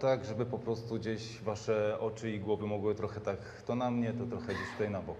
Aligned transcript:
tak, 0.00 0.24
żeby 0.24 0.46
po 0.46 0.58
prostu 0.58 0.94
gdzieś 0.94 1.40
wasze 1.40 2.00
oczy 2.00 2.30
i 2.30 2.40
głowy 2.40 2.66
mogły 2.66 2.94
trochę 2.94 3.20
tak 3.20 3.38
to 3.66 3.74
na 3.74 3.90
mnie, 3.90 4.12
to 4.12 4.26
trochę 4.26 4.54
gdzieś 4.54 4.70
tutaj 4.72 4.90
na 4.90 5.00
bok. 5.00 5.16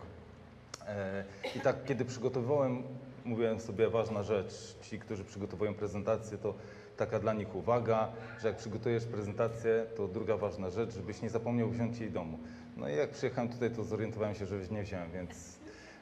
E, 0.86 1.24
I 1.56 1.60
tak, 1.60 1.84
kiedy 1.84 2.04
przygotowywałem, 2.04 2.82
mówiłem 3.24 3.60
sobie, 3.60 3.90
ważna 3.90 4.22
rzecz, 4.22 4.76
ci, 4.82 4.98
którzy 4.98 5.24
przygotowują 5.24 5.74
prezentację, 5.74 6.38
to 6.38 6.54
taka 6.96 7.18
dla 7.18 7.32
nich 7.32 7.56
uwaga, 7.56 8.08
że 8.40 8.48
jak 8.48 8.56
przygotujesz 8.56 9.04
prezentację, 9.04 9.86
to 9.96 10.08
druga 10.08 10.36
ważna 10.36 10.70
rzecz, 10.70 10.94
żebyś 10.94 11.22
nie 11.22 11.30
zapomniał 11.30 11.70
wziąć 11.70 11.98
jej 11.98 12.10
domu. 12.10 12.38
No 12.76 12.88
i 12.88 12.96
jak 12.96 13.10
przyjechałem 13.10 13.50
tutaj, 13.50 13.70
to 13.70 13.84
zorientowałem 13.84 14.34
się, 14.34 14.46
że 14.46 14.56
nie 14.70 14.82
wziąłem, 14.82 15.10
więc 15.10 15.58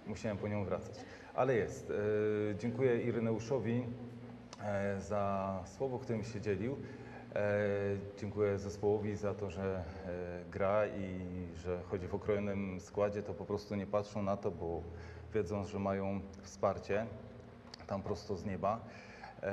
musiałem 0.07 0.39
po 0.39 0.49
nią 0.49 0.65
wracać. 0.65 0.95
Ale 1.35 1.55
jest. 1.55 1.91
E, 1.91 1.95
dziękuję 2.59 3.03
Ireneuszowi 3.03 3.85
e, 4.63 5.01
za 5.01 5.65
słowo, 5.77 5.99
którym 5.99 6.25
się 6.25 6.41
dzielił. 6.41 6.77
E, 7.39 7.97
dziękuję 8.21 8.59
zespołowi 8.59 9.17
za 9.17 9.35
to, 9.35 9.51
że 9.51 9.85
e, 10.07 10.51
gra 10.51 10.87
i 10.87 11.21
że 11.57 11.81
chodzi 11.91 12.09
w 12.09 12.15
okrojonym 12.15 12.81
składzie, 12.81 13.23
to 13.23 13.35
po 13.35 13.45
prostu 13.45 13.75
nie 13.75 13.87
patrzą 13.87 14.23
na 14.23 14.37
to, 14.37 14.51
bo 14.51 14.83
wiedzą, 15.35 15.65
że 15.65 15.79
mają 15.79 16.21
wsparcie 16.43 17.07
tam 17.87 18.03
prosto 18.03 18.37
z 18.37 18.45
nieba. 18.45 18.81
E, 19.43 19.51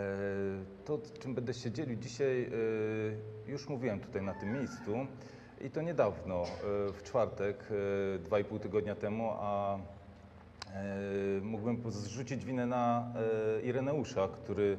To, 0.86 1.00
czym 1.20 1.36
będę 1.36 1.54
się 1.54 1.72
dzielił 1.72 1.96
dzisiaj, 1.96 2.50
już 3.48 3.70
mówiłem 3.70 4.00
tutaj 4.00 4.22
na 4.22 4.34
tym 4.34 4.54
miejscu 4.54 5.08
i 5.62 5.70
to 5.70 5.82
niedawno, 5.82 6.44
w 6.94 7.04
czwartek, 7.04 7.68
e, 8.16 8.20
dwa 8.20 8.40
i 8.40 8.44
pół 8.44 8.60
tygodnia 8.60 8.96
temu, 8.96 9.32
a 9.40 9.78
mógłbym 11.42 11.92
zrzucić 11.92 12.46
winę 12.46 12.66
na 12.66 13.14
Ireneusza, 13.64 14.28
który, 14.28 14.78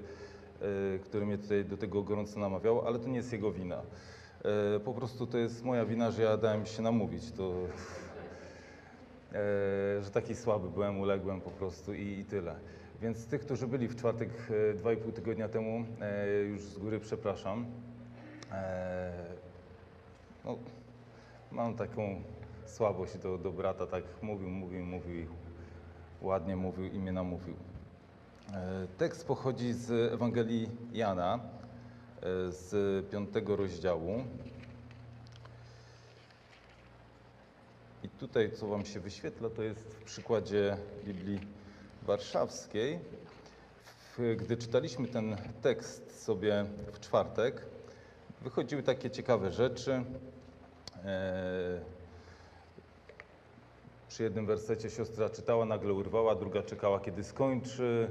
który 1.05 1.27
mnie 1.27 1.39
tutaj 1.39 1.65
do 1.65 1.77
tego 1.77 2.03
gorąco 2.03 2.41
namawiał, 2.41 2.87
ale 2.87 2.99
to 2.99 3.09
nie 3.09 3.17
jest 3.17 3.33
jego 3.33 3.53
wina. 3.53 3.83
E, 4.77 4.81
Po 4.81 4.95
prostu 4.95 5.27
to 5.27 5.39
jest 5.39 5.65
moja 5.65 5.85
wina, 5.85 6.11
że 6.11 6.23
ja 6.23 6.37
dałem 6.37 6.67
się 6.67 6.83
namówić. 6.83 7.33
To, 7.33 7.53
e, 9.33 10.03
że 10.05 10.11
taki 10.11 10.35
słaby 10.35 10.71
byłem, 10.71 11.01
uległem 11.01 11.41
po 11.41 11.51
prostu 11.51 11.95
i, 11.95 12.19
i 12.19 12.25
tyle. 12.25 12.55
Więc 13.03 13.27
tych, 13.27 13.41
którzy 13.41 13.67
byli 13.67 13.89
w 13.89 13.97
czwartek 13.97 14.31
e, 14.71 14.75
dwa 14.75 14.93
i 14.93 14.97
pół 14.97 15.13
tygodnia 15.13 15.49
temu, 15.49 15.85
już 16.49 16.63
z 16.63 16.79
góry 16.79 17.01
przepraszam. 17.01 17.67
No, 20.45 20.59
mam 21.53 21.75
taką 21.75 22.23
słabość 22.67 23.19
do, 23.19 23.39
do 23.39 23.53
brata, 23.53 23.87
tak 23.87 24.05
mówił, 24.23 24.49
mówił, 24.51 24.87
mówił, 24.87 25.27
ładnie 26.23 26.57
mówił 26.57 26.85
i 26.85 26.99
mnie 26.99 27.13
namówił. 27.13 27.55
E, 28.55 28.87
Tekst 28.99 29.27
pochodzi 29.27 29.73
z 29.73 30.13
Ewangelii 30.13 30.69
Jana, 30.93 31.35
e, 31.35 31.41
z 32.53 32.71
piątego 33.11 33.57
rozdziału. 33.57 34.25
I 38.03 38.09
tutaj, 38.09 38.53
co 38.53 38.67
Wam 38.67 38.85
się 38.85 39.01
wyświetla, 39.01 39.51
to 39.51 39.63
jest 39.63 39.81
w 39.81 40.05
przykładzie 40.05 40.77
Biblii 41.05 41.41
Warszawskiej. 42.03 42.99
Gdy 44.37 44.57
czytaliśmy 44.57 45.09
ten 45.09 45.37
tekst 45.63 46.23
sobie 46.25 46.65
w 46.93 47.01
czwartek, 47.01 47.67
wychodziły 48.43 48.83
takie 48.83 49.11
ciekawe 49.11 49.51
rzeczy. 49.51 50.05
Przy 54.09 54.23
jednym 54.23 54.47
wersecie 54.47 54.91
siostra 54.91 55.31
czytała, 55.31 55.65
nagle 55.65 55.93
urwała, 55.93 56.35
druga 56.35 56.63
czekała, 56.63 57.01
kiedy 57.01 57.25
skończy, 57.25 58.09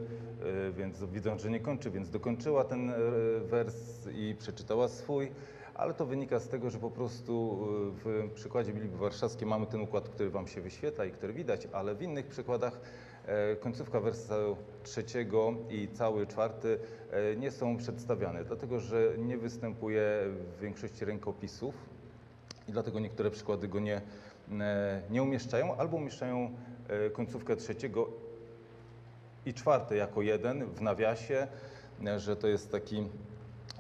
e, 0.68 0.72
więc 0.72 1.04
widząc, 1.04 1.42
że 1.42 1.50
nie 1.50 1.60
kończy, 1.60 1.92
więc 1.92 2.10
dokończyła 2.10 2.64
ten 2.64 2.90
e, 2.90 2.96
wers 3.40 4.08
i 4.14 4.36
przeczytała 4.40 4.88
swój. 4.88 5.32
Ale 5.76 5.94
to 5.94 6.06
wynika 6.06 6.40
z 6.40 6.48
tego, 6.48 6.70
że 6.70 6.80
po 6.80 6.92
prostu 6.92 7.60
e, 8.06 8.28
w 8.28 8.32
przykładzie 8.34 8.74
Biblii 8.74 8.92
Warszawskiej 8.92 9.48
mamy 9.48 9.66
ten 9.66 9.82
układ, 9.82 10.10
który 10.10 10.30
Wam 10.30 10.48
się 10.48 10.62
wyświetla 10.62 11.06
i 11.06 11.12
który 11.12 11.34
widać, 11.34 11.68
ale 11.72 11.96
w 11.96 12.02
innych 12.02 12.28
przykładach 12.28 12.82
e, 13.26 13.56
końcówka 13.56 14.00
wersu 14.00 14.58
trzeciego 14.84 15.54
i 15.70 15.88
cały 15.88 16.28
czwarty 16.28 16.80
e, 17.12 17.36
nie 17.36 17.52
są 17.52 17.78
przedstawiane, 17.78 18.44
dlatego 18.46 18.80
że 18.80 19.14
nie 19.18 19.38
występuje 19.38 20.04
w 20.28 20.60
większości 20.62 21.06
rękopisów 21.06 21.76
i 22.68 22.72
dlatego 22.72 23.00
niektóre 23.00 23.32
przykłady 23.32 23.68
go 23.68 23.80
nie, 23.80 24.02
nie 25.10 25.24
umieszczają, 25.24 25.76
albo 25.76 25.98
umieszczają 25.98 26.52
e, 26.90 27.10
końcówkę 27.10 27.56
trzeciego 27.56 28.08
i 29.46 29.54
czwarte 29.54 29.96
jako 29.96 30.22
jeden 30.22 30.66
w 30.66 30.82
nawiasie, 30.82 31.48
e, 32.06 32.20
że 32.20 32.36
to 32.36 32.48
jest 32.48 32.72
taki 32.72 33.08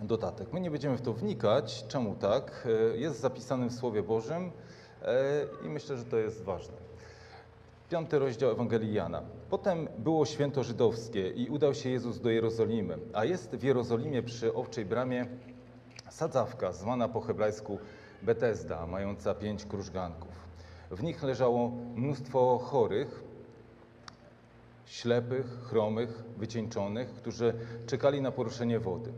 dodatek. 0.01 0.53
My 0.53 0.59
nie 0.59 0.71
będziemy 0.71 0.97
w 0.97 1.01
to 1.01 1.13
wnikać, 1.13 1.85
czemu 1.87 2.15
tak. 2.15 2.67
E, 2.93 2.97
Jest 2.97 3.19
zapisany 3.19 3.69
w 3.69 3.73
Słowie 3.73 4.03
Bożym 4.03 4.51
e, 5.01 5.45
i 5.65 5.69
myślę, 5.69 5.97
że 5.97 6.05
to 6.05 6.17
jest 6.17 6.43
ważne. 6.43 6.85
Piąty 7.89 8.19
rozdział 8.19 8.51
Ewangelii 8.51 8.93
Jana. 8.93 9.21
Potem 9.49 9.87
było 9.97 10.25
święto 10.25 10.63
żydowskie 10.63 11.29
i 11.29 11.49
udał 11.49 11.73
się 11.73 11.89
Jezus 11.89 12.21
do 12.21 12.29
Jerozolimy, 12.29 12.97
a 13.13 13.25
jest 13.25 13.55
w 13.55 13.63
Jerozolimie 13.63 14.23
przy 14.23 14.53
Owczej 14.53 14.85
Bramie 14.85 15.25
sadzawka 16.09 16.71
zwana 16.71 17.09
po 17.09 17.21
hebrajsku 17.21 17.79
Betesda, 18.21 18.87
mająca 18.87 19.35
pięć 19.35 19.65
krużganków. 19.65 20.34
W 20.91 21.03
nich 21.03 21.23
leżało 21.23 21.71
mnóstwo 21.95 22.57
chorych, 22.57 23.23
ślepych, 24.85 25.45
chromych, 25.63 26.23
wycieńczonych, 26.37 27.13
którzy 27.13 27.53
czekali 27.85 28.21
na 28.21 28.31
poruszenie 28.31 28.79
wody. 28.79 29.13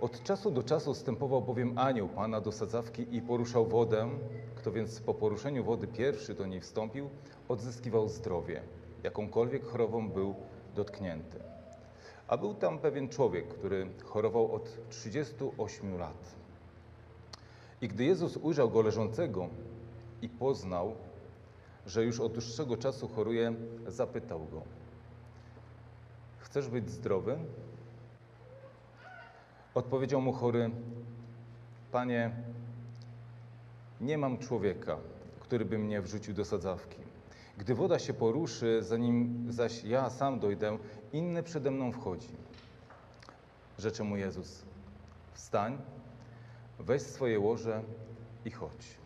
Od 0.00 0.22
czasu 0.22 0.50
do 0.50 0.62
czasu 0.62 0.94
wstępował 0.94 1.42
bowiem 1.42 1.78
anioł 1.78 2.08
Pana 2.08 2.40
do 2.40 2.52
sadzawki 2.52 3.16
i 3.16 3.22
poruszał 3.22 3.66
wodę. 3.66 4.08
Kto 4.54 4.72
więc 4.72 5.00
po 5.00 5.14
poruszeniu 5.14 5.64
wody 5.64 5.86
pierwszy 5.86 6.34
do 6.34 6.46
niej 6.46 6.60
wstąpił, 6.60 7.10
odzyskiwał 7.48 8.08
zdrowie, 8.08 8.62
jakąkolwiek 9.02 9.64
chorobą 9.64 10.08
był 10.10 10.34
dotknięty. 10.74 11.38
A 12.28 12.36
był 12.36 12.54
tam 12.54 12.78
pewien 12.78 13.08
człowiek, 13.08 13.48
który 13.48 13.86
chorował 14.04 14.54
od 14.54 14.88
38 14.90 15.98
lat. 15.98 16.34
I 17.82 17.88
gdy 17.88 18.04
Jezus 18.04 18.36
ujrzał 18.36 18.70
go 18.70 18.82
leżącego 18.82 19.48
i 20.22 20.28
poznał, 20.28 20.94
że 21.86 22.04
już 22.04 22.20
od 22.20 22.32
dłuższego 22.32 22.76
czasu 22.76 23.08
choruje, 23.08 23.54
zapytał 23.86 24.46
go: 24.46 24.62
Chcesz 26.38 26.68
być 26.68 26.90
zdrowy? 26.90 27.38
Odpowiedział 29.74 30.20
mu 30.20 30.32
chory: 30.32 30.70
Panie, 31.92 32.30
nie 34.00 34.18
mam 34.18 34.38
człowieka, 34.38 34.96
który 35.40 35.64
by 35.64 35.78
mnie 35.78 36.02
wrzucił 36.02 36.34
do 36.34 36.44
sadzawki. 36.44 36.98
Gdy 37.58 37.74
woda 37.74 37.98
się 37.98 38.14
poruszy, 38.14 38.82
zanim 38.82 39.46
zaś 39.52 39.84
ja 39.84 40.10
sam 40.10 40.40
dojdę, 40.40 40.78
inny 41.12 41.42
przede 41.42 41.70
mną 41.70 41.92
wchodzi. 41.92 42.36
Rzecze 43.78 44.04
mu 44.04 44.16
Jezus: 44.16 44.62
Wstań, 45.32 45.78
weź 46.78 47.02
swoje 47.02 47.40
łoże 47.40 47.82
i 48.44 48.50
chodź. 48.50 48.97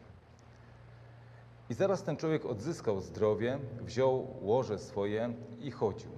I 1.70 1.74
zaraz 1.74 2.02
ten 2.02 2.16
człowiek 2.16 2.46
odzyskał 2.46 3.00
zdrowie, 3.00 3.58
wziął 3.80 4.26
łoże 4.40 4.78
swoje 4.78 5.34
i 5.60 5.70
chodził. 5.70 6.10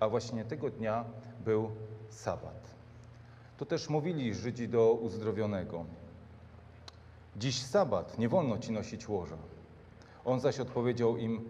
A 0.00 0.08
właśnie 0.08 0.44
tego 0.44 0.70
dnia 0.70 1.04
był 1.44 1.70
sabat. 2.08 2.74
To 3.58 3.66
też 3.66 3.88
mówili 3.88 4.34
Żydzi 4.34 4.68
do 4.68 4.92
uzdrowionego: 4.92 5.84
Dziś 7.36 7.62
sabat, 7.62 8.18
nie 8.18 8.28
wolno 8.28 8.58
ci 8.58 8.72
nosić 8.72 9.08
łoża. 9.08 9.38
On 10.24 10.40
zaś 10.40 10.60
odpowiedział 10.60 11.16
im: 11.16 11.40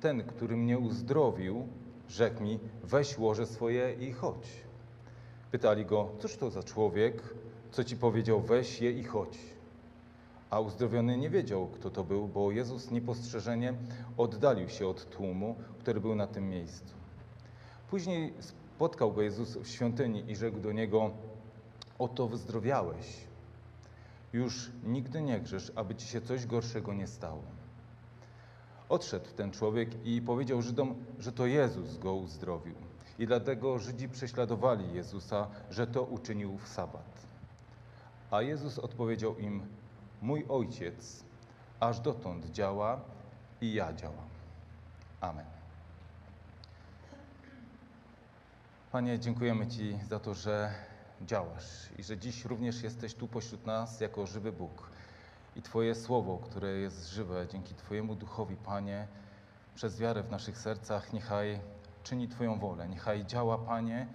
Ten, 0.00 0.22
który 0.22 0.56
mnie 0.56 0.78
uzdrowił, 0.78 1.68
rzekł 2.08 2.42
mi: 2.42 2.58
Weź 2.84 3.18
łoże 3.18 3.46
swoje 3.46 3.94
i 3.94 4.12
chodź. 4.12 4.48
Pytali 5.50 5.86
go: 5.86 6.08
Cóż 6.18 6.36
to 6.36 6.50
za 6.50 6.62
człowiek, 6.62 7.22
co 7.70 7.84
ci 7.84 7.96
powiedział: 7.96 8.40
Weź 8.40 8.80
je 8.80 8.92
i 8.92 9.04
chodź. 9.04 9.38
A 10.50 10.60
uzdrowiony 10.60 11.18
nie 11.18 11.30
wiedział, 11.30 11.66
kto 11.66 11.90
to 11.90 12.04
był, 12.04 12.28
bo 12.28 12.52
Jezus 12.52 12.90
niepostrzeżenie 12.90 13.74
oddalił 14.16 14.68
się 14.68 14.88
od 14.88 15.10
tłumu, 15.10 15.56
który 15.78 16.00
był 16.00 16.14
na 16.14 16.26
tym 16.26 16.48
miejscu. 16.50 16.94
Później 17.90 18.34
spotkał 18.40 19.12
go 19.12 19.22
Jezus 19.22 19.56
w 19.56 19.66
świątyni 19.66 20.30
i 20.30 20.36
rzekł 20.36 20.60
do 20.60 20.72
niego: 20.72 21.10
Oto 21.98 22.28
wyzdrowiałeś. 22.28 23.28
Już 24.32 24.70
nigdy 24.84 25.22
nie 25.22 25.40
grzesz, 25.40 25.72
aby 25.74 25.94
ci 25.94 26.06
się 26.06 26.20
coś 26.20 26.46
gorszego 26.46 26.94
nie 26.94 27.06
stało. 27.06 27.42
Odszedł 28.88 29.26
ten 29.36 29.50
człowiek 29.50 30.06
i 30.06 30.22
powiedział 30.22 30.62
Żydom, 30.62 30.94
że 31.18 31.32
to 31.32 31.46
Jezus 31.46 31.98
go 31.98 32.14
uzdrowił. 32.14 32.74
I 33.18 33.26
dlatego 33.26 33.78
Żydzi 33.78 34.08
prześladowali 34.08 34.94
Jezusa, 34.94 35.46
że 35.70 35.86
to 35.86 36.02
uczynił 36.02 36.58
w 36.58 36.68
sabat. 36.68 37.26
A 38.30 38.42
Jezus 38.42 38.78
odpowiedział 38.78 39.38
im: 39.38 39.62
Mój 40.22 40.46
ojciec 40.48 41.24
aż 41.80 42.00
dotąd 42.00 42.50
działa 42.50 43.00
i 43.60 43.72
ja 43.72 43.92
działam. 43.92 44.28
Amen. 45.20 45.46
Panie, 48.92 49.18
dziękujemy 49.18 49.66
Ci 49.66 49.98
za 50.08 50.20
to, 50.20 50.34
że 50.34 50.72
działasz 51.22 51.88
i 51.98 52.02
że 52.02 52.18
dziś 52.18 52.44
również 52.44 52.82
jesteś 52.82 53.14
tu 53.14 53.28
pośród 53.28 53.66
nas 53.66 54.00
jako 54.00 54.26
żywy 54.26 54.52
Bóg. 54.52 54.90
I 55.56 55.62
Twoje 55.62 55.94
słowo, 55.94 56.38
które 56.38 56.68
jest 56.68 57.10
żywe, 57.10 57.46
dzięki 57.52 57.74
Twojemu 57.74 58.14
duchowi, 58.14 58.56
Panie, 58.56 59.06
przez 59.74 59.98
wiarę 59.98 60.22
w 60.22 60.30
naszych 60.30 60.58
sercach, 60.58 61.12
niechaj 61.12 61.60
czyni 62.02 62.28
Twoją 62.28 62.58
wolę, 62.58 62.88
niechaj 62.88 63.24
działa, 63.24 63.58
Panie, 63.58 64.06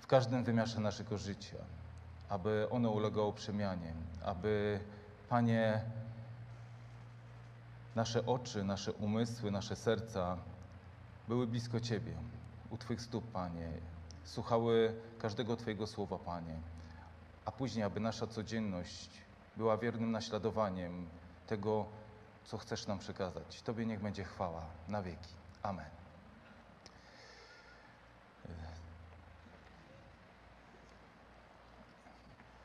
w 0.00 0.06
każdym 0.06 0.44
wymiarze 0.44 0.80
naszego 0.80 1.18
życia, 1.18 1.56
aby 2.28 2.66
ono 2.70 2.90
ulegało 2.90 3.32
przemianie, 3.32 3.94
aby, 4.24 4.80
Panie, 5.28 5.80
nasze 7.94 8.26
oczy, 8.26 8.64
nasze 8.64 8.92
umysły, 8.92 9.50
nasze 9.50 9.76
serca 9.76 10.36
były 11.28 11.46
blisko 11.46 11.80
Ciebie, 11.80 12.12
u 12.70 12.78
Twych 12.78 13.02
stóp, 13.02 13.32
Panie, 13.32 13.68
słuchały 14.24 14.94
każdego 15.18 15.56
Twojego 15.56 15.86
słowa, 15.86 16.18
Panie, 16.18 16.60
a 17.44 17.52
później, 17.52 17.84
aby 17.84 18.00
nasza 18.00 18.26
codzienność 18.26 19.10
była 19.56 19.76
wiernym 19.78 20.10
naśladowaniem 20.10 21.08
tego, 21.46 21.86
co 22.44 22.58
chcesz 22.58 22.86
nam 22.86 22.98
przekazać. 22.98 23.62
Tobie 23.62 23.86
niech 23.86 24.00
będzie 24.00 24.24
chwała 24.24 24.62
na 24.88 25.02
wieki. 25.02 25.34
Amen. 25.62 25.90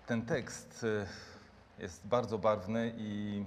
Ten 0.07 0.25
tekst 0.25 0.83
y, 0.83 1.07
jest 1.81 2.07
bardzo 2.07 2.37
barwny 2.37 2.93
i 2.97 3.43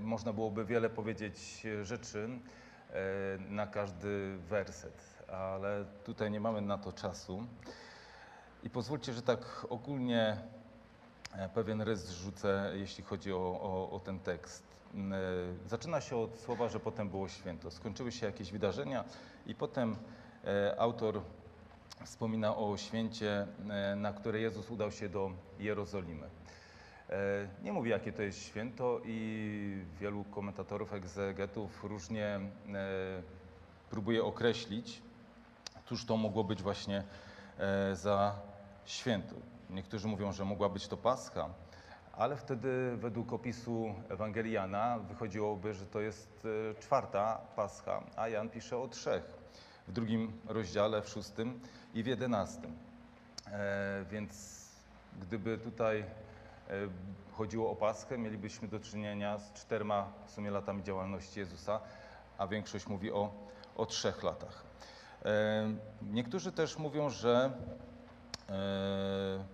można 0.00 0.32
byłoby 0.32 0.64
wiele 0.64 0.90
powiedzieć 0.90 1.66
rzeczy 1.82 2.28
y, 2.28 3.50
na 3.50 3.66
każdy 3.66 4.38
werset, 4.38 5.24
ale 5.32 5.84
tutaj 6.04 6.30
nie 6.30 6.40
mamy 6.40 6.60
na 6.60 6.78
to 6.78 6.92
czasu. 6.92 7.44
I 8.62 8.70
pozwólcie, 8.70 9.12
że 9.12 9.22
tak 9.22 9.66
ogólnie 9.68 10.36
e, 11.32 11.48
pewien 11.48 11.82
rys 11.82 12.10
rzucę, 12.10 12.72
jeśli 12.74 13.04
chodzi 13.04 13.32
o, 13.32 13.36
o, 13.62 13.90
o 13.90 14.00
ten 14.00 14.18
tekst. 14.20 14.62
E, 14.94 15.68
Zaczyna 15.68 16.00
się 16.00 16.16
od 16.16 16.38
słowa, 16.38 16.68
że 16.68 16.80
potem 16.80 17.08
było 17.08 17.28
święto. 17.28 17.70
Skończyły 17.70 18.12
się 18.12 18.26
jakieś 18.26 18.52
wydarzenia 18.52 19.04
i 19.46 19.54
potem 19.54 19.96
e, 20.44 20.80
autor 20.80 21.20
wspomina 22.04 22.56
o 22.56 22.76
święcie, 22.76 23.46
e, 23.70 23.96
na 23.96 24.12
które 24.12 24.40
Jezus 24.40 24.70
udał 24.70 24.92
się 24.92 25.08
do 25.08 25.30
Jerozolimy. 25.58 26.28
E, 27.10 27.48
Nie 27.62 27.72
mówi, 27.72 27.90
jakie 27.90 28.12
to 28.12 28.22
jest 28.22 28.42
święto 28.42 29.00
i 29.04 29.84
wielu 30.00 30.24
komentatorów, 30.24 30.92
egzegetów 30.94 31.84
różnie 31.84 32.26
e, 32.26 32.40
próbuje 33.90 34.24
określić, 34.24 35.02
cóż 35.86 36.04
to 36.04 36.16
mogło 36.16 36.44
być 36.44 36.62
właśnie 36.62 37.04
e, 37.58 37.96
za 37.96 38.34
święto. 38.84 39.34
Niektórzy 39.70 40.08
mówią, 40.08 40.32
że 40.32 40.44
mogła 40.44 40.68
być 40.68 40.88
to 40.88 40.96
Pascha, 40.96 41.48
ale 42.12 42.36
wtedy 42.36 42.96
według 42.96 43.32
opisu 43.32 43.94
Ewangelii 44.08 44.52
Jana 44.52 44.98
wychodziłoby, 44.98 45.74
że 45.74 45.86
to 45.86 46.00
jest 46.00 46.46
czwarta 46.80 47.40
Pascha, 47.56 48.02
a 48.16 48.28
Jan 48.28 48.48
pisze 48.48 48.78
o 48.78 48.88
trzech 48.88 49.24
w 49.88 49.92
drugim 49.92 50.32
rozdziale, 50.46 51.02
w 51.02 51.08
szóstym 51.08 51.60
i 51.94 52.02
w 52.02 52.06
jedenastym. 52.06 52.72
Więc 54.10 54.64
gdyby 55.20 55.58
tutaj 55.58 56.04
chodziło 57.32 57.70
o 57.70 57.76
Paschę, 57.76 58.18
mielibyśmy 58.18 58.68
do 58.68 58.80
czynienia 58.80 59.38
z 59.38 59.52
czterema 59.52 60.12
w 60.26 60.30
sumie 60.30 60.50
latami 60.50 60.82
działalności 60.82 61.38
Jezusa, 61.40 61.80
a 62.38 62.46
większość 62.46 62.86
mówi 62.86 63.12
o, 63.12 63.32
o 63.76 63.86
trzech 63.86 64.22
latach. 64.22 64.64
E, 65.24 65.28
Niektórzy 66.02 66.52
też 66.52 66.78
mówią, 66.78 67.10
że 67.10 67.50
e, 68.48 69.44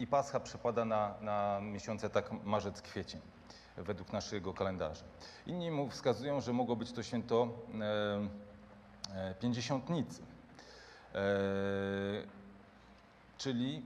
i 0.00 0.06
Pascha 0.06 0.40
przypada 0.40 0.84
na, 0.84 1.14
na 1.20 1.60
miesiące 1.62 2.10
tak 2.10 2.44
marzec, 2.44 2.82
kwiecień 2.82 3.20
według 3.76 4.12
naszego 4.12 4.54
kalendarza. 4.54 5.04
Inni 5.46 5.70
mu 5.70 5.88
wskazują, 5.88 6.40
że 6.40 6.52
mogło 6.52 6.76
być 6.76 6.92
to 6.92 7.02
święto 7.02 7.48
e, 7.80 9.18
e, 9.30 9.34
Pięćdziesiątnicy, 9.34 10.22
e, 11.14 11.18
czyli 13.38 13.82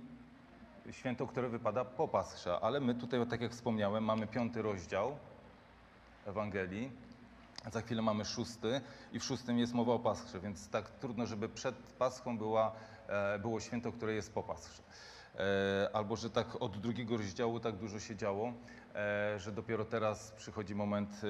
święto, 0.90 1.26
które 1.26 1.48
wypada 1.48 1.84
po 1.84 2.08
Pascha, 2.08 2.60
ale 2.60 2.80
my 2.80 2.94
tutaj, 2.94 3.26
tak 3.26 3.40
jak 3.40 3.52
wspomniałem, 3.52 4.04
mamy 4.04 4.26
piąty 4.26 4.62
rozdział 4.62 5.16
Ewangelii, 6.26 6.92
za 7.72 7.80
chwilę 7.80 8.02
mamy 8.02 8.24
szósty 8.24 8.80
i 9.12 9.20
w 9.20 9.24
szóstym 9.24 9.58
jest 9.58 9.74
mowa 9.74 9.92
o 9.92 9.98
Paskrze, 9.98 10.40
więc 10.40 10.68
tak 10.68 10.90
trudno, 10.90 11.26
żeby 11.26 11.48
przed 11.48 11.74
Paschą 11.74 12.38
była, 12.38 12.72
e, 13.08 13.38
było 13.38 13.60
święto, 13.60 13.92
które 13.92 14.12
jest 14.12 14.34
po 14.34 14.42
Paskrze. 14.42 14.82
E, 15.38 15.90
Albo, 15.92 16.16
że 16.16 16.30
tak 16.30 16.62
od 16.62 16.78
drugiego 16.78 17.16
rozdziału 17.16 17.60
tak 17.60 17.76
dużo 17.76 18.00
się 18.00 18.16
działo, 18.16 18.52
e, 18.94 19.38
że 19.38 19.52
dopiero 19.52 19.84
teraz 19.84 20.30
przychodzi 20.30 20.74
moment 20.74 21.20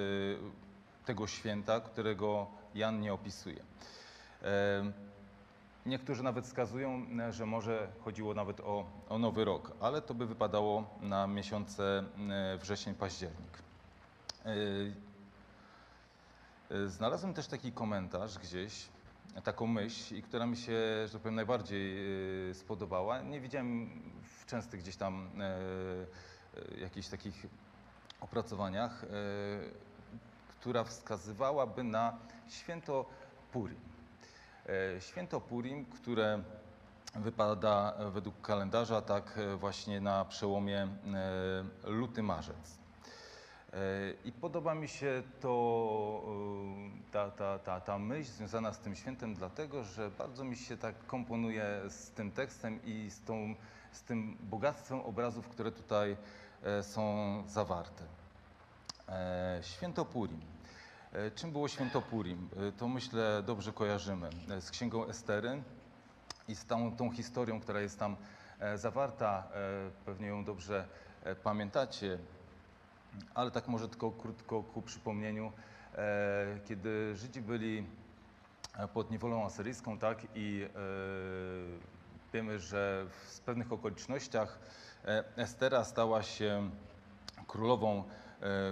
tego 1.04 1.26
święta, 1.26 1.80
którego 1.80 2.46
Jan 2.74 3.00
nie 3.00 3.12
opisuje. 3.12 3.64
Niektórzy 5.88 6.22
nawet 6.22 6.44
wskazują, 6.46 7.06
że 7.30 7.46
może 7.46 7.88
chodziło 8.04 8.34
nawet 8.34 8.60
o, 8.60 8.84
o 9.08 9.18
nowy 9.18 9.44
rok, 9.44 9.72
ale 9.80 10.02
to 10.02 10.14
by 10.14 10.26
wypadało 10.26 10.98
na 11.00 11.26
miesiące 11.26 12.04
e, 12.30 12.58
wrzesień, 12.58 12.94
październik. 12.94 13.58
E, 14.44 14.52
E, 16.70 16.88
Znalazłem 16.88 17.34
też 17.34 17.46
taki 17.46 17.72
komentarz 17.72 18.38
gdzieś, 18.38 18.88
taką 19.44 19.66
myśl, 19.66 20.16
i 20.16 20.22
która 20.22 20.46
mi 20.46 20.56
się, 20.56 20.72
że 21.06 21.12
tak 21.12 21.20
powiem, 21.22 21.34
najbardziej 21.34 21.96
spodobała. 22.54 23.22
Nie 23.22 23.40
widziałem 23.40 23.90
w 24.22 24.46
częstych 24.46 24.80
gdzieś 24.80 24.96
tam 24.96 25.30
jakichś 26.80 27.08
takich 27.08 27.46
opracowaniach, 28.20 29.04
która 30.48 30.84
wskazywałaby 30.84 31.84
na 31.84 32.18
święto 32.48 33.06
Purim. 33.52 33.80
E, 34.68 35.00
Święto 35.00 35.40
Purim, 35.40 35.84
które 35.84 36.42
wypada 37.14 37.94
według 38.10 38.40
kalendarza 38.40 39.02
tak 39.02 39.38
e, 39.38 39.56
właśnie 39.56 40.00
na 40.00 40.24
przełomie 40.24 40.82
e, 40.82 40.88
luty-marzec. 41.90 42.78
E, 43.72 43.78
I 44.24 44.32
podoba 44.32 44.74
mi 44.74 44.88
się 44.88 45.22
to, 45.40 46.22
e, 47.08 47.12
ta, 47.12 47.30
ta, 47.30 47.58
ta, 47.58 47.80
ta 47.80 47.98
myśl 47.98 48.30
związana 48.30 48.72
z 48.72 48.78
tym 48.78 48.96
świętem, 48.96 49.34
dlatego 49.34 49.84
że 49.84 50.10
bardzo 50.10 50.44
mi 50.44 50.56
się 50.56 50.76
tak 50.76 51.06
komponuje 51.06 51.80
z 51.88 52.10
tym 52.10 52.30
tekstem 52.30 52.80
i 52.84 53.10
z, 53.10 53.24
tą, 53.24 53.54
z 53.92 54.02
tym 54.02 54.36
bogactwem 54.40 55.00
obrazów, 55.00 55.48
które 55.48 55.72
tutaj 55.72 56.16
e, 56.62 56.82
są 56.82 57.44
zawarte. 57.46 58.04
E, 59.08 59.58
Święto 59.62 60.04
Purim. 60.04 60.57
E, 61.12 61.30
Czym 61.30 61.52
było 61.52 61.68
święto 61.68 62.02
Purim? 62.02 62.48
E, 62.68 62.72
To 62.72 62.88
myślę 62.88 63.42
dobrze 63.46 63.72
kojarzymy 63.72 64.28
e, 64.50 64.60
z 64.60 64.70
księgą 64.70 65.06
Estery 65.06 65.62
i 66.48 66.54
z 66.54 66.64
tą, 66.66 66.96
tą 66.96 67.10
historią, 67.10 67.60
która 67.60 67.80
jest 67.80 67.98
tam 67.98 68.16
zawarta. 68.74 69.48
Pewnie 70.04 70.26
ją 70.26 70.44
dobrze 70.44 70.84
pamiętacie. 71.42 72.18
Ale 73.34 73.50
tak 73.50 73.68
może 73.68 73.88
tylko 73.88 74.10
krótko 74.10 74.62
ku 74.62 74.82
przypomnieniu, 74.82 75.52
kiedy 76.64 77.16
Żydzi 77.16 77.40
byli 77.42 77.86
pod 78.94 79.10
niewolą 79.10 79.44
asyryjską, 79.44 79.98
tak, 79.98 80.18
i 80.34 80.68
wiemy, 82.32 82.58
że 82.58 83.06
z 83.28 83.40
pewnych 83.40 83.72
okolicznościach 83.72 84.58
Estera 85.36 85.84
stała 85.84 86.22
się 86.22 86.70
królową 87.46 88.04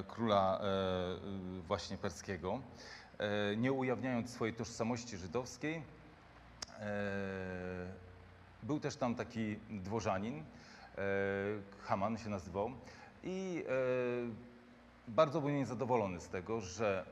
króla 0.09 0.61
e, 0.61 1.61
właśnie 1.67 1.97
perskiego, 1.99 2.61
e, 3.19 3.57
nie 3.57 3.73
ujawniając 3.73 4.31
swojej 4.31 4.55
tożsamości 4.55 5.17
żydowskiej. 5.17 5.83
E, 6.81 8.07
Był 8.63 8.81
też 8.81 8.97
tam 8.97 9.15
taki 9.15 9.57
dworzanin, 9.71 10.39
e, 10.39 10.45
Haman 11.83 12.19
się 12.19 12.29
nazywał, 12.29 12.71
i 13.25 13.65
e, 13.69 13.73
bardzo 15.09 15.41
był 15.41 15.51
niezadowolony 15.51 16.21
z 16.21 16.29
tego, 16.29 16.61
że 16.61 17.05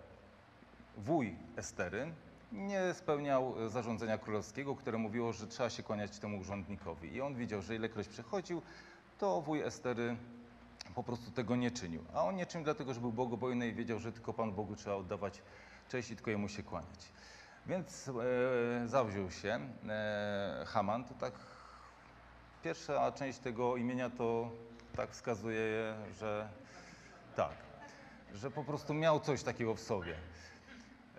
wuj 0.96 1.36
Estery 1.56 2.12
nie 2.52 2.94
spełniał 2.94 3.68
zarządzenia 3.68 4.18
królewskiego, 4.18 4.76
które 4.76 4.98
mówiło, 4.98 5.32
że 5.32 5.46
trzeba 5.46 5.70
się 5.70 5.82
kłaniać 5.82 6.18
temu 6.18 6.38
urzędnikowi. 6.38 7.14
I 7.14 7.20
on 7.20 7.34
widział, 7.34 7.62
że 7.62 7.74
ilekroć 7.76 8.08
przechodził, 8.08 8.62
to 9.18 9.40
wuj 9.42 9.62
Estery 9.62 10.16
po 10.94 11.02
prostu 11.02 11.30
tego 11.30 11.56
nie 11.56 11.70
czynił. 11.70 12.04
A 12.14 12.24
on 12.24 12.36
nie 12.36 12.46
czynił 12.46 12.64
dlatego, 12.64 12.94
że 12.94 13.00
był 13.00 13.12
bogobojny 13.12 13.68
i 13.68 13.74
wiedział, 13.74 13.98
że 13.98 14.12
tylko 14.12 14.32
Pan 14.32 14.52
Bogu 14.52 14.76
trzeba 14.76 14.96
oddawać 14.96 15.42
cześć 15.88 16.10
i 16.10 16.16
tylko 16.16 16.30
Jemu 16.30 16.48
się 16.48 16.62
kłaniać. 16.62 17.12
Więc 17.66 18.08
e, 18.08 18.88
zawziął 18.88 19.30
się 19.30 19.60
e, 19.88 20.64
Haman, 20.66 21.04
to 21.04 21.14
tak 21.14 21.32
pierwsza 22.62 23.12
część 23.12 23.38
tego 23.38 23.76
imienia 23.76 24.10
to 24.10 24.50
tak 24.96 25.10
wskazuje, 25.10 25.94
że 26.18 26.48
tak, 27.36 27.54
że 28.34 28.50
po 28.50 28.64
prostu 28.64 28.94
miał 28.94 29.20
coś 29.20 29.42
takiego 29.42 29.74
w 29.74 29.80
sobie. 29.80 30.14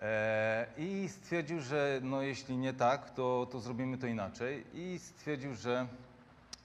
E, 0.02 0.66
I 0.78 1.08
stwierdził, 1.08 1.60
że 1.60 2.00
no 2.02 2.22
jeśli 2.22 2.56
nie 2.56 2.72
tak, 2.72 3.10
to, 3.10 3.46
to 3.50 3.60
zrobimy 3.60 3.98
to 3.98 4.06
inaczej. 4.06 4.66
I 4.74 4.98
stwierdził, 4.98 5.54
że 5.54 5.86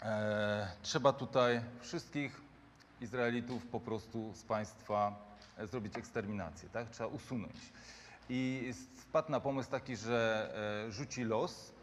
e, 0.01 0.72
trzeba 0.81 1.13
tutaj 1.13 1.62
wszystkich 1.81 2.40
Izraelitów 3.01 3.65
po 3.65 3.79
prostu 3.79 4.34
z 4.34 4.43
państwa 4.43 5.15
e, 5.58 5.67
zrobić 5.67 5.98
eksterminację, 5.98 6.70
tak? 6.70 6.89
Trzeba 6.89 7.10
usunąć. 7.10 7.55
I 8.29 8.72
wpadł 8.96 9.31
na 9.31 9.39
pomysł 9.39 9.72
taki, 9.72 9.96
że 9.96 10.51
e, 10.88 10.91
rzuci 10.91 11.24
los, 11.24 11.74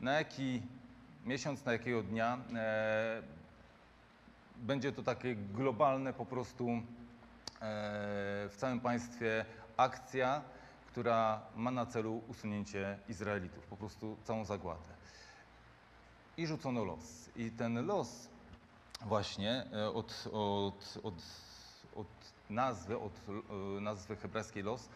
na 0.00 0.12
jaki 0.12 0.62
miesiąc, 1.24 1.64
na 1.64 1.72
jakiego 1.72 2.02
dnia 2.02 2.38
e, 2.54 3.22
będzie 4.56 4.92
to 4.92 5.02
takie 5.02 5.36
globalne 5.36 6.12
po 6.12 6.26
prostu 6.26 6.68
w 8.48 8.54
całym 8.56 8.80
państwie 8.80 9.44
akcja, 9.76 10.42
która 10.86 11.40
ma 11.56 11.70
na 11.70 11.86
celu 11.86 12.22
usunięcie 12.28 12.98
Izraelitów, 13.08 13.66
po 13.66 13.76
prostu 13.76 14.16
całą 14.24 14.44
zagładę. 14.44 14.94
I 16.36 16.46
rzucono 16.46 16.84
los. 16.84 17.30
I 17.36 17.50
ten 17.50 17.86
los 17.86 18.28
właśnie 19.06 19.64
e, 19.72 19.88
od, 19.88 20.28
od, 20.32 20.98
od, 21.02 21.14
od 21.94 22.06
nazwy, 22.50 22.98
od 22.98 23.12
e, 23.28 23.80
nazwy 23.80 24.16
hebrajskiej 24.16 24.62
los, 24.62 24.88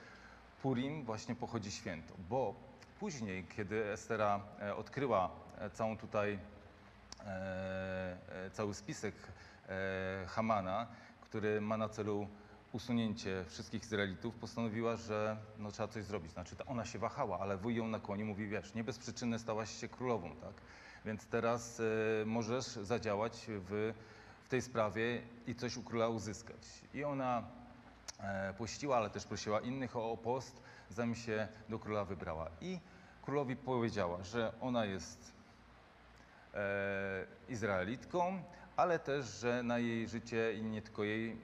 Purim 0.63 1.05
właśnie 1.05 1.35
pochodzi 1.35 1.71
święto, 1.71 2.15
bo 2.29 2.55
później, 3.01 3.45
kiedy 3.57 3.93
Estera 3.93 4.41
e, 4.61 4.77
odkryła 4.77 5.31
całą 5.73 5.97
tutaj 5.97 6.39
cały 8.53 8.75
spisek 8.75 9.15
Hamana, 10.27 10.87
który 11.21 11.61
ma 11.61 11.77
na 11.77 11.89
celu 11.89 12.29
usunięcie 12.73 13.45
wszystkich 13.49 13.83
Izraelitów, 13.83 14.35
postanowiła, 14.35 14.97
że 14.97 15.37
no, 15.59 15.73
trzeba 15.73 15.89
coś 15.89 16.05
zrobić. 16.05 16.33
Znaczy, 16.33 16.57
ona 16.67 16.85
się 16.85 16.99
wahała, 16.99 17.39
ale 17.39 17.57
wuj 17.57 17.75
ją 17.75 17.89
nakłonił, 17.89 18.27
mówi, 18.27 18.49
wiesz, 18.49 18.75
nie 18.75 18.85
bez 18.85 18.99
przyczyny 18.99 19.39
stałaś 19.39 19.81
się 19.81 19.89
królową, 19.89 20.37
tak? 20.37 20.55
Więc 21.05 21.27
teraz 21.27 21.81
e, 21.81 22.27
możesz 22.27 22.65
zadziałać 22.65 23.47
w, 23.49 23.95
w 24.45 24.49
tej 24.49 24.63
sprawie 24.63 25.23
i 25.47 25.55
coś 25.55 25.77
u 25.77 25.83
króla 25.83 26.09
uzyskać. 26.09 26.69
I 26.95 27.05
ona 27.05 27.43
e, 28.21 28.55
pościła, 28.55 28.97
ale 28.97 29.11
też 29.11 29.25
prosiła 29.25 29.61
innych 29.61 29.97
o 29.97 30.17
post, 30.17 30.63
zanim 30.91 31.15
się 31.15 31.49
do 31.69 31.79
króla 31.79 32.05
wybrała. 32.05 32.49
I 32.61 32.79
królowi 33.23 33.57
powiedziała, 33.57 34.25
że 34.25 34.53
ona 34.61 34.85
jest 34.85 35.33
e, 36.55 37.27
Izraelitką, 37.49 38.43
ale 38.77 38.99
też, 38.99 39.27
że 39.27 39.63
na 39.63 39.79
jej 39.79 40.09
życie 40.09 40.55
i 40.55 40.63
nie 40.63 40.83
tylko 40.83 41.05
jej 41.05 41.37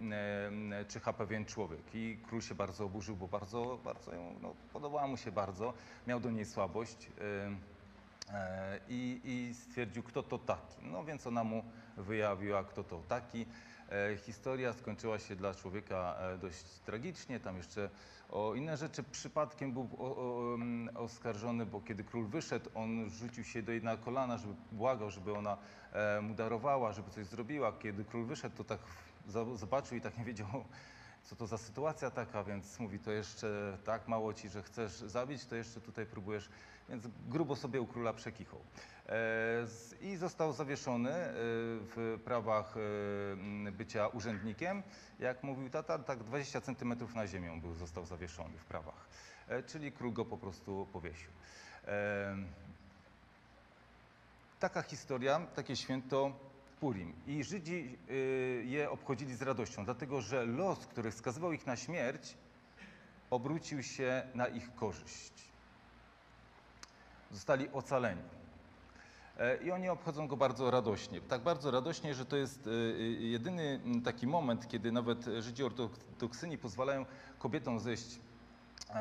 e, 0.73 0.85
czyha 0.85 1.13
pewien 1.13 1.45
człowiek. 1.45 1.81
I 1.95 2.19
król 2.29 2.41
się 2.41 2.55
bardzo 2.55 2.85
oburzył, 2.85 3.17
bo 3.17 3.29
bardzo, 3.29 3.79
bardzo 3.85 4.15
ją, 4.15 4.35
no, 4.43 4.55
podobała 4.73 5.07
mu 5.07 5.17
się 5.17 5.33
bardzo, 5.33 5.75
miał 6.07 6.21
do 6.21 6.31
niej 6.31 6.45
słabość 6.45 7.11
e, 7.21 8.81
i, 8.89 9.21
i 9.25 9.55
stwierdził, 9.55 10.03
kto 10.03 10.23
to 10.23 10.39
taki. 10.39 10.83
No 10.83 11.05
więc 11.05 11.27
ona 11.27 11.45
mu 11.45 11.65
wyjawiła, 11.97 12.65
kto 12.65 12.85
to 12.85 13.03
taki. 13.09 13.47
E, 13.93 14.17
Historia 14.17 14.73
skończyła 14.73 15.19
się 15.19 15.37
dla 15.37 15.55
człowieka 15.55 16.17
e, 16.19 16.39
dość 16.39 16.65
tragicznie. 16.65 17.41
Tam 17.41 17.57
jeszcze 17.57 17.91
o 18.31 18.55
inne 18.55 18.77
rzeczy 18.77 19.03
przypadkiem 19.03 19.73
był 19.73 19.89
oskarżony, 20.95 21.67
bo 21.67 21.81
kiedy 21.81 22.05
król 22.05 22.27
wyszedł, 22.27 22.71
on 22.75 23.11
rzucił 23.11 23.45
się 23.45 23.63
do 23.63 23.73
jej 23.73 23.83
na 23.83 23.97
kolana, 23.97 24.39
żeby 24.39 24.55
błagał, 24.73 25.11
żeby 25.11 25.35
ona 25.35 25.57
e, 25.93 26.21
mu 26.21 26.35
darowała, 26.35 26.93
żeby 26.93 27.11
coś 27.11 27.27
zrobiła. 27.27 27.73
Kiedy 27.73 28.05
król 28.05 28.25
wyszedł, 28.27 28.57
to 28.57 28.65
tak 28.65 28.81
zobaczył 29.55 29.99
i 29.99 30.01
tak 30.01 30.19
nie 30.19 30.25
wiedział, 30.25 30.65
co 31.29 31.37
to 31.37 31.47
za 31.47 31.59
sytuacja 31.59 32.11
taka, 32.11 32.45
więc 32.45 32.79
mówi, 32.79 32.99
to 32.99 33.11
jeszcze 33.11 33.79
tak 33.85 34.09
mało 34.09 34.35
ci, 34.35 34.49
że 34.49 34.63
chcesz 34.63 34.93
zabić, 34.93 35.45
to 35.45 35.57
jeszcze 35.57 35.81
tutaj 35.81 36.07
próbujesz, 36.07 36.49
więc 36.89 37.09
grubo 37.29 37.57
sobie 37.57 37.81
u 37.81 37.87
króla 37.87 38.13
przekichał. 38.13 38.61
E, 39.09 39.67
I 40.01 40.17
został 40.17 40.53
zawieszony 40.53 41.11
e, 41.11 41.33
w 41.81 42.21
prawach 42.25 42.75
e, 43.67 43.73
bycia 43.73 44.07
urzędnikiem. 44.09 44.83
Jak 45.21 45.43
mówił 45.43 45.71
tata, 45.71 45.99
tak 45.99 46.25
20 46.25 46.61
centymetrów 46.61 47.15
na 47.15 47.27
ziemią 47.27 47.61
był, 47.61 47.75
został 47.75 48.07
zawieszony 48.07 48.59
w 48.59 48.65
prawach. 48.65 49.09
Czyli 49.67 49.93
król 49.93 50.13
go 50.13 50.25
po 50.25 50.39
prostu 50.39 50.87
powiesił. 50.93 51.31
Taka 54.61 54.83
historia, 54.83 55.41
takie 55.55 55.77
święto 55.77 56.33
Purim. 56.81 57.13
I 57.27 57.45
Żydzi 57.45 57.99
y, 58.11 58.65
je 58.67 58.91
obchodzili 58.91 59.35
z 59.35 59.43
radością, 59.43 59.85
dlatego 59.85 60.21
że 60.21 60.47
los, 60.47 60.87
który 60.87 61.11
wskazywał 61.11 61.53
ich 61.53 61.67
na 61.67 61.77
śmierć, 61.77 62.37
obrócił 63.31 63.83
się 63.83 64.23
na 64.35 64.47
ich 64.47 64.75
korzyść. 64.75 65.33
Zostali 67.31 67.69
ocaleni. 67.73 68.23
E, 69.39 69.57
I 69.57 69.71
oni 69.71 69.89
obchodzą 69.89 70.29
go 70.29 70.37
bardzo 70.37 70.71
radośnie. 70.71 71.21
Tak 71.21 71.43
bardzo 71.43 71.71
radośnie, 71.71 72.15
że 72.15 72.25
to 72.25 72.37
jest 72.37 72.67
e, 72.67 72.71
e, 72.71 73.03
jedyny 73.09 73.81
taki 74.05 74.27
moment, 74.27 74.69
kiedy 74.69 74.93
nawet 74.93 75.25
Żydzi 75.41 75.65
ortodoksyjni 75.65 76.59
pozwalają 76.59 77.07
kobietom 77.39 77.81
zejść 77.81 78.19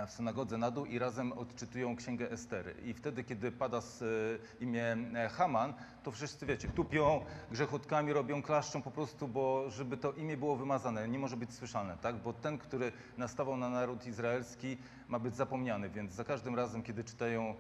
w 0.07 0.11
synagodze 0.11 0.57
na 0.57 0.71
dół 0.71 0.85
i 0.85 0.99
razem 0.99 1.31
odczytują 1.31 1.95
księgę 1.95 2.31
Estery. 2.31 2.75
I 2.85 2.93
wtedy, 2.93 3.23
kiedy 3.23 3.51
pada 3.51 3.81
z, 3.81 4.01
e, 4.01 4.63
imię 4.63 4.97
e, 5.15 5.29
Haman, 5.29 5.73
to 6.03 6.11
wszyscy, 6.11 6.45
wiecie, 6.45 6.67
tupią, 6.67 7.25
grzechotkami 7.51 8.13
robią, 8.13 8.41
klaszczą 8.41 8.81
po 8.81 8.91
prostu, 8.91 9.27
bo 9.27 9.69
żeby 9.69 9.97
to 9.97 10.13
imię 10.13 10.37
było 10.37 10.55
wymazane, 10.55 11.07
nie 11.07 11.19
może 11.19 11.37
być 11.37 11.53
słyszane, 11.53 11.97
tak? 12.01 12.15
Bo 12.15 12.33
ten, 12.33 12.57
który 12.57 12.91
nastawał 13.17 13.57
na 13.57 13.69
naród 13.69 14.05
izraelski, 14.05 14.77
ma 15.07 15.19
być 15.19 15.35
zapomniany, 15.35 15.89
więc 15.89 16.11
za 16.11 16.23
każdym 16.23 16.55
razem, 16.55 16.83
kiedy 16.83 17.03
czytają 17.03 17.55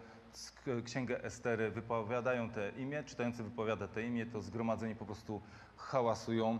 księgę 0.85 1.23
Estery, 1.23 1.71
wypowiadają 1.71 2.49
te 2.49 2.69
imię, 2.69 3.03
czytający 3.03 3.43
wypowiada 3.43 3.87
te 3.87 4.03
imię, 4.03 4.25
to 4.25 4.41
zgromadzeni 4.41 4.95
po 4.95 5.05
prostu 5.05 5.41
hałasują, 5.77 6.59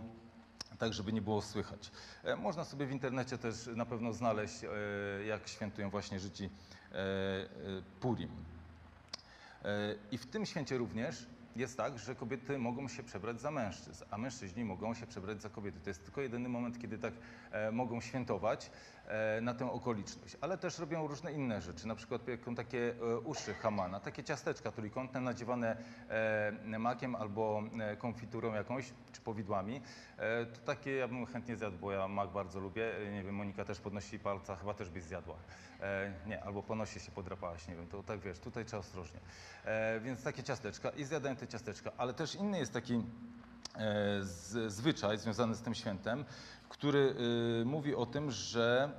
tak 0.78 0.92
żeby 0.92 1.12
nie 1.12 1.22
było 1.22 1.42
słychać. 1.42 1.90
E, 2.24 2.36
Można 2.36 2.64
sobie 2.64 2.86
w 2.86 2.90
internecie 2.92 3.38
też 3.38 3.68
na 3.76 3.86
pewno 3.86 4.12
znaleźć, 4.12 4.64
e, 4.64 4.68
jak 5.26 5.48
świętują 5.48 5.90
właśnie 5.90 6.20
Żydzi 6.20 6.44
e, 6.44 6.98
Purim. 8.00 8.28
I 10.10 10.18
w 10.18 10.26
tym 10.26 10.46
święcie 10.46 10.78
również 10.78 11.26
jest 11.56 11.76
tak, 11.76 11.98
że 11.98 12.14
kobiety 12.14 12.58
mogą 12.58 12.88
się 12.88 13.02
przebrać 13.02 13.40
za 13.40 13.50
mężczyzn, 13.50 14.04
a 14.10 14.18
mężczyźni 14.18 14.64
mogą 14.64 14.94
się 14.94 15.06
przebrać 15.06 15.42
za 15.42 15.48
kobiety. 15.48 15.80
To 15.80 15.90
jest 15.90 16.04
tylko 16.04 16.20
jedyny 16.20 16.48
moment, 16.48 16.78
kiedy 16.78 16.98
tak 16.98 17.14
mogą 17.72 18.00
świętować 18.00 18.70
na 19.42 19.54
tę 19.54 19.72
okoliczność. 19.72 20.36
Ale 20.40 20.58
też 20.58 20.78
robią 20.78 21.06
różne 21.06 21.32
inne 21.32 21.60
rzeczy, 21.60 21.86
na 21.88 21.94
przykład 21.94 22.24
pieką 22.24 22.54
takie 22.54 22.94
e, 23.00 23.18
uszy 23.18 23.54
Hamana, 23.54 24.00
takie 24.00 24.24
ciasteczka 24.24 24.72
trójkątne 24.72 25.20
nadziewane 25.20 25.76
e, 26.08 26.78
makiem 26.78 27.14
albo 27.16 27.62
e, 27.80 27.96
konfiturą 27.96 28.54
jakąś, 28.54 28.92
czy 29.12 29.20
powidłami. 29.20 29.80
E, 30.18 30.46
to 30.46 30.60
takie 30.60 30.92
ja 30.96 31.08
bym 31.08 31.26
chętnie 31.26 31.56
zjadł, 31.56 31.78
bo 31.78 31.92
ja 31.92 32.08
mak 32.08 32.30
bardzo 32.30 32.60
lubię. 32.60 32.96
E, 33.08 33.10
Nie 33.12 33.22
wiem, 33.22 33.34
Monika 33.34 33.64
też 33.64 33.80
podnosi 33.80 34.18
palca, 34.18 34.56
chyba 34.56 34.74
też 34.74 34.90
byś 34.90 35.02
zjadła. 35.04 35.36
E, 35.80 36.12
nie, 36.26 36.44
albo 36.44 36.62
po 36.62 36.74
nosie 36.74 37.00
się 37.00 37.10
podrapałaś, 37.12 37.68
nie 37.68 37.76
wiem, 37.76 37.86
to 37.86 38.02
tak 38.02 38.20
wiesz, 38.20 38.38
tutaj 38.38 38.64
trzeba 38.64 38.80
ostrożnie. 38.80 39.20
E, 39.64 40.00
więc 40.00 40.22
takie 40.22 40.42
ciasteczka 40.42 40.90
i 40.90 41.04
zjadają 41.04 41.36
te 41.36 41.46
ciasteczka, 41.48 41.90
ale 41.96 42.14
też 42.14 42.34
inny 42.34 42.58
jest 42.58 42.72
taki 42.72 42.94
e, 43.76 44.20
zwyczaj 44.68 45.18
związany 45.18 45.54
z 45.54 45.62
tym 45.62 45.74
świętem, 45.74 46.24
który 46.68 47.14
y, 47.60 47.64
mówi 47.64 47.94
o 47.94 48.06
tym, 48.06 48.30
że 48.30 48.92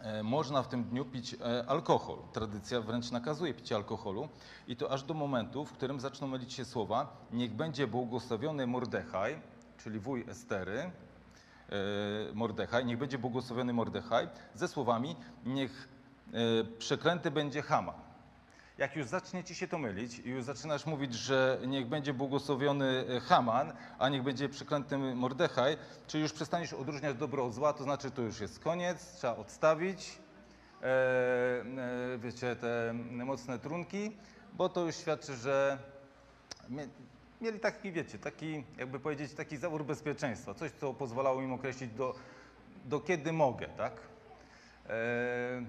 e, 0.00 0.22
można 0.22 0.62
w 0.62 0.68
tym 0.68 0.84
dniu 0.84 1.04
pić 1.04 1.34
e, 1.34 1.64
alkohol. 1.66 2.18
Tradycja 2.32 2.80
wręcz 2.80 3.10
nakazuje 3.10 3.54
picie 3.54 3.76
alkoholu 3.76 4.28
i 4.68 4.76
to 4.76 4.90
aż 4.90 5.02
do 5.02 5.14
momentu, 5.14 5.64
w 5.64 5.72
którym 5.72 6.00
zaczną 6.00 6.26
mylić 6.26 6.52
się 6.52 6.64
słowa 6.64 7.16
niech 7.32 7.52
będzie 7.52 7.86
błogosławiony 7.86 8.66
Mordechaj, 8.66 9.40
czyli 9.78 9.98
wuj 9.98 10.24
Estery, 10.28 10.78
e, 10.78 10.90
Mordechaj, 12.34 12.84
niech 12.84 12.98
będzie 12.98 13.18
błogosławiony 13.18 13.72
Mordechaj, 13.72 14.28
ze 14.54 14.68
słowami 14.68 15.16
niech 15.44 15.88
przeklęty 16.78 17.30
będzie 17.30 17.62
Haman. 17.62 17.94
Jak 18.78 18.96
już 18.96 19.06
zacznie 19.06 19.44
ci 19.44 19.54
się 19.54 19.68
to 19.68 19.78
mylić 19.78 20.18
i 20.18 20.30
już 20.30 20.44
zaczynasz 20.44 20.86
mówić, 20.86 21.14
że 21.14 21.58
niech 21.66 21.86
będzie 21.86 22.14
błogosławiony 22.14 23.04
e, 23.16 23.20
Haman, 23.20 23.72
a 23.98 24.08
niech 24.08 24.22
będzie 24.22 24.48
przeklęty 24.48 24.98
Mordechaj, 24.98 25.76
czyli 26.06 26.22
już 26.22 26.32
przestaniesz 26.32 26.72
odróżniać 26.72 27.16
dobro 27.16 27.44
od 27.46 27.54
zła, 27.54 27.72
to 27.72 27.84
znaczy 27.84 28.10
to 28.10 28.22
już 28.22 28.40
jest 28.40 28.58
koniec, 28.58 29.12
trzeba 29.12 29.36
odstawić, 29.36 30.18
e, 30.82 30.84
e, 30.84 32.18
wiecie, 32.18 32.56
te 32.56 32.92
mocne 33.24 33.58
trunki, 33.58 34.16
bo 34.52 34.68
to 34.68 34.80
już 34.86 34.96
świadczy, 34.96 35.36
że 35.36 35.78
mie- 36.68 36.88
mieli 37.40 37.60
taki, 37.60 37.92
wiecie, 37.92 38.18
taki, 38.18 38.64
jakby 38.78 39.00
powiedzieć, 39.00 39.34
taki 39.34 39.56
zawór 39.56 39.84
bezpieczeństwa, 39.84 40.54
coś, 40.54 40.70
co 40.70 40.94
pozwalało 40.94 41.42
im 41.42 41.52
określić 41.52 41.90
do, 41.90 42.14
do 42.84 43.00
kiedy 43.00 43.32
mogę, 43.32 43.66
tak? 43.68 43.92
E, 44.86 45.62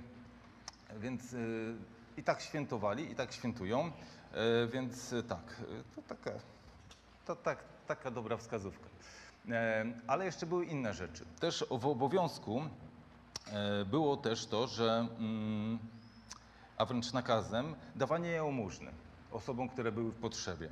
więc 0.99 1.33
y, 1.33 1.75
i 2.17 2.23
tak 2.23 2.41
świętowali, 2.41 3.11
i 3.11 3.15
tak 3.15 3.33
świętują, 3.33 3.91
e, 4.33 4.67
więc 4.67 5.13
y, 5.13 5.23
tak, 5.23 5.61
y, 5.61 5.83
to 5.95 6.01
taka, 6.01 6.31
to 7.25 7.35
tak, 7.35 7.63
taka 7.87 8.11
dobra 8.11 8.37
wskazówka. 8.37 8.89
E, 9.49 9.85
Ale 10.07 10.25
jeszcze 10.25 10.45
były 10.45 10.65
inne 10.65 10.93
rzeczy. 10.93 11.25
Też 11.39 11.65
w 11.71 11.85
obowiązku 11.85 12.61
e, 13.47 13.85
było 13.85 14.17
też 14.17 14.45
to, 14.45 14.67
że, 14.67 15.07
mm, 15.19 15.79
a 16.77 16.85
wręcz 16.85 17.13
nakazem, 17.13 17.75
dawanie 17.95 18.29
jałmużny 18.29 18.91
osobom, 19.31 19.69
które 19.69 19.91
były 19.91 20.11
w 20.11 20.15
potrzebie. 20.15 20.69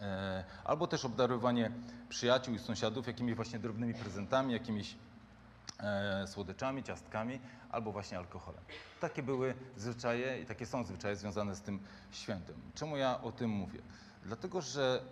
E, 0.00 0.44
Albo 0.64 0.86
też 0.86 1.04
obdarowanie 1.04 1.70
przyjaciół 2.08 2.54
i 2.54 2.58
sąsiadów 2.58 3.06
jakimiś 3.06 3.34
właśnie 3.34 3.58
drobnymi 3.58 3.94
prezentami, 3.94 4.52
jakimiś 4.52 4.96
e, 5.80 6.26
słodyczami, 6.26 6.82
ciastkami 6.82 7.40
albo 7.70 7.92
właśnie 7.92 8.18
alkoholem. 8.18 8.60
Takie 9.00 9.22
były 9.22 9.54
zwyczaje 9.76 10.40
i 10.40 10.46
takie 10.46 10.66
są 10.66 10.84
zwyczaje 10.84 11.16
związane 11.16 11.56
z 11.56 11.60
tym 11.60 11.80
świętem. 12.12 12.56
Czemu 12.74 12.96
ja 12.96 13.22
o 13.22 13.32
tym 13.32 13.50
mówię? 13.50 13.80
Dlatego, 14.24 14.60
że 14.60 15.02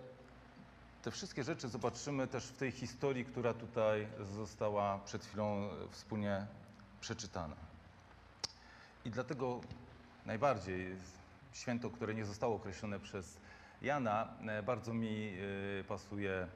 te 1.03 1.11
wszystkie 1.11 1.45
rzeczy 1.45 1.69
zobaczymy 1.69 2.27
też 2.27 2.47
w 2.47 2.57
tej 2.57 2.71
historii, 2.71 3.25
która 3.25 3.55
tutaj 3.55 4.07
została 4.37 4.99
przed 4.99 5.25
chwilą 5.25 5.71
e, 5.71 5.71
wspólnie 5.91 6.47
przeczytana. 7.01 7.57
I 9.05 9.11
dlatego 9.11 9.61
najbardziej 10.27 10.97
święto, 11.53 11.91
które 11.91 12.15
nie 12.15 12.25
zostało 12.25 12.57
określone 12.57 13.01
przez 13.01 13.37
Jana, 13.83 14.29
e, 14.47 14.63
bardzo 14.63 14.95
mi 14.95 15.33
pasuje 15.89 16.49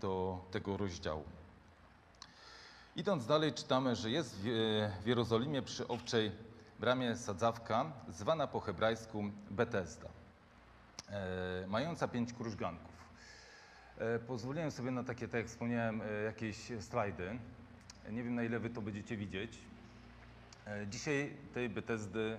do 0.00 0.44
tego 0.50 0.76
rozdziału. 0.76 1.24
Idąc 2.96 3.26
dalej, 3.26 3.52
czytamy, 3.52 3.96
że 3.96 4.10
jest 4.10 4.36
w 4.38 4.42
w 5.02 5.06
Jerozolimie 5.06 5.62
przy 5.62 5.88
owczej 5.88 6.32
bramie 6.80 7.16
sadzawka, 7.16 7.92
zwana 8.08 8.46
po 8.46 8.60
hebrajsku 8.60 9.24
Betesda, 9.50 10.08
e, 11.10 11.64
mająca 11.68 12.08
pięć 12.08 12.32
krużganków. 12.32 12.92
E, 13.98 14.18
Pozwoliłem 14.18 14.70
sobie 14.70 14.90
na 14.90 15.04
takie, 15.04 15.28
tak 15.28 15.34
jak 15.40 15.46
wspomniałem, 15.46 16.02
e, 16.02 16.22
jakieś 16.22 16.72
slajdy. 16.80 17.38
Nie 18.10 18.22
wiem, 18.24 18.34
na 18.34 18.42
ile 18.42 18.58
wy 18.58 18.70
to 18.70 18.80
będziecie 18.82 19.16
widzieć. 19.16 19.58
E, 20.66 20.86
Dzisiaj 20.86 21.36
tej 21.54 21.68
Betesdy, 21.68 22.36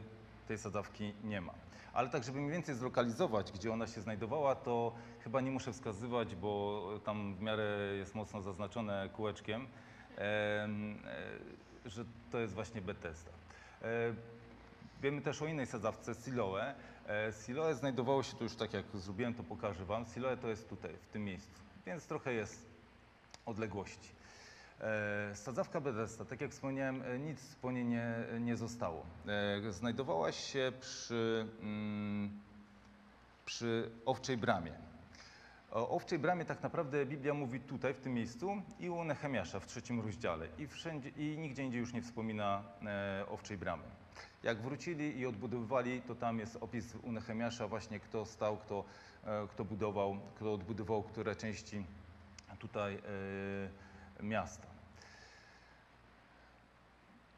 tej 0.47 0.57
sadzawki 0.57 1.13
nie 1.23 1.41
ma. 1.41 1.53
Ale 1.93 2.09
tak, 2.09 2.23
żeby 2.23 2.39
mniej 2.39 2.51
więcej 2.51 2.75
zlokalizować, 2.75 3.51
gdzie 3.51 3.73
ona 3.73 3.87
się 3.87 4.01
znajdowała, 4.01 4.55
to 4.55 4.95
chyba 5.23 5.41
nie 5.41 5.51
muszę 5.51 5.73
wskazywać, 5.73 6.35
bo 6.35 6.83
tam 7.05 7.35
w 7.35 7.41
miarę 7.41 7.77
jest 7.97 8.15
mocno 8.15 8.41
zaznaczone 8.41 9.09
kółeczkiem, 9.13 9.61
em, 9.61 9.67
e, 9.67 9.86
że 11.85 12.05
to 12.31 12.39
jest 12.39 12.53
właśnie 12.53 12.81
Betesda. 12.81 13.31
E, 13.81 13.87
Wiemy 15.01 15.21
też 15.21 15.41
o 15.41 15.45
innej 15.47 15.65
sadzawce, 15.67 16.15
Siloe. 16.15 16.75
E, 17.07 17.33
Siloe 17.45 17.75
znajdowało 17.75 18.23
się 18.23 18.37
tu 18.37 18.43
już 18.43 18.55
tak 18.55 18.73
jak 18.73 18.85
zrobiłem, 18.93 19.33
to 19.33 19.43
pokażę 19.43 19.85
Wam. 19.85 20.05
Siloe 20.05 20.37
to 20.37 20.47
jest 20.47 20.69
tutaj, 20.69 20.93
w 21.01 21.07
tym 21.07 21.23
miejscu, 21.25 21.61
więc 21.85 22.07
trochę 22.07 22.33
jest 22.33 22.65
odległości. 23.45 24.09
E, 24.81 25.35
Sadzawka 25.35 25.81
Bethesda, 25.81 26.25
tak 26.25 26.41
jak 26.41 26.51
wspomniałem, 26.51 27.01
e, 27.01 27.19
nic 27.19 27.55
po 27.61 27.71
niej 27.71 27.85
nie, 27.85 28.15
nie 28.39 28.55
zostało. 28.55 29.05
E, 29.67 29.71
Znajdowała 29.71 30.31
się 30.31 30.71
przy, 30.79 31.47
mm, 31.61 32.39
przy 33.45 33.91
Owczej 34.05 34.37
Bramie. 34.37 34.73
O 35.77 35.89
Owczej 35.89 36.19
Bramie 36.19 36.45
tak 36.45 36.63
naprawdę 36.63 37.05
Biblia 37.05 37.33
mówi 37.33 37.59
tutaj, 37.59 37.93
w 37.93 37.99
tym 37.99 38.13
miejscu 38.13 38.61
i 38.79 38.89
u 38.89 39.03
Nehemiasza 39.03 39.59
w 39.59 39.67
trzecim 39.67 40.01
rozdziale. 40.01 40.47
I, 40.57 40.67
wszędzie, 40.67 41.09
i 41.09 41.37
nigdzie 41.37 41.63
indziej 41.63 41.79
już 41.79 41.93
nie 41.93 42.01
wspomina 42.01 42.63
e, 42.85 43.25
Owczej 43.29 43.57
Bramy. 43.57 43.83
Jak 44.43 44.61
wrócili 44.61 45.19
i 45.19 45.25
odbudowywali, 45.25 46.01
to 46.01 46.15
tam 46.15 46.39
jest 46.39 46.57
opis 46.61 46.95
u 46.95 47.11
Nehemiasza 47.11 47.67
właśnie 47.67 47.99
kto 47.99 48.25
stał, 48.25 48.57
kto, 48.57 48.83
e, 49.25 49.47
kto 49.47 49.65
budował, 49.65 50.17
kto 50.35 50.53
odbudował 50.53 51.03
które 51.03 51.35
części 51.35 51.83
tutaj 52.59 52.95
e, 52.95 54.23
miasta. 54.23 54.67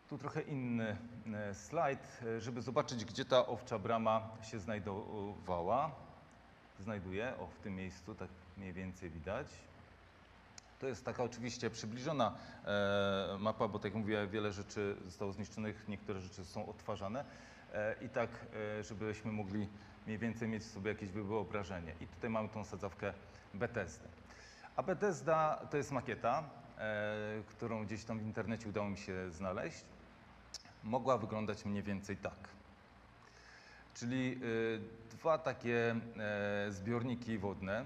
Tu 0.10 0.18
trochę 0.18 0.42
inny 0.42 0.98
e, 1.34 1.54
slajd, 1.54 2.22
e, 2.24 2.42
żeby 2.42 2.62
zobaczyć, 2.62 3.06
gdzie 3.06 3.26
ta 3.26 3.48
owcza 3.48 3.80
brama 3.80 4.30
się 4.42 4.60
znajdowała. 4.60 6.09
Znajduje, 6.80 7.38
o 7.40 7.48
w 7.48 7.60
tym 7.60 7.76
miejscu, 7.76 8.16
tak 8.16 8.30
mniej 8.58 8.74
więcej 8.74 9.10
widać. 9.10 9.48
To 10.80 10.88
jest 10.88 11.06
taka 11.06 11.24
oczywiście 11.24 11.70
przybliżona 11.70 12.36
e, 12.66 13.38
mapa, 13.40 13.68
bo 13.68 13.80
tak 13.80 13.86
jak 13.86 14.02
mówię, 14.02 14.28
wiele 14.28 14.52
rzeczy 14.52 14.96
zostało 15.06 15.32
zniszczonych, 15.32 15.88
niektóre 15.88 16.20
rzeczy 16.20 16.46
są 16.46 16.66
odtwarzane. 16.66 17.26
E, 17.74 17.96
I 18.02 18.10
tak, 18.10 18.30
e, 18.80 18.84
żebyśmy 18.84 19.32
mogli 19.32 19.68
mniej 20.06 20.18
więcej 20.18 20.48
mieć 20.48 20.66
sobie 20.66 20.92
jakieś 20.92 21.10
wyobrażenie. 21.10 21.94
I 22.02 22.08
tutaj 22.08 22.30
mamy 22.30 22.50
tą 22.50 22.66
sadzawkę 22.66 23.14
Bethesdy. 23.54 24.08
A 24.76 24.84
Bethesda 24.84 25.68
to 25.72 25.78
jest 25.78 25.92
makieta, 25.92 26.44
którą 27.48 27.86
gdzieś 27.86 28.04
tam 28.04 28.20
w 28.20 28.24
internecie 28.24 28.70
udało 28.70 28.90
mi 28.90 28.98
się 28.98 29.32
znaleźć. 29.32 29.86
Mogła 30.84 31.18
wyglądać 31.18 31.66
mniej 31.66 31.84
więcej 31.84 32.18
tak. 32.18 32.59
Czyli 34.00 34.40
y, 34.44 34.80
dwa 35.12 35.38
takie 35.38 35.96
e, 36.20 36.72
zbiorniki 36.72 37.38
wodne. 37.38 37.86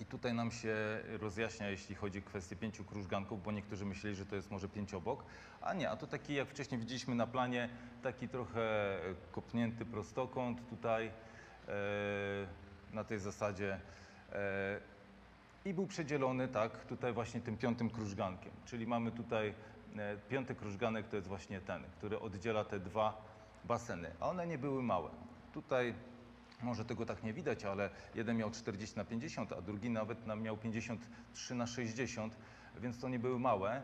I 0.00 0.06
tutaj 0.06 0.34
nam 0.34 0.50
się 0.50 0.76
rozjaśnia, 1.20 1.70
jeśli 1.70 1.94
chodzi 1.94 2.18
o 2.18 2.22
kwestię 2.22 2.56
pięciu 2.56 2.84
krużganków, 2.84 3.42
bo 3.42 3.52
niektórzy 3.52 3.84
myśleli, 3.84 4.16
że 4.16 4.26
to 4.26 4.36
jest 4.36 4.50
może 4.50 4.68
pięć 4.68 4.94
obok, 4.94 5.24
a 5.60 5.74
nie, 5.74 5.90
a 5.90 5.96
to 5.96 6.06
taki, 6.06 6.34
jak 6.34 6.48
wcześniej 6.48 6.80
widzieliśmy 6.80 7.14
na 7.14 7.26
planie, 7.26 7.68
taki 8.02 8.28
trochę 8.28 8.98
kopnięty 9.32 9.84
prostokąt 9.84 10.68
tutaj 10.68 11.06
e, 11.06 11.12
na 12.92 13.04
tej 13.04 13.18
zasadzie 13.18 13.80
e, 14.32 14.80
i 15.64 15.74
był 15.74 15.86
przedzielony, 15.86 16.48
tak, 16.48 16.84
tutaj 16.84 17.12
właśnie 17.12 17.40
tym 17.40 17.56
piątym 17.56 17.90
krużgankiem, 17.90 18.52
czyli 18.64 18.86
mamy 18.86 19.12
tutaj 19.12 19.54
piąty 20.28 20.54
krużganek 20.54 21.08
to 21.08 21.16
jest 21.16 21.28
właśnie 21.28 21.60
ten, 21.60 21.82
który 21.98 22.20
oddziela 22.20 22.64
te 22.64 22.80
dwa 22.80 23.35
baseny, 23.68 24.10
a 24.20 24.28
one 24.28 24.46
nie 24.46 24.58
były 24.58 24.82
małe. 24.82 25.10
Tutaj 25.52 25.94
może 26.62 26.84
tego 26.84 27.06
tak 27.06 27.22
nie 27.22 27.32
widać, 27.32 27.64
ale 27.64 27.90
jeden 28.14 28.36
miał 28.36 28.50
40 28.50 28.96
na 28.96 29.04
50, 29.04 29.52
a 29.52 29.62
drugi 29.62 29.90
nawet 29.90 30.18
miał 30.36 30.56
53 30.56 31.54
na 31.54 31.66
60, 31.66 32.36
więc 32.76 33.00
to 33.00 33.08
nie 33.08 33.18
były 33.18 33.38
małe, 33.38 33.70
e, 33.72 33.82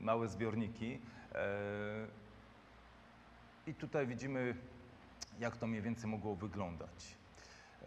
małe 0.00 0.28
zbiorniki. 0.28 0.98
E, 1.34 2.06
I 3.66 3.74
tutaj 3.74 4.06
widzimy, 4.06 4.54
jak 5.38 5.56
to 5.56 5.66
mniej 5.66 5.82
więcej 5.82 6.10
mogło 6.10 6.36
wyglądać. 6.36 7.16
E, 7.82 7.86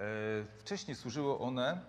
wcześniej 0.60 0.96
służyły 0.96 1.40
one 1.40 1.82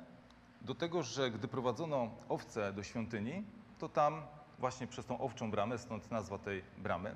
do 0.62 0.74
tego, 0.74 1.02
że 1.02 1.30
gdy 1.30 1.48
prowadzono 1.48 2.10
owce 2.28 2.72
do 2.72 2.82
świątyni, 2.82 3.44
to 3.78 3.88
tam 3.88 4.22
właśnie 4.58 4.86
przez 4.86 5.06
tą 5.06 5.18
owczą 5.18 5.50
bramę, 5.50 5.78
stąd 5.78 6.10
nazwa 6.10 6.38
tej 6.38 6.62
bramy, 6.78 7.14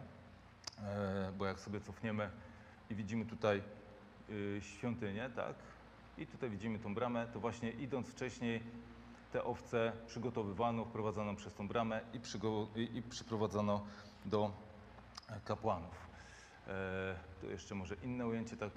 bo 1.39 1.47
jak 1.47 1.61
sobie 1.61 1.81
cofniemy 1.81 2.31
i 2.91 2.95
widzimy 2.95 3.27
tutaj 3.27 3.63
y, 4.31 4.61
świątynię, 4.63 5.31
tak? 5.37 5.55
I 6.19 6.27
tutaj 6.27 6.51
widzimy 6.51 6.79
tą 6.79 6.95
bramę, 6.95 7.27
to 7.33 7.41
właśnie 7.41 7.71
idąc 7.71 8.09
wcześniej 8.09 8.63
te 9.33 9.45
owce 9.45 9.93
przygotowywano, 10.07 10.85
wprowadzono 10.85 11.35
przez 11.35 11.55
tą 11.55 11.69
bramę 11.69 12.01
i, 12.13 12.97
i, 12.99 13.03
przyprowadzono 13.03 13.87
do 14.25 14.53
e, 15.29 15.41
kapłanów. 15.45 16.09
E, 16.67 17.15
tu 17.41 17.51
jeszcze 17.51 17.75
może 17.75 17.95
inne 17.95 18.27
ujęcie, 18.27 18.57
tak 18.57 18.73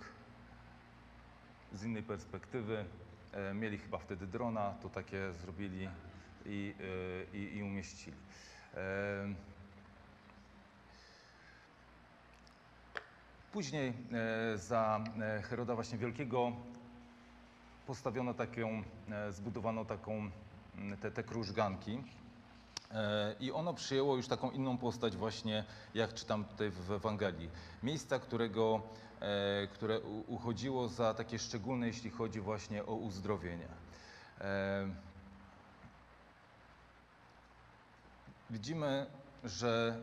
z 1.73 1.83
innej 1.83 2.03
perspektywy. 2.03 2.85
E, 3.33 3.53
mieli 3.53 3.77
chyba 3.77 3.97
wtedy 3.97 4.27
drona, 4.27 4.73
to 4.81 4.89
takie 4.89 5.33
zrobili 5.33 5.89
i, 6.45 6.73
e, 7.33 7.37
i, 7.37 7.57
i 7.57 7.63
umieścili. 7.63 8.17
E, 8.73 9.50
Później 13.51 13.93
e, 14.53 14.57
za 14.57 15.03
e, 15.21 15.41
Heroda 15.41 15.75
właśnie 15.75 15.97
Wielkiego 15.97 16.51
postawiono 17.87 18.33
taką, 18.33 18.83
e, 19.11 19.31
zbudowano 19.31 19.85
taką, 19.85 20.31
m, 20.77 20.97
te, 21.01 21.11
te 21.11 21.23
krużganki. 21.23 22.03
I 23.39 23.51
ono 23.51 23.73
przyjęło 23.73 24.15
już 24.15 24.27
taką 24.27 24.51
inną 24.51 24.77
postać 24.77 25.15
właśnie, 25.15 25.63
jak 25.93 26.13
czytam 26.13 26.45
tutaj 26.45 26.69
w 26.69 26.91
Ewangelii. 26.91 27.49
Miejsca, 27.83 28.19
którego, 28.19 28.81
które 29.73 29.99
uchodziło 30.27 30.87
za 30.87 31.13
takie 31.13 31.39
szczególne, 31.39 31.87
jeśli 31.87 32.09
chodzi 32.09 32.39
właśnie 32.41 32.85
o 32.85 32.95
uzdrowienie. 32.95 33.67
Widzimy, 38.49 39.05
że 39.43 39.99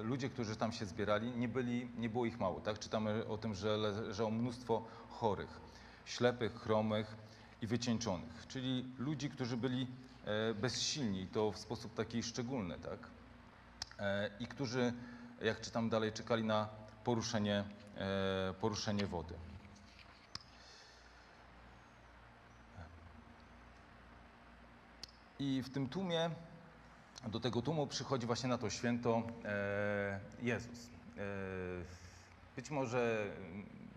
e, 0.00 0.02
ludzie, 0.02 0.30
którzy 0.30 0.56
tam 0.56 0.72
się 0.72 0.86
zbierali, 0.86 1.30
nie, 1.30 1.48
byli, 1.48 1.88
nie 1.98 2.08
było 2.08 2.26
ich 2.26 2.38
mało. 2.38 2.60
Tak? 2.60 2.78
Czytamy 2.78 3.26
o 3.26 3.38
tym, 3.38 3.54
że 3.54 3.76
leżało 3.76 4.30
mnóstwo 4.30 4.84
chorych, 5.08 5.60
ślepych, 6.04 6.54
chromych 6.54 7.16
i 7.62 7.66
wycieńczonych, 7.66 8.46
czyli 8.48 8.84
ludzi, 8.98 9.30
którzy 9.30 9.56
byli 9.56 9.86
e, 10.24 10.54
bezsilni 10.54 11.22
i 11.22 11.26
to 11.26 11.52
w 11.52 11.58
sposób 11.58 11.94
taki 11.94 12.22
szczególny. 12.22 12.78
Tak? 12.78 12.98
E, 13.98 14.30
I 14.40 14.46
którzy, 14.46 14.92
jak 15.42 15.60
czytam 15.60 15.88
dalej, 15.88 16.12
czekali 16.12 16.44
na 16.44 16.68
poruszenie, 17.04 17.64
e, 17.96 18.54
poruszenie 18.60 19.06
wody. 19.06 19.34
I 25.38 25.62
w 25.62 25.70
tym 25.70 25.88
tłumie 25.88 26.30
do 27.24 27.40
tego 27.40 27.62
tłumu 27.62 27.86
przychodzi 27.86 28.26
właśnie 28.26 28.48
na 28.48 28.58
to 28.58 28.70
święto 28.70 29.22
e, 29.44 30.20
Jezus. 30.42 30.90
E, 31.16 31.20
być 32.56 32.70
może 32.70 33.26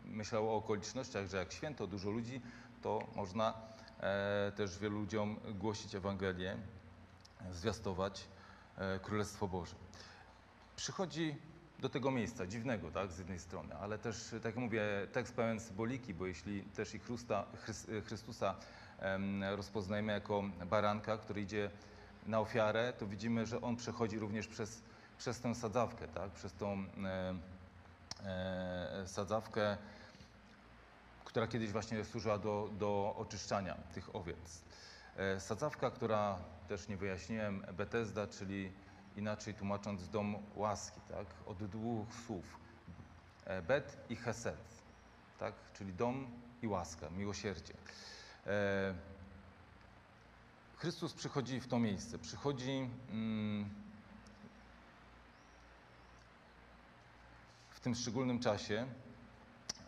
myślał 0.06 0.50
o 0.50 0.56
okolicznościach, 0.56 1.28
że 1.28 1.38
jak 1.38 1.54
święto, 1.54 1.88
dużo 1.88 2.10
ludzi, 2.10 2.42
to 2.82 3.08
można 3.16 3.54
e, 4.00 4.52
też 4.56 4.80
wielu 4.80 5.00
ludziom 5.00 5.40
głosić 5.56 5.96
Ewangelię, 5.96 6.58
zwiastować 7.52 8.28
Królestwo 9.02 9.48
Boże. 9.48 9.76
Przychodzi 10.76 11.36
do 11.80 11.90
tego 11.90 12.12
miejsca 12.12 12.48
dziwnego, 12.48 12.92
tak, 12.92 13.12
z 13.12 13.20
jednej 13.20 13.40
strony, 13.40 13.76
ale 13.76 13.98
też, 13.98 14.30
tak 14.32 14.46
jak 14.46 14.56
mówię, 14.56 14.84
tekst 15.14 15.36
pełen 15.36 15.60
symboliki, 15.60 16.14
bo 16.14 16.26
jeśli 16.26 16.64
też 16.64 16.94
i 16.96 17.00
Chrystusa 18.06 18.56
em, 19.00 19.44
rozpoznajemy 19.44 20.14
jako 20.14 20.44
baranka, 20.70 21.18
który 21.18 21.42
idzie 21.42 21.70
na 22.30 22.40
ofiarę, 22.40 22.94
to 22.94 23.08
widzimy, 23.08 23.46
że 23.46 23.62
on 23.62 23.76
przechodzi 23.76 24.20
również 24.20 24.48
przez, 24.48 24.82
przez 25.18 25.40
tę 25.40 25.56
sadzawkę, 25.56 26.08
tak, 26.08 26.32
przez 26.32 26.54
tą 26.54 26.86
e, 27.04 27.36
e, 28.26 29.08
sadzawkę, 29.08 29.78
która 31.26 31.48
kiedyś 31.48 31.72
właśnie 31.72 32.06
służyła 32.06 32.38
do, 32.38 32.70
do 32.80 33.16
oczyszczania 33.18 33.76
tych 33.94 34.16
owiec. 34.16 34.62
E, 35.18 35.40
Sadzawka, 35.40 35.92
która 35.92 36.38
też 36.68 36.88
nie 36.88 36.98
wyjaśniłem, 36.98 37.66
Betesda, 37.78 38.28
czyli 38.28 38.72
inaczej 39.16 39.54
tłumacząc 39.54 40.10
dom 40.10 40.36
łaski, 40.56 41.02
tak? 41.10 41.26
od 41.46 41.58
dwóch 41.58 42.08
słów. 42.28 42.60
E, 43.46 43.62
Bet 43.62 43.98
i 44.10 44.16
Hesed, 44.16 44.82
tak? 45.40 45.54
czyli 45.74 45.94
dom 45.94 46.28
i 46.62 46.68
łaska, 46.68 47.10
miłosierdzie. 47.10 47.74
E, 48.48 48.94
Chrystus 50.80 51.14
przychodzi 51.14 51.60
w 51.60 51.68
to 51.68 51.80
miejsce, 51.80 52.20
przychodzi 52.20 52.90
mm, 53.12 53.70
w 57.70 57.80
tym 57.80 57.96
szczególnym 57.96 58.40
czasie, 58.40 58.88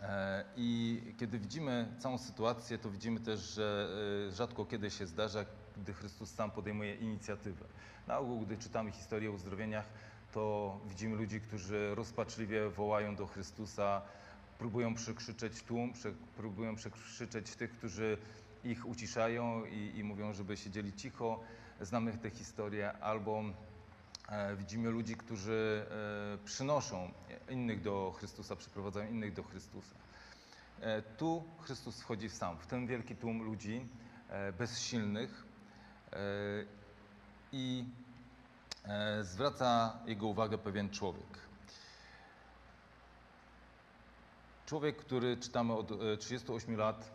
E, 0.01 0.43
I 0.57 1.01
kiedy 1.19 1.39
widzimy 1.39 1.87
całą 1.99 2.17
sytuację, 2.17 2.77
to 2.77 2.89
widzimy 2.89 3.19
też, 3.19 3.39
że 3.39 3.89
e, 4.27 4.31
rzadko 4.31 4.65
kiedy 4.65 4.91
się 4.91 5.07
zdarza, 5.07 5.45
gdy 5.77 5.93
Chrystus 5.93 6.31
sam 6.31 6.51
podejmuje 6.51 6.95
inicjatywę. 6.95 7.65
Na 8.07 8.17
ogół, 8.17 8.39
gdy 8.39 8.57
czytamy 8.57 8.91
historię 8.91 9.29
o 9.29 9.33
uzdrowieniach, 9.33 9.85
to 10.31 10.79
widzimy 10.85 11.15
ludzi, 11.15 11.41
którzy 11.41 11.95
rozpaczliwie 11.95 12.69
wołają 12.69 13.15
do 13.15 13.27
Chrystusa, 13.27 14.01
próbują 14.57 14.93
przekrzyczeć 14.95 15.63
tłum, 15.63 15.93
próbują 16.35 16.75
przekrzyczeć 16.75 17.55
tych, 17.55 17.71
którzy 17.77 18.17
ich 18.63 18.85
uciszają 18.85 19.65
i, 19.65 19.91
i 19.97 20.03
mówią, 20.03 20.33
żeby 20.33 20.57
siedzieli 20.57 20.93
cicho. 20.93 21.39
Znamy 21.81 22.17
te 22.17 22.29
historie, 22.29 22.93
albo 22.93 23.43
E, 24.31 24.55
Widzimy 24.55 24.89
ludzi, 24.89 25.15
którzy 25.15 25.85
e, 26.33 26.45
przynoszą 26.45 27.11
innych 27.49 27.81
do 27.81 28.13
Chrystusa, 28.17 28.55
przyprowadzają 28.55 29.09
innych 29.09 29.33
do 29.33 29.43
Chrystusa. 29.43 29.95
E, 30.81 31.01
Tu 31.01 31.43
Chrystus 31.59 32.01
wchodzi 32.01 32.29
sam, 32.29 32.57
w 32.57 32.67
ten 32.67 32.87
wielki 32.87 33.15
tłum 33.15 33.43
ludzi 33.43 33.87
bezsilnych 34.57 35.45
i 37.51 37.85
zwraca 39.21 39.99
jego 40.05 40.27
uwagę 40.27 40.57
pewien 40.57 40.89
człowiek. 40.89 41.39
Człowiek, 44.65 44.97
który 44.97 45.37
czytamy 45.37 45.73
od 45.73 45.91
e, 45.91 46.17
38 46.17 46.75
lat 46.77 47.11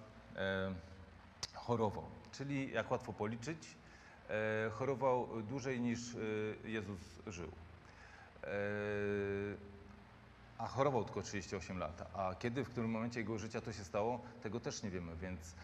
chorował, 1.66 2.04
czyli 2.32 2.72
jak 2.72 2.90
łatwo 2.90 3.12
policzyć, 3.12 3.58
e, 4.28 4.70
chorował 4.70 5.28
dłużej 5.42 5.80
niż 5.80 6.14
e, 6.14 6.18
Jezus 6.68 7.00
żył. 7.26 7.48
E, 8.42 8.48
a 10.58 10.68
chorował 10.68 11.04
tylko 11.04 11.22
38 11.22 11.78
lat. 11.78 12.10
A 12.14 12.34
kiedy, 12.34 12.64
w 12.64 12.68
którym 12.68 12.90
momencie 12.90 13.20
jego 13.20 13.38
życia 13.38 13.60
to 13.60 13.72
się 13.72 13.84
stało, 13.84 14.20
tego 14.42 14.60
też 14.60 14.82
nie 14.82 14.90
wiemy, 14.90 15.16
więc 15.16 15.54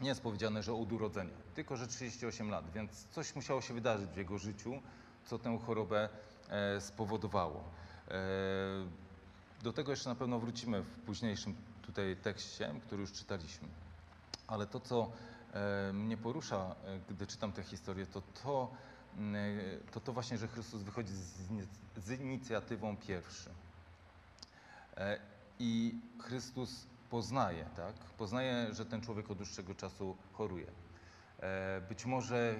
nie 0.00 0.08
jest 0.08 0.22
powiedziane, 0.22 0.62
że 0.62 0.74
od 0.74 0.92
urodzenia, 0.92 1.34
tylko 1.54 1.76
że 1.76 1.86
38 1.86 2.50
lat, 2.50 2.70
więc 2.70 3.06
coś 3.10 3.34
musiało 3.34 3.60
się 3.60 3.74
wydarzyć 3.74 4.10
w 4.10 4.16
jego 4.16 4.38
życiu, 4.38 4.82
co 5.24 5.38
tę 5.38 5.58
chorobę 5.66 6.08
spowodowało. 6.80 7.64
Do 9.62 9.72
tego 9.72 9.90
jeszcze 9.90 10.08
na 10.08 10.14
pewno 10.14 10.38
wrócimy 10.38 10.82
w 10.82 10.98
późniejszym 11.06 11.54
tutaj 11.82 12.16
tekście, 12.16 12.74
który 12.86 13.00
już 13.00 13.12
czytaliśmy. 13.12 13.68
Ale 14.46 14.66
to, 14.66 14.80
co 14.80 15.10
e, 15.52 15.92
mnie 15.92 16.16
porusza, 16.16 16.74
e, 16.84 17.00
gdy 17.08 17.26
czytam 17.26 17.52
tę 17.52 17.62
historię, 17.62 18.06
to 18.06 18.20
to, 18.20 18.72
e, 19.18 19.90
to 19.92 20.00
to 20.00 20.12
właśnie, 20.12 20.38
że 20.38 20.48
Chrystus 20.48 20.82
wychodzi 20.82 21.12
z, 21.12 21.66
z 21.96 22.20
inicjatywą 22.20 22.96
pierwszy. 22.96 23.50
I 25.58 26.00
Chrystus 26.18 26.86
poznaje, 27.10 27.64
tak? 27.76 27.94
Poznaje, 27.94 28.74
że 28.74 28.86
ten 28.86 29.00
człowiek 29.00 29.30
od 29.30 29.38
dłuższego 29.38 29.74
czasu 29.74 30.16
choruje. 30.32 30.66
Być 31.88 32.06
może 32.06 32.54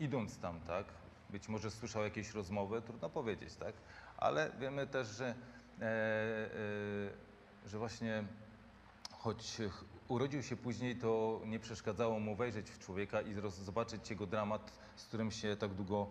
idąc 0.00 0.38
tam, 0.38 0.60
tak? 0.60 0.86
Być 1.30 1.48
może 1.48 1.70
słyszał 1.70 2.02
jakieś 2.02 2.34
rozmowy, 2.34 2.82
trudno 2.82 3.10
powiedzieć, 3.10 3.54
tak? 3.56 3.74
Ale 4.16 4.50
wiemy 4.60 4.86
też, 4.86 5.08
że, 5.08 5.34
że 7.66 7.78
właśnie 7.78 8.24
choć 9.12 9.56
ch- 9.70 9.84
urodził 10.12 10.42
się 10.42 10.56
później, 10.56 10.96
to 10.96 11.40
nie 11.44 11.58
przeszkadzało 11.58 12.20
mu 12.20 12.36
wejrzeć 12.36 12.70
w 12.70 12.78
człowieka 12.78 13.20
i 13.20 13.34
zobaczyć 13.50 14.10
jego 14.10 14.26
dramat, 14.26 14.72
z 14.96 15.04
którym 15.04 15.30
się 15.30 15.56
tak 15.56 15.74
długo 15.74 16.06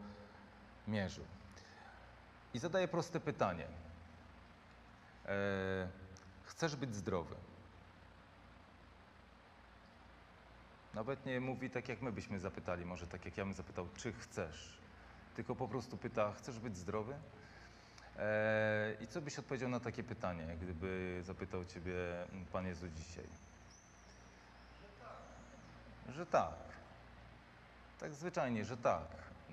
mierzył. 0.88 1.26
I 2.54 2.60
zadaje 2.60 2.88
proste 2.88 3.20
pytanie. 3.20 3.68
E, 5.26 5.88
chcesz 6.44 6.76
być 6.76 6.96
zdrowy? 6.96 7.36
Nawet 10.94 11.26
nie 11.26 11.42
mówi 11.42 11.70
tak, 11.70 11.90
jak 11.90 12.02
my 12.02 12.12
byśmy 12.12 12.40
zapytali, 12.40 12.86
może 12.86 13.08
tak 13.08 13.26
jak 13.26 13.38
ja 13.38 13.46
bym 13.46 13.54
zapytał, 13.54 13.88
czy 13.96 14.14
chcesz? 14.14 14.78
Tylko 15.36 15.56
po 15.56 15.68
prostu 15.68 15.98
pyta, 15.98 16.34
chcesz 16.34 16.60
być 16.60 16.78
zdrowy? 16.78 17.16
E, 18.18 18.98
I 19.02 19.08
co 19.08 19.22
byś 19.22 19.40
odpowiedział 19.40 19.70
na 19.70 19.80
takie 19.80 20.04
pytanie, 20.04 20.58
gdyby 20.62 21.20
zapytał 21.24 21.66
Ciebie 21.66 21.94
Pan 22.52 22.68
Jezus 22.68 22.90
dzisiaj? 22.92 23.51
Że 26.15 26.26
tak. 26.26 26.54
Tak 28.00 28.13
zwyczajnie, 28.13 28.65
że 28.65 28.78
tak. 28.78 29.08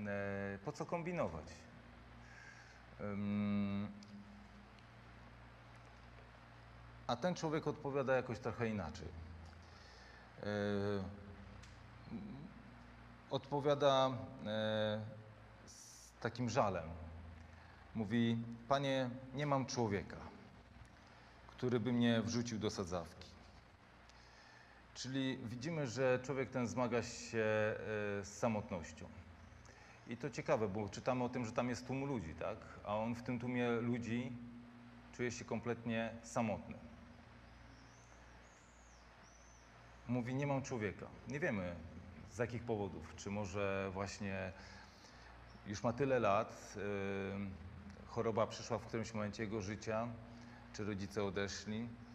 E, 0.07 0.59
po 0.65 0.73
co 0.73 0.87
kombinować? 0.87 1.45
A 7.07 7.17
ten 7.17 7.35
człowiek 7.35 7.67
odpowiada 7.67 8.17
jakoś 8.17 8.39
trochę 8.39 8.69
inaczej. 8.69 9.09
E, 10.43 10.47
odpowiada 13.31 14.11
e, 14.47 15.01
z 15.67 16.21
takim 16.21 16.51
żalem. 16.51 16.89
Mówi: 17.95 18.39
Panie, 18.69 19.11
nie 19.35 19.47
mam 19.47 19.67
człowieka, 19.67 20.17
który 21.47 21.81
by 21.81 21.93
mnie 21.93 22.23
wrzucił 22.23 22.59
do 22.59 22.71
sadzawki. 22.71 23.29
Czyli 24.99 25.39
widzimy, 25.45 25.87
że 25.87 26.19
człowiek 26.23 26.51
ten 26.51 26.67
zmaga 26.67 27.03
się 27.03 27.39
e, 27.39 27.77
z 28.25 28.39
samotnością. 28.39 29.07
I 30.07 30.17
to 30.17 30.31
ciekawe, 30.31 30.69
bo 30.69 30.89
czytamy 30.89 31.25
o 31.25 31.29
tym, 31.29 31.45
że 31.45 31.53
tam 31.53 31.69
jest 31.69 31.87
tłum 31.87 32.05
ludzi, 32.05 32.35
tak? 32.35 32.59
A 32.85 32.97
on 32.97 33.15
w 33.15 33.23
tym 33.23 33.39
tłumie 33.39 33.71
ludzi 33.71 34.33
czuje 35.13 35.31
się 35.31 35.45
kompletnie 35.45 36.15
samotny. 36.23 36.75
Mówi, 40.09 40.35
nie 40.35 40.47
mam 40.47 40.63
człowieka. 40.63 41.07
Nie 41.29 41.41
wiemy 41.41 41.75
z 42.31 42.39
jakich 42.39 42.63
powodów. 42.63 43.15
Czy 43.17 43.31
może 43.31 43.91
właśnie 43.93 44.53
już 45.67 45.83
ma 45.83 45.93
tyle 45.93 46.21
lat, 46.21 46.77
yy, 46.77 46.83
choroba 48.07 48.47
przyszła 48.47 48.79
w 48.79 48.87
którymś 48.87 49.15
momencie 49.15 49.43
jego 49.43 49.63
życia, 49.63 50.09
czy 50.73 50.85
rodzice 50.85 51.25
odeszli, 51.25 51.81
e, 51.81 52.08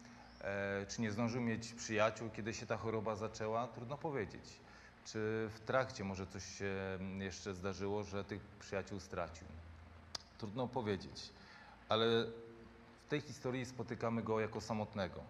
czy 0.88 1.02
nie 1.02 1.10
zdążył 1.10 1.40
mieć 1.40 1.72
przyjaciół, 1.72 2.30
kiedy 2.30 2.54
się 2.54 2.66
ta 2.66 2.76
choroba 2.76 3.16
zaczęła, 3.16 3.68
trudno 3.68 3.98
powiedzieć. 3.98 4.60
Czy 5.04 5.48
w 5.54 5.60
trakcie 5.66 6.04
może 6.04 6.26
coś 6.26 6.44
się 6.44 6.98
jeszcze 7.18 7.54
zdarzyło, 7.54 8.02
że 8.02 8.24
tych 8.24 8.40
przyjaciół 8.60 9.00
stracił. 9.00 9.46
Trudno 10.38 10.68
powiedzieć, 10.68 11.30
ale 11.88 12.06
w 13.06 13.08
tej 13.08 13.20
historii 13.20 13.66
spotykamy 13.66 14.22
go 14.22 14.40
jako 14.40 14.60
samotnego. 14.60 15.20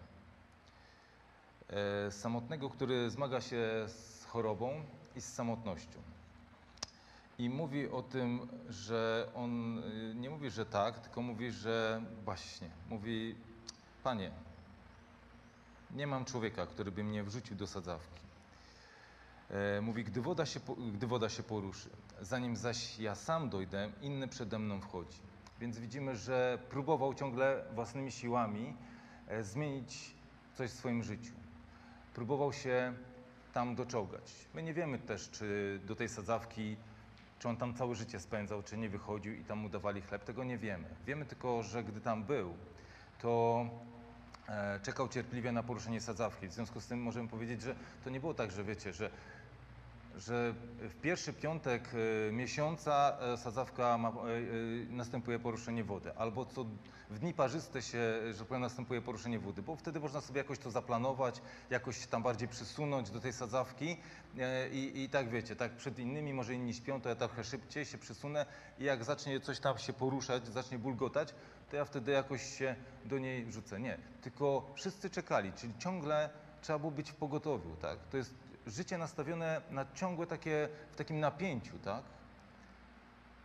E, 1.69 2.11
samotnego, 2.11 2.69
który 2.69 3.09
zmaga 3.09 3.41
się 3.41 3.85
z 3.87 4.25
chorobą 4.25 4.83
i 5.15 5.21
z 5.21 5.33
samotnością. 5.33 5.99
I 7.37 7.49
mówi 7.49 7.89
o 7.89 8.01
tym, 8.01 8.47
że 8.69 9.27
on 9.35 9.79
y, 9.79 10.15
nie 10.15 10.29
mówi, 10.29 10.49
że 10.49 10.65
tak, 10.65 10.99
tylko 10.99 11.21
mówi, 11.21 11.51
że 11.51 12.01
właśnie. 12.25 12.69
Mówi, 12.89 13.35
panie, 14.03 14.31
nie 15.91 16.07
mam 16.07 16.25
człowieka, 16.25 16.65
który 16.65 16.91
by 16.91 17.03
mnie 17.03 17.23
wrzucił 17.23 17.55
do 17.55 17.67
sadzawki. 17.67 18.21
E, 19.49 19.81
mówi, 19.81 20.03
gdy 20.03 20.21
woda, 20.21 20.45
się, 20.45 20.59
gdy 20.93 21.07
woda 21.07 21.29
się 21.29 21.43
poruszy, 21.43 21.89
zanim 22.21 22.55
zaś 22.55 22.99
ja 22.99 23.15
sam 23.15 23.49
dojdę, 23.49 23.91
inny 24.01 24.27
przede 24.27 24.59
mną 24.59 24.81
wchodzi. 24.81 25.17
Więc 25.59 25.79
widzimy, 25.79 26.15
że 26.15 26.59
próbował 26.69 27.13
ciągle 27.13 27.65
własnymi 27.73 28.11
siłami 28.11 28.73
e, 29.27 29.43
zmienić 29.43 30.15
coś 30.53 30.71
w 30.71 30.73
swoim 30.73 31.03
życiu. 31.03 31.33
próbował 32.13 32.53
się 32.53 32.93
tam 33.53 33.75
doczołgać. 33.75 34.47
My 34.53 34.63
nie 34.63 34.73
wiemy 34.73 34.99
też, 34.99 35.29
czy 35.29 35.79
do 35.85 35.95
tej 35.95 36.09
sadzawki, 36.09 36.77
czy 37.39 37.49
on 37.49 37.57
tam 37.57 37.73
całe 37.73 37.95
życie 37.95 38.19
spędzał, 38.19 38.63
czy 38.63 38.77
nie 38.77 38.89
wychodził 38.89 39.33
i 39.33 39.43
tam 39.43 39.59
mu 39.59 39.69
dawali 39.69 40.01
chleb, 40.01 40.23
tego 40.23 40.43
nie 40.43 40.57
wiemy. 40.57 40.87
Wiemy 41.05 41.25
tylko, 41.25 41.63
że 41.63 41.83
gdy 41.83 42.01
tam 42.01 42.23
był, 42.23 42.53
to 43.19 43.65
czekał 44.83 45.07
cierpliwie 45.09 45.51
na 45.51 45.63
poruszenie 45.63 46.01
sadzawki. 46.01 46.47
W 46.47 46.53
związku 46.53 46.81
z 46.81 46.87
tym 46.87 47.01
możemy 47.01 47.29
powiedzieć, 47.29 47.61
że 47.61 47.75
to 48.03 48.09
nie 48.09 48.19
było 48.19 48.33
tak, 48.33 48.51
że 48.51 48.63
wiecie, 48.63 48.93
że 48.93 49.09
że 50.17 50.53
w 50.79 51.01
pierwszy 51.01 51.33
piątek 51.33 51.89
e, 52.29 52.31
miesiąca 52.31 53.17
e, 53.19 53.37
sadzawka 53.37 53.97
ma, 53.97 54.09
e, 54.09 54.11
e, 54.11 54.15
następuje 54.89 55.39
poruszenie 55.39 55.83
wody, 55.83 56.15
albo 56.17 56.45
co 56.45 56.65
w 57.09 57.19
dni 57.19 57.33
parzyste 57.33 57.81
się, 57.81 57.99
że 58.31 58.39
tak 58.39 58.47
powiem, 58.47 58.61
następuje 58.61 59.01
poruszenie 59.01 59.39
wody, 59.39 59.61
bo 59.61 59.75
wtedy 59.75 59.99
można 59.99 60.21
sobie 60.21 60.37
jakoś 60.37 60.59
to 60.59 60.71
zaplanować, 60.71 61.41
jakoś 61.69 62.07
tam 62.07 62.23
bardziej 62.23 62.47
przysunąć 62.47 63.09
do 63.09 63.19
tej 63.19 63.33
sadzawki 63.33 63.97
e, 64.37 64.69
i, 64.69 65.03
i 65.03 65.09
tak 65.09 65.29
wiecie, 65.29 65.55
tak 65.55 65.71
przed 65.71 65.99
innymi, 65.99 66.33
może 66.33 66.53
inni 66.53 66.73
śpią, 66.73 67.01
to 67.01 67.09
ja 67.09 67.15
trochę 67.15 67.43
szybciej 67.43 67.85
się 67.85 67.97
przysunę 67.97 68.45
i 68.79 68.83
jak 68.83 69.03
zacznie 69.03 69.39
coś 69.39 69.59
tam 69.59 69.77
się 69.77 69.93
poruszać, 69.93 70.47
zacznie 70.47 70.79
bulgotać, 70.79 71.33
to 71.75 71.79
ja 71.79 71.85
wtedy 71.85 72.11
jakoś 72.11 72.57
się 72.57 72.75
do 73.05 73.19
niej 73.19 73.51
rzucę. 73.51 73.79
Nie, 73.79 73.97
tylko 74.21 74.71
wszyscy 74.75 75.09
czekali, 75.09 75.53
czyli 75.53 75.73
ciągle 75.79 76.29
trzeba 76.61 76.79
było 76.79 76.91
być 76.91 77.11
w 77.11 77.15
pogotowiu, 77.15 77.75
tak? 77.75 77.99
To 78.11 78.17
jest 78.17 78.35
życie 78.67 78.97
nastawione 78.97 79.61
na 79.71 79.85
ciągłe 79.93 80.27
takie, 80.27 80.69
w 80.91 80.95
takim 80.95 81.19
napięciu, 81.19 81.79
tak? 81.79 82.03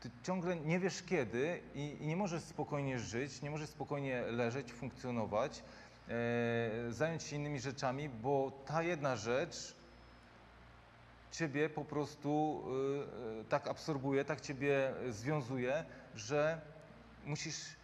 Ty 0.00 0.10
ciągle 0.22 0.56
nie 0.56 0.78
wiesz 0.78 1.02
kiedy 1.02 1.60
i, 1.74 1.96
i 2.00 2.06
nie 2.06 2.16
możesz 2.16 2.42
spokojnie 2.42 2.98
żyć, 2.98 3.42
nie 3.42 3.50
możesz 3.50 3.68
spokojnie 3.68 4.22
leżeć, 4.22 4.72
funkcjonować, 4.72 5.62
e, 6.08 6.92
zająć 6.92 7.22
się 7.22 7.36
innymi 7.36 7.60
rzeczami, 7.60 8.08
bo 8.08 8.52
ta 8.66 8.82
jedna 8.82 9.16
rzecz 9.16 9.74
ciebie 11.32 11.70
po 11.70 11.84
prostu 11.84 12.62
e, 13.36 13.40
e, 13.40 13.44
tak 13.44 13.68
absorbuje, 13.68 14.24
tak 14.24 14.40
ciebie 14.40 14.94
związuje, 15.08 15.84
że 16.14 16.60
musisz 17.26 17.79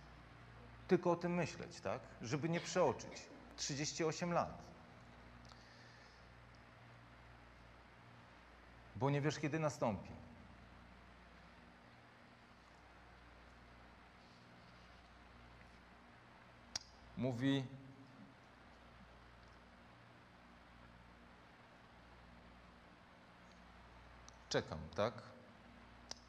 tylko 0.88 1.10
o 1.10 1.16
tym 1.16 1.34
myśleć, 1.34 1.80
tak? 1.80 2.00
Żeby 2.22 2.48
nie 2.48 2.60
przeoczyć. 2.60 3.26
38 3.56 4.32
lat. 4.32 4.66
bo 8.96 9.10
nie 9.10 9.20
wiesz, 9.20 9.38
kiedy 9.38 9.58
nastąpi. 9.58 10.08
Mówi, 17.16 17.64
czekam, 24.48 24.78
tak? 24.94 25.14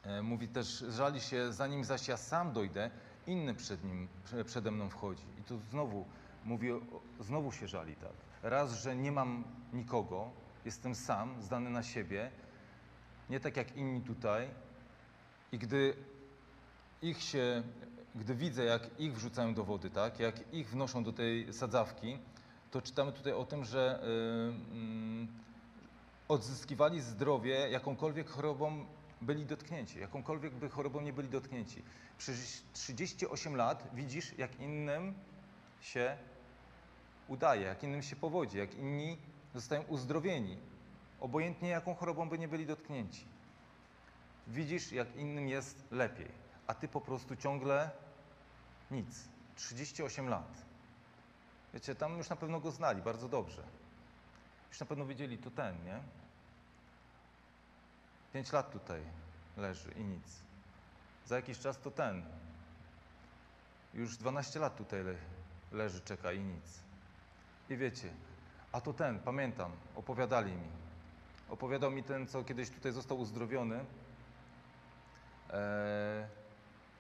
E, 0.03 0.21
Mówi 0.21 0.47
też, 0.47 0.67
żali 0.89 1.21
się, 1.21 1.53
zanim 1.53 1.83
zaś 1.83 2.07
ja 2.07 2.17
sam 2.17 2.53
dojdę, 2.53 2.91
inny 3.27 3.53
przed 3.53 3.83
nim, 3.83 4.07
prze- 4.25 4.43
przede 4.43 4.71
mną 4.71 4.89
wchodzi. 4.89 5.23
I 5.39 5.43
tu 5.43 5.59
znowu 5.59 6.05
mówi, 6.45 6.67
znowu 7.19 7.51
się 7.51 7.67
żali, 7.67 7.95
tak? 7.95 8.13
Raz, 8.43 8.73
że 8.73 8.95
nie 8.95 9.11
mam 9.11 9.43
nikogo, 9.73 10.31
jestem 10.65 10.95
sam, 10.95 11.41
zdany 11.41 11.69
na 11.69 11.83
siebie, 11.83 12.31
nie 13.29 13.39
tak 13.39 13.57
jak 13.57 13.75
inni 13.77 14.01
tutaj. 14.01 14.47
I 15.51 15.57
gdy 15.57 15.93
ich 17.01 17.21
się, 17.21 17.63
gdy 18.15 18.35
widzę, 18.35 18.63
jak 18.63 18.99
ich 18.99 19.13
wrzucają 19.13 19.53
do 19.53 19.63
wody, 19.63 19.89
tak, 19.89 20.19
jak 20.19 20.53
ich 20.53 20.69
wnoszą 20.69 21.03
do 21.03 21.13
tej 21.13 21.53
sadzawki, 21.53 22.17
to 22.71 22.81
czytamy 22.81 23.11
tutaj 23.11 23.33
o 23.33 23.45
tym, 23.45 23.63
że 23.65 23.99
y, 24.03 24.73
mm, 24.73 25.27
odzyskiwali 26.27 27.01
zdrowie, 27.01 27.69
jakąkolwiek 27.69 28.29
chorobą 28.29 28.85
byli 29.21 29.45
dotknięci, 29.45 29.99
jakąkolwiek 29.99 30.53
by 30.53 30.69
chorobą 30.69 31.01
nie 31.01 31.13
byli 31.13 31.30
dotknięci. 31.30 31.84
Przez 32.17 32.63
38 32.73 33.56
lat 33.56 33.89
widzisz, 33.93 34.38
jak 34.38 34.60
innym 34.60 35.13
się 35.82 36.17
udaje, 37.27 37.62
jak 37.62 37.84
innym 37.84 38.01
się 38.01 38.15
powodzi, 38.15 38.58
jak 38.58 38.75
inni 38.75 39.17
zostają 39.53 39.82
uzdrowieni, 39.82 40.58
obojętnie 41.19 41.69
jaką 41.69 41.95
chorobą 41.95 42.30
by 42.30 42.39
nie 42.39 42.47
byli 42.47 42.65
dotknięci. 42.65 43.25
Widzisz, 44.47 44.91
jak 44.91 45.15
innym 45.15 45.47
jest 45.47 45.84
lepiej, 45.91 46.32
a 46.67 46.73
ty 46.73 46.88
po 46.88 47.01
prostu 47.01 47.36
ciągle 47.36 47.91
nic. 48.91 49.27
38 49.56 50.30
lat. 50.30 50.65
Wiecie, 51.73 51.95
tam 51.95 52.17
już 52.17 52.30
na 52.30 52.36
pewno 52.36 52.60
go 52.60 52.71
znali 52.71 53.01
bardzo 53.01 53.30
dobrze. 53.30 53.63
Już 54.69 54.80
na 54.80 54.86
pewno 54.86 55.06
wiedzieli, 55.06 55.38
to 55.38 55.51
ten, 55.51 55.84
nie? 55.84 55.99
Pięć 58.38 58.52
lat 58.52 58.71
tutaj 58.71 59.02
leży 59.58 59.91
i 59.91 60.04
nic. 60.04 60.43
Za 61.26 61.36
jakiś 61.36 61.60
czas 61.60 61.80
to 61.80 61.91
ten. 61.91 62.26
Już 63.93 64.17
12 64.17 64.60
lat 64.60 64.76
tutaj 64.76 65.04
le 65.04 65.15
leży, 65.71 66.02
czeka 66.02 66.32
i 66.32 66.39
nic. 66.39 66.80
I 67.69 67.78
wiecie, 67.78 68.13
a 68.71 68.82
to 68.82 68.93
ten, 68.93 69.19
pamiętam, 69.19 69.71
opowiadali 69.95 70.52
mi. 70.52 70.67
Opowiadał 71.50 71.91
mi 71.91 72.04
ten, 72.04 72.28
co 72.28 72.43
kiedyś 72.43 72.69
tutaj 72.69 72.91
został 72.91 73.19
uzdrowiony, 73.19 73.86
e, 75.50 76.30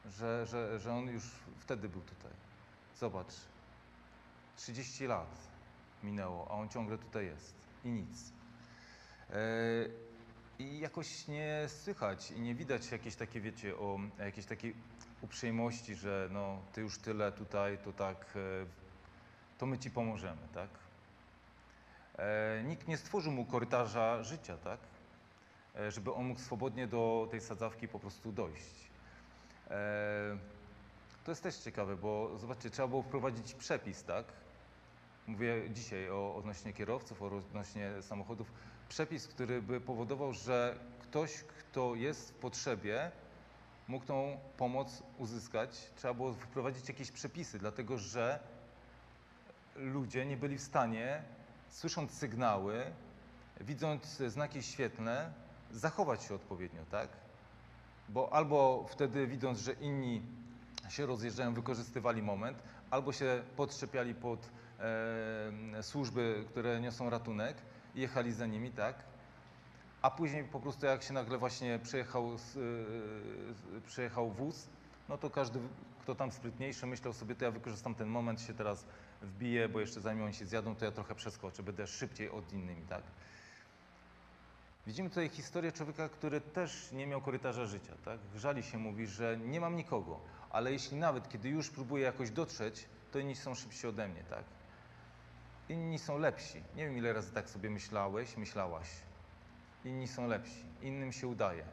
że, 0.05 0.45
że, 0.45 0.79
że 0.79 0.93
on 0.93 1.07
już 1.07 1.23
wtedy 1.59 1.89
był 1.89 2.01
tutaj. 2.01 2.31
Zobacz, 2.99 3.33
30 4.55 5.07
lat 5.07 5.37
minęło, 6.03 6.47
a 6.51 6.53
on 6.53 6.69
ciągle 6.69 6.97
tutaj 6.97 7.25
jest 7.25 7.55
i 7.83 7.89
nic. 7.89 8.31
E, 9.29 10.06
I 10.59 10.79
jakoś 10.79 11.27
nie 11.27 11.65
słychać 11.67 12.31
i 12.31 12.41
nie 12.41 12.55
widać 12.55 12.91
jakiejś 12.91 13.15
takiej, 13.15 13.41
wiecie, 13.41 13.77
o 13.77 13.99
jakiejś 14.19 14.45
takiej 14.45 14.75
uprzejmości, 15.21 15.95
że 15.95 16.29
no, 16.31 16.61
ty 16.73 16.81
już 16.81 16.97
tyle 16.97 17.31
tutaj, 17.31 17.77
to 17.77 17.93
tak, 17.93 18.33
e, 18.35 18.65
to 19.57 19.65
my 19.65 19.77
ci 19.77 19.91
pomożemy, 19.91 20.47
tak? 20.53 20.69
E, 22.17 22.63
nikt 22.63 22.87
nie 22.87 22.97
stworzył 22.97 23.31
mu 23.31 23.45
korytarza 23.45 24.23
życia, 24.23 24.57
tak? 24.57 24.79
E, 25.75 25.91
żeby 25.91 26.13
on 26.13 26.25
mógł 26.25 26.39
swobodnie 26.39 26.87
do 26.87 27.27
tej 27.31 27.41
sadzawki 27.41 27.87
po 27.87 27.99
prostu 27.99 28.31
dojść. 28.31 28.89
E, 29.69 30.37
to 31.23 31.31
jest 31.31 31.43
też 31.43 31.57
ciekawe, 31.57 31.95
bo 31.95 32.37
zobaczcie, 32.37 32.69
trzeba 32.69 32.87
było 32.87 33.01
wprowadzić 33.01 33.53
przepis, 33.53 34.03
tak? 34.03 34.25
Mówię 35.27 35.69
dzisiaj 35.69 36.09
o 36.09 36.35
odnośnie 36.35 36.73
kierowców, 36.73 37.21
o 37.21 37.25
odnośnie 37.25 38.01
samochodów. 38.01 38.51
Przepis, 38.89 39.27
który 39.27 39.61
by 39.61 39.81
powodował, 39.81 40.33
że 40.33 40.79
ktoś, 40.99 41.43
kto 41.43 41.95
jest 41.95 42.31
w 42.31 42.33
potrzebie, 42.33 43.11
mógł 43.87 44.05
tą 44.05 44.37
pomoc 44.57 45.03
uzyskać. 45.17 45.91
Trzeba 45.95 46.13
było 46.13 46.33
wprowadzić 46.33 46.89
jakieś 46.89 47.11
przepisy, 47.11 47.59
dlatego 47.59 47.97
że 47.97 48.39
ludzie 49.75 50.25
nie 50.25 50.37
byli 50.37 50.57
w 50.57 50.61
stanie, 50.61 51.23
słysząc 51.69 52.11
sygnały, 52.11 52.85
widząc 53.61 54.17
znaki 54.17 54.63
świetlne, 54.63 55.33
zachować 55.71 56.23
się 56.23 56.35
odpowiednio, 56.35 56.81
tak? 56.91 57.09
Bo 58.09 58.33
albo 58.33 58.85
wtedy 58.89 59.27
widząc, 59.27 59.59
że 59.59 59.73
inni 59.73 60.21
się 60.89 61.05
rozjeżdżają, 61.05 61.53
wykorzystywali 61.53 62.21
moment, 62.21 62.63
albo 62.89 63.13
się 63.13 63.43
podszepiali 63.55 64.15
pod 64.15 64.49
e, 64.79 65.83
służby, 65.83 66.45
które 66.49 66.81
niosą 66.81 67.09
ratunek 67.09 67.57
jechali 67.97 68.33
za 68.33 68.45
nimi, 68.45 68.71
tak? 68.71 68.95
A 70.01 70.11
później 70.11 70.43
po 70.43 70.59
prostu 70.59 70.85
jak 70.85 71.03
się 71.03 71.13
nagle 71.13 71.37
właśnie 71.37 71.79
przejechał, 71.83 72.37
z, 72.37 72.57
e, 72.57 73.81
przejechał 73.87 74.31
wóz, 74.31 74.67
no 75.09 75.17
to 75.17 75.29
każdy, 75.29 75.59
kto 76.01 76.15
tam 76.15 76.31
sprytniejszy, 76.31 76.85
myślał 76.87 77.13
sobie, 77.13 77.35
to 77.35 77.45
ja 77.45 77.51
wykorzystam 77.51 77.95
ten 77.95 78.07
moment, 78.07 78.41
się 78.41 78.53
teraz 78.53 78.85
wbiję, 79.21 79.69
bo 79.69 79.79
jeszcze 79.79 80.01
zanim 80.01 80.23
oni 80.23 80.33
się 80.33 80.45
zjadą, 80.45 80.75
to 80.75 80.85
ja 80.85 80.91
trochę 80.91 81.15
przeskoczę, 81.15 81.63
będę 81.63 81.87
szybciej 81.87 82.29
od 82.29 82.53
innymi, 82.53 82.81
tak? 82.81 83.03
Widzimy 84.87 85.09
tutaj 85.09 85.29
historię 85.29 85.71
człowieka, 85.71 86.09
który 86.09 86.41
też 86.41 86.91
nie 86.91 87.07
miał 87.07 87.21
korytarza 87.21 87.65
życia, 87.65 87.93
tak? 88.05 88.19
Żali 88.35 88.63
się, 88.63 88.77
mówi, 88.77 89.07
że 89.07 89.37
nie 89.37 89.61
mam 89.61 89.75
nikogo, 89.75 90.19
ale 90.49 90.71
jeśli 90.71 90.97
nawet, 90.97 91.29
kiedy 91.29 91.49
już 91.49 91.69
próbuję 91.69 92.03
jakoś 92.03 92.31
dotrzeć, 92.31 92.85
to 93.11 93.19
inni 93.19 93.35
są 93.35 93.55
szybsi 93.55 93.87
ode 93.87 94.07
mnie, 94.07 94.23
tak? 94.23 94.43
Inni 95.69 95.99
są 95.99 96.17
lepsi. 96.17 96.63
Nie 96.75 96.85
wiem, 96.85 96.97
ile 96.97 97.13
razy 97.13 97.33
tak 97.33 97.49
sobie 97.49 97.69
myślałeś, 97.69 98.37
myślałaś. 98.37 98.87
Inni 99.85 100.07
są 100.07 100.27
lepsi, 100.27 100.65
innym 100.81 101.11
się 101.11 101.27
udaje. 101.27 101.65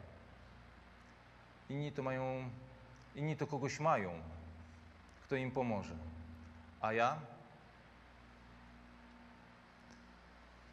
Inni 1.69 1.93
to 1.93 2.03
mają, 2.03 2.51
inni 3.15 3.37
to 3.37 3.47
kogoś 3.47 3.81
mają, 3.81 4.23
kto 5.25 5.37
im 5.37 5.51
pomoże. 5.51 5.97
A 6.81 6.93
ja? 6.93 7.19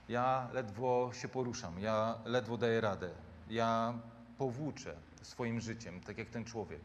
Ja 0.10 0.50
ledwo 0.54 1.12
się 1.14 1.28
poruszam, 1.28 1.80
ja 1.80 2.20
ledwo 2.26 2.58
daję 2.58 2.82
radę. 2.82 3.10
Ja 3.50 3.94
powłóczę 4.38 4.96
swoim 5.22 5.62
życiem, 5.62 6.02
tak 6.02 6.18
jak 6.18 6.30
ten 6.30 6.46
człowiek, 6.46 6.82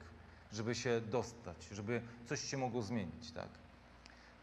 żeby 0.53 0.75
się 0.75 1.01
dostać, 1.01 1.65
żeby 1.73 2.03
coś 2.27 2.41
się 2.41 2.57
mogło 2.57 2.83
zmienić, 2.83 3.33
tak? 3.33 3.49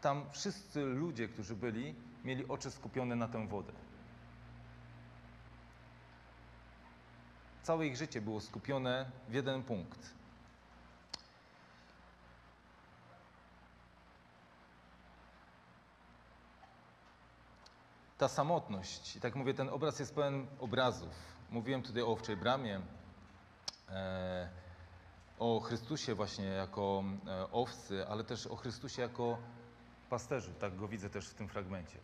Tam 0.04 0.30
wszyscy 0.30 0.80
ludzie, 0.84 1.28
którzy 1.28 1.56
byli, 1.56 1.94
mieli 2.24 2.48
oczy 2.48 2.70
skupione 2.70 3.16
na 3.16 3.28
tę 3.28 3.48
wodę. 3.48 3.72
Całe 7.62 7.86
ich 7.86 7.96
życie 7.96 8.20
było 8.20 8.40
skupione 8.40 9.10
w 9.28 9.34
jeden 9.34 9.62
punkt. 9.62 10.14
Ta 18.18 18.28
samotność, 18.28 19.16
i 19.16 19.20
tak 19.20 19.34
mówię, 19.34 19.54
ten 19.54 19.68
obraz 19.68 19.98
jest 19.98 20.14
pełen 20.14 20.46
obrazów. 20.58 21.14
Mówiłem 21.50 21.82
tutaj 21.82 22.02
o 22.02 22.06
owczej 22.06 22.36
bramie, 22.36 22.80
e, 23.88 24.48
o 25.38 25.60
Chrystusie 25.60 26.14
właśnie 26.14 26.44
jako 26.44 27.04
e, 27.26 27.52
owcy, 27.52 28.08
ale 28.08 28.24
też 28.24 28.46
o 28.46 28.56
Chrystusie 28.56 29.02
jako 29.02 29.38
pasterzu. 30.10 30.52
Tak 30.52 30.76
go 30.76 30.88
widzę 30.88 31.10
też 31.10 31.28
w 31.28 31.34
tym 31.34 31.48
fragmencie. 31.48 31.98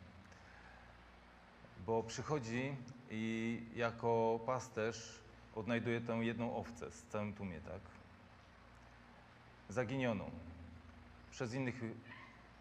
Bo 1.87 2.03
przychodzi 2.03 2.77
i 3.11 3.63
jako 3.77 4.41
pasterz 4.47 5.21
odnajduje 5.55 6.01
tę 6.01 6.13
jedną 6.13 6.57
owcę 6.57 6.91
z 6.91 7.03
całym 7.03 7.35
tłumie, 7.35 7.61
tak? 7.61 7.81
Zaginioną. 9.69 10.31
Przez 11.31 11.55
innych 11.55 11.81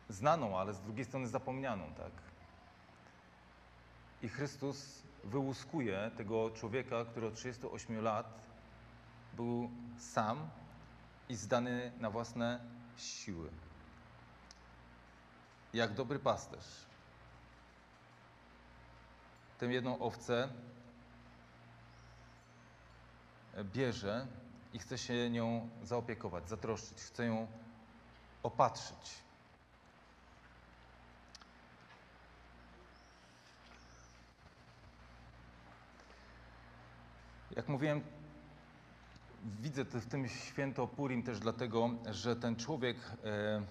znaną, 0.10 0.60
ale 0.60 0.74
z 0.74 0.82
drugiej 0.82 1.06
strony 1.06 1.28
zapomnianą, 1.28 1.94
tak? 1.94 2.12
I 4.22 4.30
Chrystus 4.30 5.04
wyłuskuje 5.24 6.12
tego 6.18 6.50
człowieka, 6.50 7.06
który 7.06 7.28
od 7.28 7.36
38 7.36 8.02
lat 8.02 8.42
był 9.34 9.70
sam 9.98 10.50
i 11.30 11.36
zdany 11.36 11.92
na 12.00 12.10
własne 12.10 12.60
siły. 12.98 13.50
Jak 15.74 15.94
dobry 15.94 16.20
pasterz. 16.20 16.86
Tę 19.60 19.66
jedną 19.66 20.00
owcę 20.00 20.50
bierze 23.64 24.28
i 24.74 24.80
chce 24.80 24.98
się 24.98 25.30
nią 25.30 25.70
zaopiekować, 25.84 26.50
zatroszczyć, 26.50 26.98
chce 26.98 27.26
ją 27.26 27.48
opatrzyć. 28.44 29.24
Jak 37.56 37.68
mówiłem, 37.68 38.02
widzę 39.44 39.86
w 39.86 40.06
tym 40.06 40.28
święto 40.28 40.88
Purim 40.88 41.24
też 41.24 41.40
dlatego, 41.40 41.90
że 42.12 42.36
ten 42.36 42.56
człowiek 42.56 42.98
e, 43.24 43.62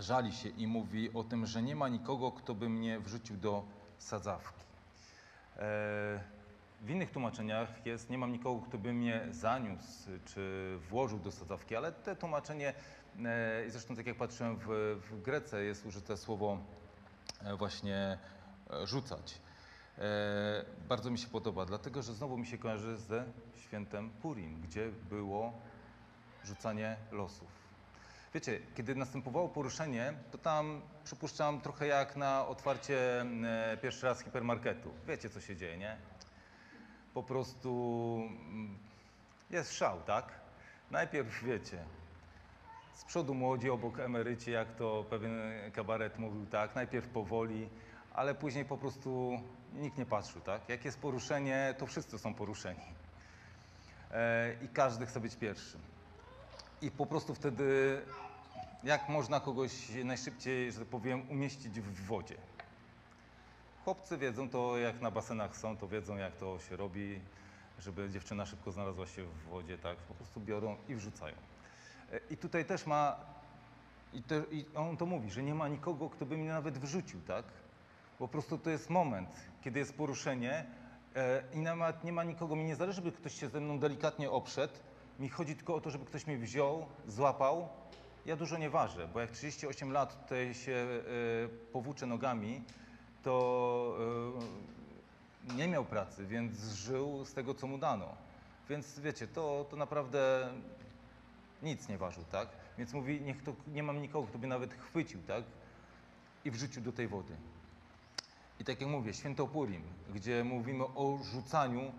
żali 0.00 0.32
się 0.32 0.48
i 0.48 0.66
mówi 0.66 1.12
o 1.14 1.24
tym, 1.24 1.46
że 1.46 1.62
nie 1.62 1.76
ma 1.76 1.88
nikogo, 1.88 2.32
kto 2.32 2.54
by 2.54 2.68
mnie 2.68 3.00
wrzucił 3.00 3.36
do 3.36 3.64
sadzawki. 3.98 4.64
E, 5.56 5.60
w 6.80 6.90
innych 6.90 7.10
tłumaczeniach 7.10 7.86
jest, 7.86 8.10
nie 8.10 8.18
mam 8.18 8.32
nikogo, 8.32 8.66
kto 8.66 8.78
by 8.78 8.92
mnie 8.92 9.26
zaniósł 9.30 10.10
czy 10.24 10.76
włożył 10.90 11.18
do 11.18 11.32
sadzawki, 11.32 11.76
ale 11.76 11.92
te 11.92 12.16
tłumaczenie, 12.16 12.74
e, 13.24 13.66
i 13.66 13.70
zresztą 13.70 13.96
tak 13.96 14.06
jak 14.06 14.16
patrzyłem 14.16 14.56
w, 14.56 14.66
w 15.10 15.22
Grece, 15.22 15.64
jest 15.64 15.86
użyte 15.86 16.16
słowo 16.16 16.58
e, 17.42 17.56
właśnie 17.56 18.18
rzucać. 18.84 19.40
Bardzo 20.88 21.10
mi 21.10 21.18
się 21.18 21.28
podoba, 21.28 21.66
dlatego 21.66 22.02
że 22.02 22.14
znowu 22.14 22.38
mi 22.38 22.46
się 22.46 22.58
kojarzy 22.58 22.96
ze 22.96 23.24
świętem 23.56 24.10
Purim, 24.10 24.60
gdzie 24.60 24.90
było 25.10 25.52
rzucanie 26.44 26.96
losów. 27.12 27.69
Wiecie, 28.34 28.60
kiedy 28.74 28.94
następowało 28.94 29.48
poruszenie, 29.48 30.12
to 30.32 30.38
tam 30.38 30.80
przypuszczam 31.04 31.60
trochę 31.60 31.86
jak 31.86 32.16
na 32.16 32.46
otwarcie 32.46 33.20
e, 33.20 33.76
pierwszy 33.82 34.06
raz 34.06 34.22
hipermarketu. 34.22 34.90
Wiecie, 35.06 35.30
co 35.30 35.40
się 35.40 35.56
dzieje, 35.56 35.78
nie? 35.78 35.96
Po 37.14 37.22
prostu 37.22 37.70
mm, 38.24 38.78
jest 39.50 39.74
szał, 39.74 40.00
tak? 40.00 40.32
Najpierw 40.90 41.44
wiecie, 41.44 41.84
z 42.94 43.04
przodu 43.04 43.34
młodzi, 43.34 43.70
obok 43.70 43.98
emeryci, 44.00 44.50
jak 44.50 44.74
to 44.74 45.04
pewien 45.10 45.32
kabaret 45.72 46.18
mówił, 46.18 46.46
tak? 46.46 46.74
Najpierw 46.74 47.08
powoli, 47.08 47.68
ale 48.14 48.34
później 48.34 48.64
po 48.64 48.78
prostu 48.78 49.40
nikt 49.74 49.98
nie 49.98 50.06
patrzył, 50.06 50.40
tak? 50.40 50.68
Jak 50.68 50.84
jest 50.84 50.98
poruszenie, 50.98 51.74
to 51.78 51.86
wszyscy 51.86 52.18
są 52.18 52.34
poruszeni. 52.34 52.94
E, 54.10 54.54
I 54.64 54.68
każdy 54.68 55.06
chce 55.06 55.20
być 55.20 55.36
pierwszym. 55.36 55.89
I 56.82 56.90
po 56.90 57.06
prostu 57.06 57.34
wtedy, 57.34 58.00
jak 58.84 59.08
można 59.08 59.40
kogoś 59.40 59.72
najszybciej, 60.04 60.72
że 60.72 60.78
tak 60.78 60.88
powiem, 60.88 61.30
umieścić 61.30 61.80
w 61.80 62.06
wodzie? 62.06 62.36
Chłopcy 63.84 64.18
wiedzą 64.18 64.48
to, 64.48 64.78
jak 64.78 65.00
na 65.00 65.10
basenach 65.10 65.56
są, 65.56 65.76
to 65.76 65.88
wiedzą, 65.88 66.16
jak 66.16 66.36
to 66.36 66.58
się 66.58 66.76
robi, 66.76 67.20
żeby 67.78 68.10
dziewczyna 68.10 68.46
szybko 68.46 68.72
znalazła 68.72 69.06
się 69.06 69.24
w 69.24 69.42
wodzie, 69.42 69.78
tak? 69.78 69.96
Po 69.96 70.14
prostu 70.14 70.40
biorą 70.40 70.76
i 70.88 70.94
wrzucają. 70.94 71.36
E, 72.12 72.20
I 72.30 72.36
tutaj 72.36 72.64
też 72.64 72.86
ma, 72.86 73.16
i, 74.12 74.22
te, 74.22 74.42
i 74.50 74.64
on 74.74 74.96
to 74.96 75.06
mówi, 75.06 75.30
że 75.30 75.42
nie 75.42 75.54
ma 75.54 75.68
nikogo, 75.68 76.10
kto 76.10 76.26
by 76.26 76.36
mnie 76.36 76.48
nawet 76.48 76.78
wrzucił, 76.78 77.20
tak? 77.20 77.44
Po 78.18 78.28
prostu 78.28 78.58
to 78.58 78.70
jest 78.70 78.90
moment, 78.90 79.28
kiedy 79.62 79.78
jest 79.78 79.96
poruszenie 79.96 80.64
e, 81.16 81.42
i 81.54 81.58
nawet 81.58 82.04
nie 82.04 82.12
ma 82.12 82.24
nikogo, 82.24 82.56
mi 82.56 82.64
nie 82.64 82.76
zależy, 82.76 82.96
żeby 82.96 83.12
ktoś 83.12 83.40
się 83.40 83.48
ze 83.48 83.60
mną 83.60 83.78
delikatnie 83.78 84.30
oprzedł. 84.30 84.74
Mi 85.20 85.28
chodzi 85.28 85.56
tylko 85.56 85.74
o 85.74 85.80
to, 85.80 85.90
żeby 85.90 86.04
ktoś 86.04 86.26
mnie 86.26 86.38
wziął, 86.38 86.86
złapał. 87.06 87.68
Ja 88.26 88.36
dużo 88.36 88.58
nie 88.58 88.70
ważę, 88.70 89.08
bo 89.08 89.20
jak 89.20 89.30
38 89.30 89.92
lat 89.92 90.22
tutaj 90.22 90.54
się 90.54 90.72
e, 90.72 91.02
powłóczę 91.72 92.06
nogami, 92.06 92.62
to 93.22 93.96
e, 95.48 95.54
nie 95.56 95.68
miał 95.68 95.84
pracy, 95.84 96.26
więc 96.26 96.58
żył 96.72 97.24
z 97.24 97.34
tego, 97.34 97.54
co 97.54 97.66
mu 97.66 97.78
dano. 97.78 98.14
Więc 98.68 99.00
wiecie, 99.00 99.26
to, 99.28 99.66
to 99.70 99.76
naprawdę 99.76 100.52
nic 101.62 101.88
nie 101.88 101.98
ważył, 101.98 102.24
tak? 102.24 102.48
Więc 102.78 102.92
mówi, 102.92 103.20
niech 103.20 103.42
to, 103.42 103.52
nie 103.68 103.82
mam 103.82 104.02
nikogo, 104.02 104.28
kto 104.28 104.38
by 104.38 104.46
nawet 104.46 104.74
chwycił, 104.74 105.22
tak? 105.22 105.44
I 106.44 106.50
wrzucił 106.50 106.82
do 106.82 106.92
tej 106.92 107.08
wody. 107.08 107.36
I 108.60 108.64
tak 108.64 108.80
jak 108.80 108.90
mówię, 108.90 109.14
święto 109.14 109.46
Purim, 109.46 109.82
gdzie 110.14 110.44
mówimy 110.44 110.84
o 110.84 111.18
rzucaniu 111.32 111.92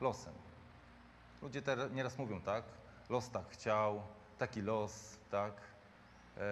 losem. 0.00 0.41
Ludzie 1.42 1.62
teraz 1.62 1.92
nieraz 1.92 2.18
mówią, 2.18 2.40
tak? 2.40 2.64
Los 3.08 3.30
tak 3.30 3.48
chciał, 3.48 4.02
taki 4.38 4.62
los, 4.62 5.18
tak? 5.30 5.60
Eee, 6.36 6.42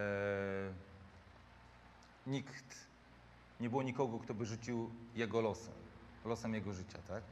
nikt, 2.26 2.88
nie 3.60 3.70
było 3.70 3.82
nikogo, 3.82 4.18
kto 4.18 4.34
by 4.34 4.46
rzucił 4.46 4.90
jego 5.14 5.40
losem, 5.40 5.74
losem 6.24 6.54
jego 6.54 6.72
życia, 6.72 6.98
tak? 7.08 7.22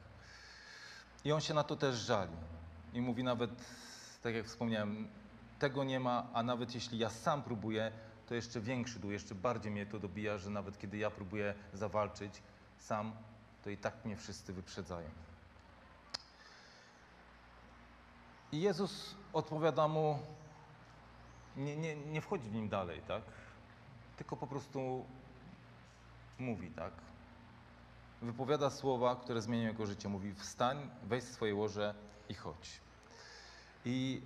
I 1.25 1.33
on 1.33 1.41
się 1.41 1.55
na 1.55 1.65
to 1.65 1.77
też 1.77 1.97
żali. 1.97 2.37
I 2.93 3.01
mówi 3.01 3.25
nawet, 3.25 3.51
tak 4.23 4.35
jak 4.35 4.47
wspomniałem, 4.47 5.09
tego 5.59 5.85
nie 5.85 6.01
ma, 6.01 6.31
a 6.33 6.43
nawet 6.43 6.75
jeśli 6.75 6.99
ja 6.99 7.11
sam 7.11 7.43
próbuję, 7.43 7.93
to 8.27 8.35
jeszcze 8.35 8.61
większy 8.61 8.99
dół, 8.99 9.11
jeszcze 9.11 9.35
bardziej 9.35 9.73
mnie 9.73 9.87
to 9.87 9.99
dobija, 9.99 10.39
że 10.39 10.51
nawet 10.51 10.79
kiedy 10.79 10.97
ja 10.97 11.11
próbuję 11.11 11.55
zawalczyć 11.73 12.43
sam, 12.79 13.13
to 13.63 13.71
i 13.71 13.77
tak 13.77 14.05
mnie 14.05 14.17
wszyscy 14.17 14.53
wyprzedzają. 14.53 15.28
I 18.53 18.61
Jezus 18.61 19.15
odpowiada 19.33 19.89
mu, 19.89 20.19
nie, 21.57 21.77
nie, 21.77 21.97
nie 21.97 22.21
wchodzi 22.21 22.49
w 22.49 22.55
nim 22.55 22.69
dalej, 22.69 23.01
tak? 23.09 23.23
Tylko 24.17 24.37
po 24.37 24.47
prostu 24.47 25.05
mówi, 26.39 26.71
tak? 26.71 26.93
Wypowiada 28.23 28.71
słowa, 28.71 29.17
które 29.17 29.43
zmienią 29.43 29.69
jego 29.69 29.87
życie. 29.87 30.09
Mówi, 30.09 30.35
wstań, 30.35 30.91
weź 31.03 31.25
swoje 31.25 31.55
łoże 31.55 31.95
i 32.29 32.35
chodź. 32.35 32.81
I 33.85 34.23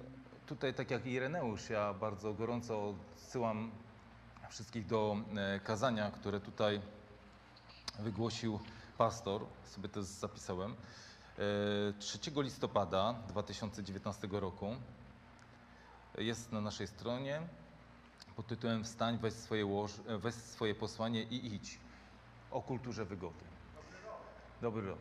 tutaj, 0.47 0.75
tak 0.75 0.91
jak 0.91 1.07
Ireneusz, 1.07 1.71
ja 1.71 1.95
bardzo 1.95 2.35
gorąco 2.35 2.89
odsyłam 2.89 3.71
wszystkich 4.51 4.87
do 4.87 5.17
e, 5.37 5.61
kazania, 5.61 6.11
które 6.11 6.41
tutaj 6.41 6.81
wygłosił 7.99 8.61
pastor, 8.99 9.47
sobie 9.65 9.89
to 9.89 10.03
zapisałem, 10.03 10.75
3 11.99 12.19
e, 12.37 12.43
listopada 12.43 13.15
2019 13.29 14.29
roku. 14.31 14.77
Jest 16.19 16.53
na 16.53 16.61
naszej 16.61 16.87
stronie 16.87 17.43
pod 18.37 18.47
tytułem 18.47 18.85
Wstań, 18.85 19.19
weź 19.19 19.35
swoje, 19.35 19.67
łoż, 19.67 19.93
e, 20.07 20.19
weź 20.19 20.35
swoje 20.35 20.75
posłanie 20.75 21.23
i 21.23 21.55
idź 21.55 21.79
o 22.51 22.63
kulturze 22.63 23.05
wygody. 23.05 23.45
Dobry 24.61 24.87
rok. 24.87 24.99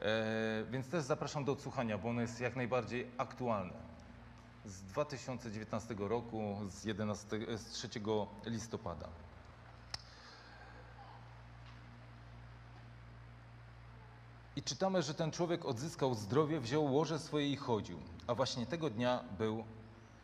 E, 0.00 0.64
więc 0.70 0.88
też 0.88 1.04
zapraszam 1.04 1.44
do 1.44 1.52
odsłuchania, 1.52 1.98
bo 1.98 2.08
ono 2.08 2.20
jest 2.20 2.40
jak 2.40 2.56
najbardziej 2.56 3.10
aktualne 3.18 3.90
z 4.64 4.82
2019 4.82 5.94
roku, 5.98 6.58
z, 6.68 6.84
11, 6.84 7.58
z 7.58 7.64
3 7.64 7.88
listopada. 8.44 9.08
I 14.56 14.62
czytamy, 14.62 15.02
że 15.02 15.14
ten 15.14 15.30
człowiek 15.30 15.64
odzyskał 15.64 16.14
zdrowie, 16.14 16.60
wziął 16.60 16.92
łoże 16.94 17.18
swoje 17.18 17.52
i 17.52 17.56
chodził, 17.56 17.98
a 18.26 18.34
właśnie 18.34 18.66
tego 18.66 18.90
dnia 18.90 19.24
był 19.38 19.64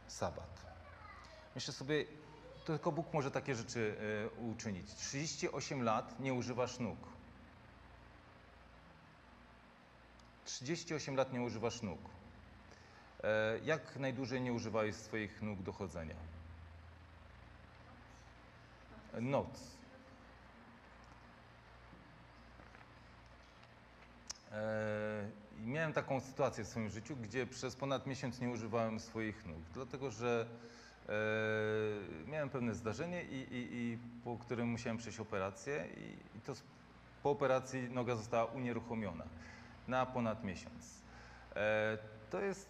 sabat. 0.09 0.67
Myślę 1.55 1.75
sobie, 1.75 2.05
To 2.67 2.67
tylko 2.67 2.93
Bóg 2.93 3.13
może 3.13 3.31
takie 3.31 3.55
rzeczy 3.55 3.97
e, 4.37 4.41
uczynić. 4.41 4.95
38 4.95 5.83
lat 5.83 6.21
nie 6.21 6.35
używasz 6.35 6.79
nóg. 6.79 6.99
38 10.45 11.17
lat 11.17 11.33
nie 11.33 11.43
używasz 11.43 11.83
nóg. 11.83 11.99
E, 13.25 13.59
jak 13.65 13.97
najdłużej 13.97 14.41
nie 14.41 14.53
używałeś 14.53 14.97
swoich 14.97 15.43
nóg 15.43 15.63
do 15.63 15.73
chodzenia? 15.73 16.17
Noc. 19.21 19.76
I 25.59 25.67
miałem 25.67 25.93
taką 25.93 26.21
sytuację 26.21 26.65
w 26.65 26.69
swoim 26.69 26.89
życiu, 26.89 27.17
gdzie 27.17 27.47
przez 27.47 27.77
ponad 27.77 28.07
miesiąc 28.07 28.41
nie 28.41 28.49
używałem 28.49 29.01
swoich 29.01 29.47
nóg, 29.47 29.63
dlatego 29.75 30.11
że 30.11 30.47
e, 31.09 31.13
miałem 32.31 32.51
pewne 32.51 32.75
zdarzenie, 32.75 33.23
i, 33.23 33.35
i, 33.35 33.69
i 33.77 33.99
po 34.25 34.37
którym 34.37 34.69
musiałem 34.69 34.97
przejść 34.97 35.21
operację 35.21 35.87
i, 35.97 36.39
i 36.39 36.41
to 36.41 36.53
po 37.23 37.31
operacji 37.31 37.91
noga 37.91 38.17
została 38.17 38.45
unieruchomiona 38.45 39.25
na 39.89 40.07
ponad 40.07 40.45
miesiąc. 40.45 41.01
E, 41.57 41.99
to 42.31 42.41
jest 42.41 42.69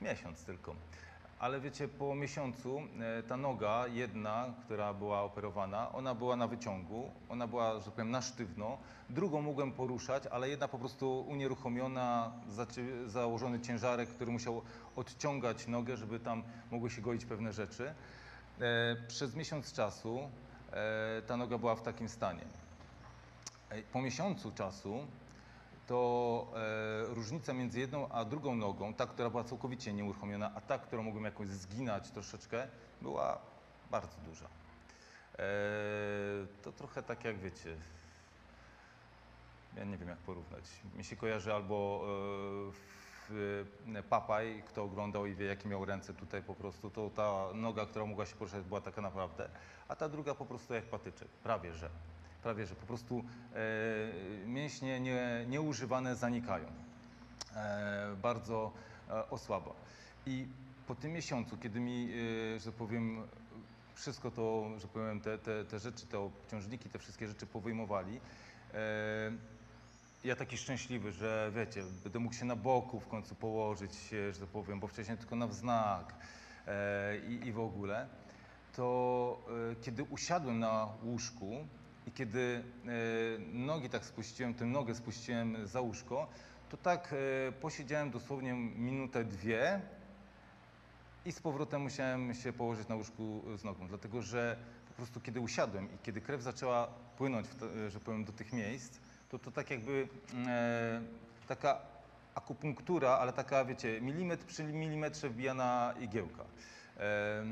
miesiąc 0.00 0.44
tylko. 0.44 0.74
Ale 1.40 1.60
wiecie, 1.60 1.88
po 1.88 2.14
miesiącu 2.14 2.78
e, 3.18 3.22
ta 3.22 3.36
noga 3.36 3.86
jedna, 3.86 4.54
która 4.64 4.94
była 4.94 5.22
operowana, 5.22 5.92
ona 5.92 6.14
była 6.14 6.36
na 6.36 6.46
wyciągu, 6.46 7.10
ona 7.28 7.46
była, 7.46 7.78
że 7.78 7.84
tak 7.84 7.92
powiem, 7.94 8.10
na 8.10 8.22
sztywno. 8.22 8.78
Drugą 9.10 9.42
mogłem 9.42 9.72
poruszać, 9.72 10.26
ale 10.26 10.48
jedna 10.48 10.68
po 10.68 10.78
prostu 10.78 11.20
unieruchomiona, 11.28 12.32
założony 13.06 13.60
ciężarek, 13.60 14.08
który 14.08 14.32
musiał 14.32 14.62
odciągać 14.96 15.66
nogę, 15.66 15.96
żeby 15.96 16.20
tam 16.20 16.42
mogły 16.70 16.90
się 16.90 17.02
goić 17.02 17.24
pewne 17.24 17.52
rzeczy. 17.52 17.94
E, 18.60 18.96
Przez 19.08 19.34
miesiąc 19.36 19.72
czasu 19.72 20.18
e, 20.72 21.22
ta 21.26 21.36
noga 21.36 21.58
była 21.58 21.74
w 21.74 21.82
takim 21.82 22.08
stanie. 22.08 22.44
Po 23.92 24.02
miesiącu 24.02 24.52
czasu 24.52 25.06
to 25.90 26.46
e, 27.10 27.14
różnica 27.14 27.52
między 27.52 27.80
jedną 27.80 28.08
a 28.08 28.24
drugą 28.24 28.54
nogą, 28.54 28.94
ta, 28.94 29.06
która 29.06 29.30
była 29.30 29.44
całkowicie 29.44 29.92
nieuruchomiona, 29.92 30.50
a 30.54 30.60
ta, 30.60 30.78
którą 30.78 31.02
mogłem 31.02 31.24
jakoś 31.24 31.48
zginać 31.48 32.10
troszeczkę, 32.10 32.68
była 33.02 33.40
bardzo 33.90 34.16
duża. 34.24 34.44
E, 34.44 35.42
to 36.62 36.72
trochę 36.72 37.02
tak 37.02 37.24
jak 37.24 37.38
wiecie, 37.38 37.76
ja 39.76 39.84
nie 39.84 39.98
wiem 39.98 40.08
jak 40.08 40.18
porównać. 40.18 40.64
Mi 40.96 41.04
się 41.04 41.16
kojarzy 41.16 41.54
albo 41.54 42.04
e, 43.30 43.98
e, 43.98 44.02
Papaj, 44.02 44.62
kto 44.66 44.82
oglądał 44.82 45.26
i 45.26 45.34
wie 45.34 45.46
jakie 45.46 45.68
miał 45.68 45.84
ręce 45.84 46.14
tutaj 46.14 46.42
po 46.42 46.54
prostu, 46.54 46.90
to 46.90 47.10
ta 47.10 47.44
noga, 47.54 47.86
która 47.86 48.06
mogła 48.06 48.26
się 48.26 48.36
poruszać 48.36 48.64
była 48.64 48.80
taka 48.80 49.00
naprawdę, 49.00 49.48
a 49.88 49.96
ta 49.96 50.08
druga 50.08 50.34
po 50.34 50.46
prostu 50.46 50.74
jak 50.74 50.84
patyczek, 50.84 51.28
prawie 51.28 51.72
że. 51.72 51.90
Prawie 52.42 52.66
że 52.66 52.74
po 52.74 52.86
prostu 52.86 53.24
e, 53.54 54.46
mięśnie 54.46 55.00
nie, 55.00 55.44
nieużywane 55.48 56.16
zanikają. 56.16 56.66
E, 57.54 58.16
bardzo 58.22 58.72
e, 59.08 59.30
osłaba. 59.30 59.72
I 60.26 60.46
po 60.86 60.94
tym 60.94 61.12
miesiącu, 61.12 61.56
kiedy 61.56 61.80
mi, 61.80 62.12
e, 62.56 62.60
że 62.60 62.72
powiem, 62.72 63.22
wszystko 63.94 64.30
to, 64.30 64.70
że 64.78 64.88
powiem, 64.88 65.20
te, 65.20 65.38
te, 65.38 65.64
te 65.64 65.78
rzeczy, 65.78 66.06
te 66.06 66.18
obciążniki, 66.18 66.88
te 66.88 66.98
wszystkie 66.98 67.28
rzeczy 67.28 67.46
powyjmowali, 67.46 68.20
e, 68.74 69.32
ja 70.24 70.36
taki 70.36 70.56
szczęśliwy, 70.56 71.12
że 71.12 71.52
wiecie, 71.54 71.82
będę 72.04 72.18
mógł 72.18 72.34
się 72.34 72.44
na 72.44 72.56
boku 72.56 73.00
w 73.00 73.08
końcu 73.08 73.34
położyć, 73.34 73.92
e, 74.12 74.32
że 74.32 74.40
tak 74.40 74.48
powiem, 74.48 74.80
bo 74.80 74.86
wcześniej 74.86 75.18
tylko 75.18 75.36
na 75.36 75.46
wznak 75.46 76.14
e, 76.66 77.18
i, 77.18 77.46
i 77.46 77.52
w 77.52 77.60
ogóle, 77.60 78.08
to 78.76 79.38
e, 79.72 79.76
kiedy 79.76 80.04
usiadłem 80.04 80.58
na 80.58 80.88
łóżku 81.02 81.66
i 82.06 82.12
kiedy 82.12 82.62
e, 82.86 82.90
nogi 83.52 83.88
tak 83.88 84.04
spuściłem, 84.04 84.54
tę 84.54 84.64
nogę 84.64 84.94
spuściłem 84.94 85.66
za 85.66 85.80
łóżko, 85.80 86.26
to 86.68 86.76
tak 86.76 87.14
e, 87.48 87.52
posiedziałem 87.52 88.10
dosłownie 88.10 88.54
minutę, 88.54 89.24
dwie 89.24 89.80
i 91.24 91.32
z 91.32 91.40
powrotem 91.40 91.82
musiałem 91.82 92.34
się 92.34 92.52
położyć 92.52 92.88
na 92.88 92.94
łóżku 92.94 93.42
z 93.56 93.64
nogą, 93.64 93.88
dlatego 93.88 94.22
że 94.22 94.56
po 94.88 94.94
prostu 94.94 95.20
kiedy 95.20 95.40
usiadłem 95.40 95.94
i 95.94 95.98
kiedy 96.02 96.20
krew 96.20 96.42
zaczęła 96.42 96.86
płynąć, 97.18 97.48
te, 97.48 97.90
że 97.90 98.00
powiem, 98.00 98.24
do 98.24 98.32
tych 98.32 98.52
miejsc, 98.52 98.98
to 99.28 99.38
to 99.38 99.50
tak 99.50 99.70
jakby 99.70 100.08
e, 100.46 101.02
taka 101.48 101.80
akupunktura, 102.34 103.10
ale 103.10 103.32
taka, 103.32 103.64
wiecie, 103.64 104.00
milimetr 104.00 104.44
przy 104.44 104.64
milimetrze 104.64 105.28
wbijana 105.28 105.94
igiełka. 106.00 106.44
E, 106.96 107.44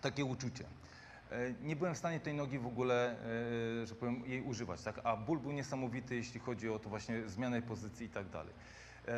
takie 0.00 0.24
uczucie. 0.24 0.64
E, 1.32 1.52
Nie 1.62 1.76
byłem 1.76 1.94
w 1.94 1.98
stanie 1.98 2.20
tej 2.20 2.34
nogi 2.34 2.58
w 2.58 2.66
ogóle, 2.66 3.16
e, 3.82 3.86
że 3.86 3.94
powiem, 3.94 4.22
jej 4.26 4.42
używać, 4.42 4.82
tak? 4.82 5.00
a 5.04 5.16
ból 5.16 5.38
był 5.38 5.52
niesamowity, 5.52 6.16
jeśli 6.16 6.40
chodzi 6.40 6.68
o 6.70 6.78
to 6.78 6.88
właśnie 6.88 7.28
zmianę 7.28 7.62
pozycji 7.62 8.06
i 8.06 8.10
tak 8.10 8.28
dalej. 8.28 8.54
E, 9.08 9.12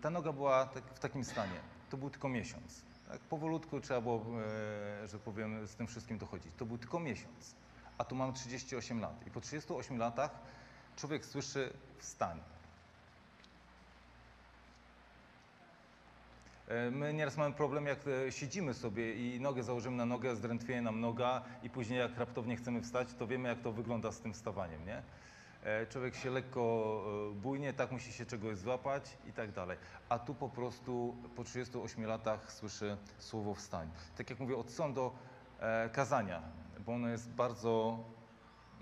Ta 0.00 0.10
noga 0.10 0.32
była 0.32 0.66
tak, 0.66 0.84
w 0.94 0.98
takim 0.98 1.24
stanie. 1.24 1.60
To 1.90 1.96
był 1.96 2.10
tylko 2.10 2.28
miesiąc. 2.28 2.82
Tak? 3.08 3.18
Powolutku 3.20 3.80
trzeba 3.80 4.00
było, 4.00 4.24
że 5.06 5.18
powiem, 5.18 5.66
z 5.66 5.74
tym 5.74 5.86
wszystkim 5.86 6.18
dochodzić. 6.18 6.52
To 6.56 6.66
był 6.66 6.78
tylko 6.78 7.00
miesiąc, 7.00 7.54
a 7.98 8.04
tu 8.04 8.14
mam 8.14 8.32
38 8.32 9.00
lat. 9.00 9.26
I 9.26 9.30
po 9.30 9.40
38 9.40 9.98
latach 9.98 10.30
człowiek 10.96 11.26
słyszy 11.26 11.72
wstań. 11.98 12.40
My 16.90 17.14
nieraz 17.14 17.36
mamy 17.36 17.54
problem, 17.54 17.86
jak 17.86 17.98
e, 18.06 18.32
siedzimy 18.32 18.74
sobie 18.74 19.14
i 19.14 19.40
nogę 19.40 19.62
założymy 19.62 19.96
na 19.96 20.06
nogę, 20.06 20.36
zdrętwieje 20.36 20.82
nam 20.82 21.00
noga 21.00 21.42
i 21.62 21.70
później 21.70 21.98
jak 21.98 22.18
raptownie 22.18 22.56
chcemy 22.56 22.82
wstać, 22.82 23.08
to 23.18 23.26
wiemy, 23.26 23.48
jak 23.48 23.60
to 23.60 23.72
wygląda 23.72 24.12
z 24.12 24.20
tym 24.20 24.32
wstawaniem, 24.34 24.86
nie? 24.86 25.02
E, 25.62 25.86
Człowiek 25.86 26.14
się 26.14 26.30
lekko 26.30 27.02
e, 27.30 27.34
bujnie, 27.34 27.72
tak 27.72 27.92
musi 27.92 28.12
się 28.12 28.26
czegoś 28.26 28.58
złapać 28.58 29.18
i 29.28 29.32
tak 29.32 29.52
dalej. 29.52 29.78
A 30.08 30.18
tu 30.18 30.34
po 30.34 30.48
prostu 30.48 31.16
po 31.36 31.44
38 31.44 32.04
latach 32.06 32.52
słyszy 32.52 32.96
słowo 33.18 33.54
wstań. 33.54 33.90
Tak 34.16 34.30
jak 34.30 34.40
mówię, 34.40 34.56
od 34.56 34.70
są 34.70 34.94
do 34.94 35.12
e, 35.60 35.90
kazania, 35.92 36.42
bo 36.86 36.92
ono 36.94 37.08
jest 37.08 37.30
bardzo 37.30 37.98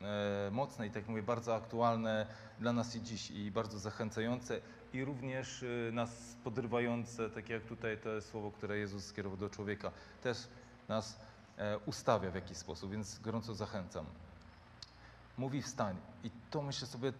e, 0.02 0.50
mocne 0.50 0.86
i 0.86 0.90
tak 0.90 1.02
jak 1.02 1.08
mówię, 1.08 1.22
bardzo 1.22 1.54
aktualne 1.54 2.26
dla 2.58 2.72
nas 2.72 2.96
i 2.96 3.02
dziś 3.02 3.30
i 3.30 3.50
bardzo 3.50 3.78
zachęcające 3.78 4.60
i 4.96 5.04
również 5.04 5.62
e, 5.62 5.92
nas 5.92 6.36
podrywające, 6.44 7.30
tak 7.30 7.48
jak 7.48 7.62
tutaj 7.62 7.98
to 7.98 8.22
słowo, 8.22 8.50
które 8.50 8.78
Jezus 8.78 9.04
skierował 9.04 9.38
do 9.38 9.50
człowieka, 9.50 9.90
też 10.22 10.48
nas 10.88 11.20
e, 11.58 11.78
ustawia 11.78 12.30
w 12.30 12.34
jakiś 12.34 12.56
sposób, 12.56 12.90
więc 12.90 13.18
gorąco 13.18 13.54
zachęcam. 13.54 14.06
Mówi 15.38 15.62
wstań 15.62 15.96
i 16.24 16.30
to 16.50 16.62
myślę 16.62 16.86
sobie 16.86 17.12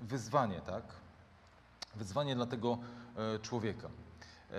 wyzwanie, 0.00 0.60
tak? 0.60 0.84
Wyzwanie 1.94 2.34
dla 2.34 2.46
tego 2.46 2.78
e, 3.16 3.38
człowieka. 3.38 3.88
E, 4.50 4.54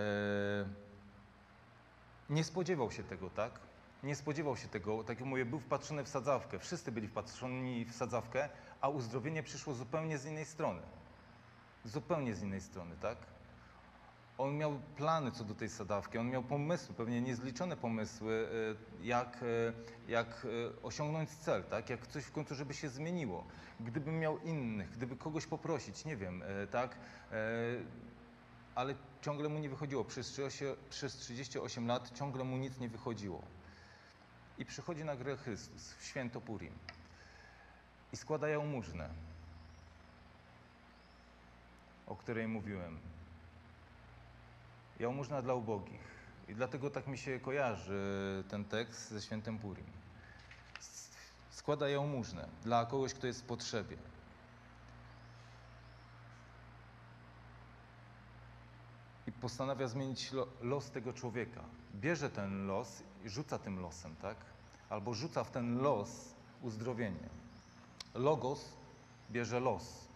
nie 2.30 2.43
spodziewał 2.43 2.91
się 2.91 3.03
tego, 3.03 3.30
tak? 3.30 3.59
Nie 4.03 4.15
spodziewał 4.15 4.57
się 4.57 4.67
tego. 4.67 5.03
Tak 5.03 5.19
jak 5.19 5.30
mówię, 5.30 5.45
był 5.45 5.59
wpatrzony 5.59 6.03
w 6.03 6.07
sadzawkę. 6.07 6.59
Wszyscy 6.59 6.91
byli 6.91 7.07
wpatrzeni 7.07 7.86
w 7.86 7.95
sadzawkę, 7.95 8.49
a 8.82 8.89
uzdrowienie 8.89 9.43
przyszło 9.43 9.74
zupełnie 9.74 10.17
z 10.17 10.26
innej 10.26 10.45
strony. 10.45 10.82
Zupełnie 11.86 12.36
z 12.36 12.41
innej 12.41 12.61
strony, 12.61 12.95
tak? 13.01 13.17
On 14.38 14.57
miał 14.57 14.79
plany 14.95 15.32
co 15.32 15.43
do 15.43 15.55
tej 15.55 15.69
sadawki, 15.69 16.17
on 16.17 16.29
miał 16.29 16.43
pomysły, 16.43 16.95
pewnie 16.95 17.21
niezliczone 17.21 17.77
pomysły, 17.77 18.47
e, 19.01 19.05
jak, 19.05 19.43
e, 20.07 20.11
jak 20.11 20.27
e, 20.45 20.82
osiągnąć 20.84 21.29
cel, 21.29 21.63
tak? 21.63 21.89
Jak 21.89 22.07
coś 22.07 22.23
w 22.23 22.32
końcu, 22.32 22.55
żeby 22.55 22.73
się 22.73 22.89
zmieniło. 22.89 23.45
Gdyby 23.79 24.11
miał 24.11 24.39
innych, 24.39 24.89
gdyby 24.89 25.15
kogoś 25.15 25.45
poprosić, 25.45 26.05
nie 26.05 26.17
wiem, 26.17 26.43
tak? 26.71 26.95
Ale 28.75 28.95
ciągle 29.21 29.49
mu 29.49 29.59
nie 29.59 29.69
wychodziło. 29.69 30.05
Przez 30.05 30.27
38, 30.27 30.75
przez 30.89 31.15
38 31.15 31.88
lat 31.88 32.11
ciągle 32.17 32.43
mu 32.43 32.57
nic 32.57 32.79
nie 32.79 32.89
wychodziło. 32.89 33.41
I 34.57 34.65
przychodzi 34.65 35.03
na 35.03 35.15
grę 35.15 35.38
Chrystus 35.38 35.93
w 35.93 36.05
święto 36.05 36.41
Purim 36.41 36.73
i 38.13 38.17
składa 38.17 38.47
jałmużnę, 38.47 39.09
o 42.12 42.16
której 42.16 42.47
mówiłem. 42.47 42.99
Jałmużna 44.99 45.41
dla 45.41 45.53
ubogich. 45.53 46.01
I 46.47 46.55
dlatego 46.55 46.89
tak 46.89 47.07
mi 47.07 47.18
się 47.18 47.39
kojarzy 47.39 48.43
ten 48.49 48.66
tekst 48.66 49.09
ze 49.09 49.22
świętem 49.22 49.59
Purim. 49.59 49.86
Składa 51.49 51.89
jałmużnę 51.89 52.47
dla 52.64 52.86
kogoś, 52.86 53.14
kto 53.14 53.28
jest 53.28 53.41
w 53.41 53.45
potrzebie. 53.45 53.97
i 59.28 59.32
postanawia 59.32 59.88
zmienić 59.88 60.32
lo, 60.32 60.47
los 60.62 60.91
tego 60.91 61.14
człowieka. 61.14 61.62
Bierze 61.95 62.30
ten 62.30 62.68
los 62.68 63.03
i 63.26 63.30
rzuca 63.30 63.59
tym 63.59 63.80
losem, 63.80 64.16
tak? 64.16 64.38
Albo 64.89 65.14
rzuca 65.14 65.43
w 65.43 65.51
ten 65.51 65.78
los 65.78 66.36
uzdrowienie. 66.62 67.30
Logos 68.14 68.74
bierze 69.32 69.59
los. 69.59 70.11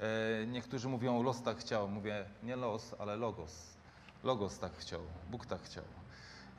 E, 0.00 0.46
niektórzy 0.46 0.88
mówią, 0.88 1.22
los 1.22 1.42
tak 1.42 1.58
chciał. 1.58 1.88
Mówię, 1.88 2.24
nie 2.42 2.56
los, 2.56 2.94
ale 2.98 3.16
logos. 3.16 3.78
Logos 4.24 4.58
tak 4.58 4.76
chciał, 4.76 5.00
Bóg 5.30 5.46
tak 5.46 5.62
chciał. 5.62 5.84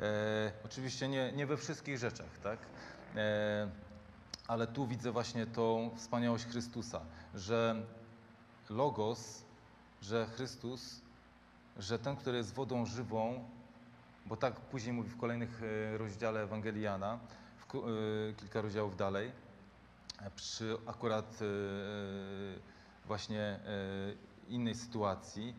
E, 0.01 0.51
oczywiście 0.65 1.07
nie, 1.07 1.31
nie 1.31 1.45
we 1.45 1.57
wszystkich 1.57 1.97
rzeczach, 1.97 2.39
tak? 2.43 2.59
E, 3.15 3.69
ale 4.47 4.67
tu 4.67 4.87
widzę 4.87 5.11
właśnie 5.11 5.45
tą 5.45 5.91
wspaniałość 5.95 6.45
Chrystusa, 6.45 7.01
że 7.35 7.83
Logos, 8.69 9.43
że 10.01 10.25
Chrystus, 10.25 11.01
że 11.77 11.99
ten, 11.99 12.15
który 12.15 12.37
jest 12.37 12.53
wodą 12.53 12.85
żywą, 12.85 13.49
bo 14.25 14.37
tak 14.37 14.55
później 14.55 14.93
mówi 14.93 15.09
w 15.09 15.17
kolejnych 15.17 15.61
e, 15.63 15.97
rozdziale 15.97 16.43
Ewangelii 16.43 16.81
Jana, 16.81 17.19
w, 17.57 17.75
e, 17.75 17.79
kilka 18.33 18.61
rozdziałów 18.61 18.97
dalej, 18.97 19.31
przy 20.35 20.77
akurat 20.87 21.39
właśnie 23.09 23.41
e, 23.41 23.59
innej 24.47 24.75
sytuacji, 24.75 25.55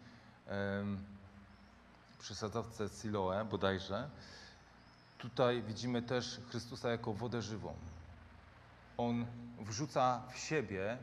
przy 2.18 2.34
sadzawce 2.34 2.88
Siloe 2.88 3.44
bodajże, 3.44 4.10
tutaj 5.18 5.62
widzimy 5.62 6.02
też 6.02 6.40
Chrystusa 6.50 6.90
jako 6.90 7.12
wodę 7.12 7.42
żywą. 7.42 7.74
On 8.96 9.26
wrzuca 9.60 10.22
w 10.32 10.38
siebie 10.38 10.98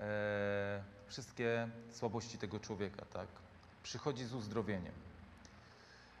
e, 0.00 0.82
wszystkie 1.06 1.68
słabości 1.90 2.38
tego 2.38 2.60
człowieka, 2.60 3.04
tak? 3.12 3.28
Przychodzi 3.82 4.24
z 4.24 4.34
uzdrowieniem. 4.34 5.11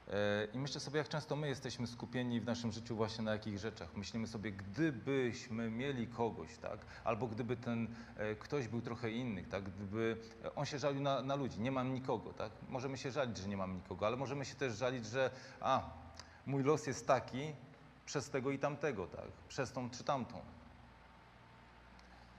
E, 0.08 0.44
I 0.54 0.58
myślę 0.58 0.80
sobie, 0.80 0.98
jak 0.98 1.08
często 1.08 1.36
my 1.36 1.48
jesteśmy 1.48 1.86
skupieni 1.86 2.40
w 2.40 2.44
naszym 2.44 2.72
życiu 2.72 2.96
właśnie 2.96 3.24
na 3.24 3.32
jakich 3.32 3.58
rzeczach. 3.58 3.96
Myślimy 3.96 4.26
sobie, 4.26 4.52
gdybyśmy 4.52 5.70
mieli 5.70 6.06
kogoś, 6.06 6.58
tak? 6.58 6.78
Albo 7.04 7.26
gdyby 7.26 7.56
ten 7.56 7.94
e, 8.16 8.34
ktoś 8.34 8.68
był 8.68 8.80
trochę 8.80 9.10
inny, 9.10 9.44
tak? 9.44 9.64
Gdyby 9.64 10.16
e, 10.44 10.54
on 10.54 10.66
się 10.66 10.78
żalił 10.78 11.00
na, 11.00 11.22
na 11.22 11.34
ludzi, 11.34 11.60
nie 11.60 11.72
mam 11.72 11.94
nikogo, 11.94 12.32
tak? 12.32 12.52
Możemy 12.68 12.98
się 12.98 13.10
żalić, 13.10 13.36
że 13.36 13.48
nie 13.48 13.56
mam 13.56 13.74
nikogo, 13.74 14.06
ale 14.06 14.16
możemy 14.16 14.44
się 14.44 14.54
też 14.54 14.76
żalić, 14.76 15.06
że 15.06 15.30
a, 15.60 15.90
mój 16.46 16.62
los 16.62 16.86
jest 16.86 17.06
taki 17.06 17.52
przez 18.06 18.30
tego 18.30 18.50
i 18.50 18.58
tamtego, 18.58 19.06
tak? 19.06 19.28
Przez 19.48 19.72
tą 19.72 19.90
czy 19.90 20.04
tamtą. 20.04 20.40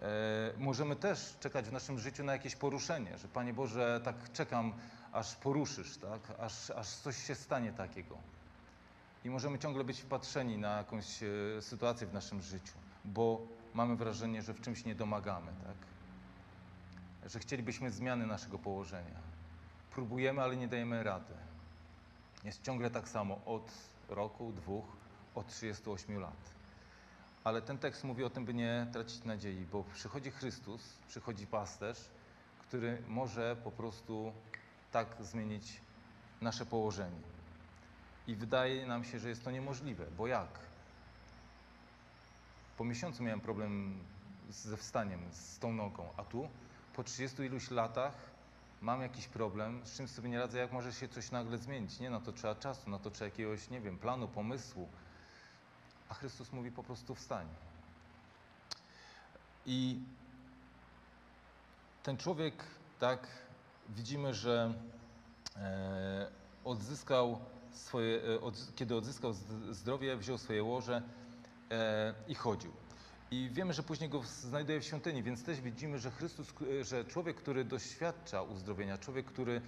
E, 0.01 0.05
możemy 0.57 0.95
też 0.95 1.38
czekać 1.39 1.66
w 1.66 1.72
naszym 1.72 1.99
życiu 1.99 2.24
na 2.24 2.34
jakieś 2.34 2.55
poruszenie, 2.55 3.18
że 3.18 3.28
Panie 3.28 3.53
Boże, 3.53 4.01
tak 4.03 4.32
czekam, 4.32 4.74
aż 5.14 5.36
poruszysz, 5.36 5.97
tak? 5.97 6.39
aż, 6.39 6.70
aż 6.70 6.88
coś 6.88 7.28
się 7.28 7.36
stanie 7.36 7.74
takiego. 7.74 8.18
I 9.26 9.30
możemy 9.30 9.59
ciągle 9.59 9.84
być 9.84 10.01
wpatrzeni 10.01 10.57
na 10.57 10.78
jakąś 10.78 11.24
e, 11.24 11.28
sytuację 11.61 12.07
w 12.07 12.14
naszym 12.14 12.41
życiu, 12.41 12.74
bo 13.05 13.41
mamy 13.74 13.95
wrażenie, 13.95 14.41
że 14.41 14.53
w 14.53 14.61
czymś 14.61 14.86
nie 14.86 14.95
domagamy, 14.95 15.51
tak? 15.64 17.30
że 17.32 17.39
chcielibyśmy 17.39 17.91
zmiany 17.91 18.28
naszego 18.28 18.59
położenia. 18.59 19.20
Próbujemy, 19.91 20.41
ale 20.41 20.55
nie 20.55 20.68
dajemy 20.68 21.03
rady. 21.03 21.34
Jest 22.43 22.64
ciągle 22.64 22.89
tak 22.89 23.09
samo 23.09 23.39
od 23.45 23.72
roku, 24.09 24.51
dwóch, 24.51 24.86
od 25.36 25.47
38 25.47 26.20
lat. 26.20 26.53
Ale 27.43 27.61
ten 27.61 27.78
tekst 27.78 28.03
mówi 28.03 28.24
o 28.24 28.30
tym, 28.30 28.45
by 28.45 28.53
nie 28.53 28.88
tracić 28.93 29.24
nadziei, 29.24 29.66
bo 29.72 29.84
przychodzi 29.84 30.32
Chrystus, 30.32 30.82
przychodzi 31.07 31.47
pasterz, 31.47 32.09
który 32.59 33.01
może 33.07 33.55
po 33.64 33.72
prostu 33.72 34.34
tak 34.93 35.07
zmienić 35.19 35.81
nasze 36.41 36.65
położenie. 36.65 37.21
I 38.27 38.35
wydaje 38.35 38.85
nam 38.85 39.03
się, 39.03 39.19
że 39.19 39.29
jest 39.29 39.43
to 39.43 39.51
niemożliwe, 39.51 40.05
bo 40.17 40.27
jak? 40.27 40.59
Po 42.77 42.83
miesiącu 42.83 43.23
miałem 43.23 43.41
problem 43.41 43.99
ze 44.49 44.77
wstaniem, 44.77 45.19
z 45.31 45.59
tą 45.59 45.73
nogą, 45.73 46.09
a 46.17 46.23
tu 46.23 46.49
po 46.95 47.03
30 47.03 47.41
iluś 47.41 47.71
latach 47.71 48.13
mam 48.81 49.01
jakiś 49.01 49.27
problem, 49.27 49.81
z 49.85 49.97
czym 49.97 50.07
sobie 50.07 50.29
nie 50.29 50.39
radzę, 50.39 50.59
jak 50.59 50.71
może 50.71 50.93
się 50.93 51.07
coś 51.07 51.31
nagle 51.31 51.57
zmienić. 51.57 51.99
Nie, 51.99 52.09
na 52.09 52.19
to 52.19 52.31
trzeba 52.31 52.55
czasu, 52.55 52.89
na 52.89 52.99
to 52.99 53.11
trzeba 53.11 53.25
jakiegoś, 53.25 53.69
nie 53.69 53.81
wiem, 53.81 53.97
planu, 53.97 54.27
pomysłu. 54.27 54.89
A 56.09 56.13
Chrystus 56.13 56.53
mówi 56.53 56.71
po 56.71 56.83
prostu 56.83 57.15
wstań. 57.15 57.47
I 59.65 59.99
ten 62.03 62.17
człowiek, 62.17 62.63
tak, 62.99 63.27
widzimy, 63.89 64.34
że 64.34 64.73
e, 65.55 66.31
odzyskał 66.63 67.39
swoje, 67.71 68.17
e, 68.17 68.51
kiedy 68.75 68.95
odzyskał 68.95 69.34
zdrowie, 69.71 70.17
wziął 70.17 70.38
swoje 70.38 70.63
łoże 70.63 71.01
e, 71.71 72.13
i 72.27 72.36
chodził. 72.36 72.71
I 73.31 73.49
wiemy, 73.51 73.73
że 73.73 73.84
później 73.84 74.09
go 74.09 74.23
znajduje 74.23 74.79
w 74.79 74.84
świątyni, 74.84 75.23
więc 75.23 75.43
też 75.43 75.61
widzimy, 75.61 75.99
że 75.99 76.11
Chrystus, 76.11 76.53
że 76.81 77.05
człowiek, 77.05 77.38
który 77.38 77.65
doświadcza 77.65 78.41
uzdrowienia, 78.41 78.97
człowiek, 78.97 79.25
który 79.25 79.61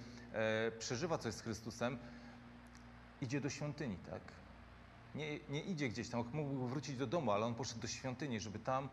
przeżywa 0.78 1.18
coś 1.18 1.34
z 1.34 1.40
Chrystusem, 1.40 1.98
idzie 3.20 3.40
do 3.40 3.50
świątyni, 3.50 3.96
tak? 3.96 4.22
Nie, 5.14 5.38
nie 5.48 5.62
idzie 5.62 5.88
gdzieś 5.88 6.08
tam, 6.08 6.24
mógł 6.32 6.66
wrócić 6.66 6.96
do 6.96 7.06
domu, 7.06 7.30
ale 7.30 7.46
on 7.46 7.54
poszedł 7.54 7.80
do 7.80 7.86
świątyni, 7.86 8.40
żeby 8.40 8.58
tam 8.58 8.88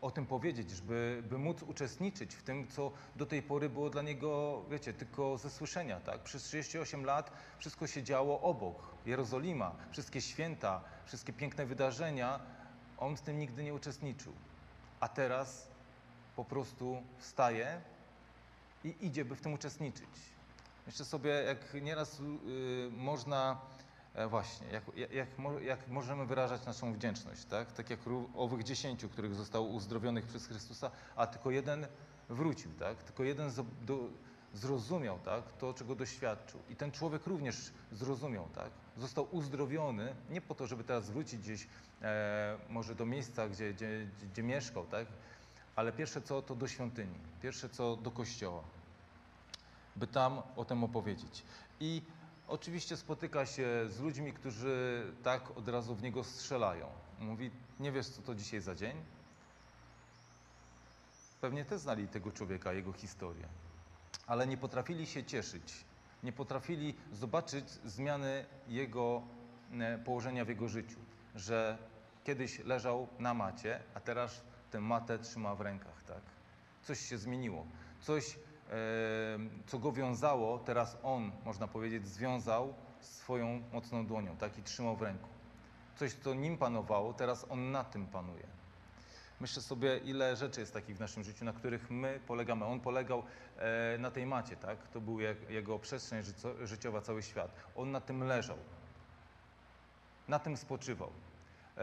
o, 0.00 0.10
tym 0.10 0.26
powiedzieć, 0.26 0.70
żeby 0.70 1.22
by 1.28 1.38
móc 1.38 1.62
uczestniczyć 1.62 2.34
w 2.34 2.42
tym, 2.42 2.68
co 2.68 2.92
do 3.16 3.26
tej 3.26 3.42
pory 3.42 3.70
było 3.70 3.90
dla 3.90 4.02
niego, 4.02 4.62
wiecie, 4.70 4.92
tylko 4.92 5.38
ze 5.38 5.50
słyszenia, 5.50 6.00
tak? 6.00 6.22
Przez 6.22 6.42
38 6.42 7.04
lat 7.04 7.32
wszystko 7.58 7.86
się 7.86 8.02
działo 8.02 8.40
obok. 8.40 8.76
Jerozolima, 9.06 9.74
wszystkie 9.90 10.20
święta, 10.20 10.84
wszystkie 11.04 11.32
piękne 11.32 11.66
wydarzenia, 11.66 12.40
on 12.98 13.16
w 13.16 13.20
tym 13.20 13.38
nigdy 13.38 13.64
nie 13.64 13.74
uczestniczył. 13.74 14.32
A 15.00 15.08
teraz 15.08 15.68
po 16.36 16.44
prostu 16.44 17.02
wstaje 17.18 17.80
i 18.84 19.06
idzie, 19.06 19.24
by 19.24 19.36
w 19.36 19.40
tym 19.40 19.52
uczestniczyć. 19.52 20.32
Myślę 20.86 21.04
sobie, 21.04 21.30
jak 21.30 21.74
nieraz 21.82 22.20
y, 22.20 22.24
można, 22.90 23.60
właśnie, 24.28 24.66
jak, 24.68 24.84
jak, 24.96 25.12
jak, 25.12 25.38
mo- 25.38 25.58
jak 25.58 25.88
możemy 25.88 26.26
wyrażać 26.26 26.66
naszą 26.66 26.92
wdzięczność, 26.92 27.44
tak? 27.44 27.72
Tak 27.72 27.90
jak 27.90 28.00
owych 28.34 28.62
dziesięciu, 28.62 29.08
których 29.08 29.34
zostało 29.34 29.66
uzdrowionych 29.66 30.26
przez 30.26 30.46
Chrystusa, 30.46 30.90
a 31.16 31.26
tylko 31.26 31.50
jeden 31.50 31.86
wrócił, 32.28 32.72
tak? 32.78 33.02
Tylko 33.02 33.24
jeden 33.24 33.50
zo- 33.50 33.64
do, 33.82 33.98
zrozumiał, 34.54 35.18
tak? 35.18 35.52
To, 35.52 35.74
czego 35.74 35.94
doświadczył. 35.94 36.60
I 36.70 36.76
ten 36.76 36.90
człowiek 36.92 37.26
również 37.26 37.72
zrozumiał, 37.92 38.48
tak? 38.54 38.70
Został 38.96 39.28
uzdrowiony, 39.30 40.14
nie 40.30 40.40
po 40.40 40.54
to, 40.54 40.66
żeby 40.66 40.84
teraz 40.84 41.10
wrócić 41.10 41.40
gdzieś 41.40 41.66
e, 42.02 42.58
może 42.68 42.94
do 42.94 43.06
miejsca, 43.06 43.48
gdzie, 43.48 43.74
gdzie, 43.74 44.06
gdzie 44.32 44.42
mieszkał, 44.42 44.86
tak? 44.86 45.06
Ale 45.76 45.92
pierwsze 45.92 46.22
co, 46.22 46.42
to 46.42 46.54
do 46.54 46.68
świątyni. 46.68 47.18
Pierwsze 47.42 47.68
co, 47.68 47.96
do 47.96 48.10
kościoła 48.10 48.62
by 49.96 50.06
tam 50.06 50.42
o 50.56 50.64
tym 50.64 50.84
opowiedzieć. 50.84 51.44
I 51.80 52.02
oczywiście 52.52 52.96
spotyka 52.96 53.46
się 53.46 53.68
z 53.88 54.00
ludźmi, 54.00 54.32
którzy 54.32 55.06
tak 55.22 55.56
od 55.56 55.68
razu 55.68 55.94
w 55.94 56.02
niego 56.02 56.24
strzelają. 56.24 56.86
Mówi, 57.18 57.50
nie 57.80 57.92
wiesz, 57.92 58.08
co 58.08 58.22
to 58.22 58.34
dzisiaj 58.34 58.60
za 58.60 58.74
dzień? 58.74 58.96
Pewnie 61.40 61.64
też 61.64 61.80
znali 61.80 62.08
tego 62.08 62.32
człowieka, 62.32 62.72
jego 62.72 62.92
historię, 62.92 63.48
ale 64.26 64.46
nie 64.46 64.56
potrafili 64.56 65.06
się 65.06 65.24
cieszyć, 65.24 65.84
nie 66.22 66.32
potrafili 66.32 66.94
zobaczyć 67.12 67.70
zmiany 67.70 68.46
jego 68.68 69.22
e, 69.80 69.98
położenia 69.98 70.44
w 70.44 70.48
jego 70.48 70.68
życiu, 70.68 70.98
że 71.34 71.78
kiedyś 72.24 72.58
leżał 72.58 73.08
na 73.18 73.34
macie, 73.34 73.80
a 73.94 74.00
teraz 74.00 74.42
tę 74.70 74.80
matę 74.80 75.18
trzyma 75.18 75.54
w 75.54 75.60
rękach, 75.60 76.04
tak? 76.04 76.22
Coś 76.82 77.00
się 77.00 77.18
zmieniło, 77.18 77.66
coś, 78.00 78.38
co 79.66 79.78
go 79.78 79.92
wiązało, 79.92 80.58
teraz 80.58 80.98
on, 81.02 81.32
można 81.44 81.68
powiedzieć, 81.68 82.08
związał 82.08 82.74
swoją 83.00 83.62
mocną 83.72 84.06
dłonią, 84.06 84.36
tak? 84.36 84.58
I 84.58 84.62
trzymał 84.62 84.96
w 84.96 85.02
ręku. 85.02 85.28
Coś, 85.96 86.12
co 86.12 86.34
nim 86.34 86.58
panowało, 86.58 87.12
teraz 87.12 87.46
on 87.50 87.70
na 87.70 87.84
tym 87.84 88.06
panuje. 88.06 88.46
Myślę 89.40 89.62
sobie, 89.62 89.98
ile 89.98 90.36
rzeczy 90.36 90.60
jest 90.60 90.72
takich 90.72 90.96
w 90.96 91.00
naszym 91.00 91.24
życiu, 91.24 91.44
na 91.44 91.52
których 91.52 91.90
my 91.90 92.20
polegamy. 92.26 92.64
On 92.64 92.80
polegał 92.80 93.22
e, 93.58 93.98
na 93.98 94.10
tej 94.10 94.26
macie, 94.26 94.56
tak? 94.56 94.88
To 94.88 95.00
był 95.00 95.20
jego 95.48 95.78
przestrzeń 95.78 96.22
życiowa, 96.62 97.00
cały 97.00 97.22
świat. 97.22 97.54
On 97.76 97.90
na 97.90 98.00
tym 98.00 98.24
leżał. 98.24 98.56
Na 100.28 100.38
tym 100.38 100.56
spoczywał. 100.56 101.12
E, 101.76 101.82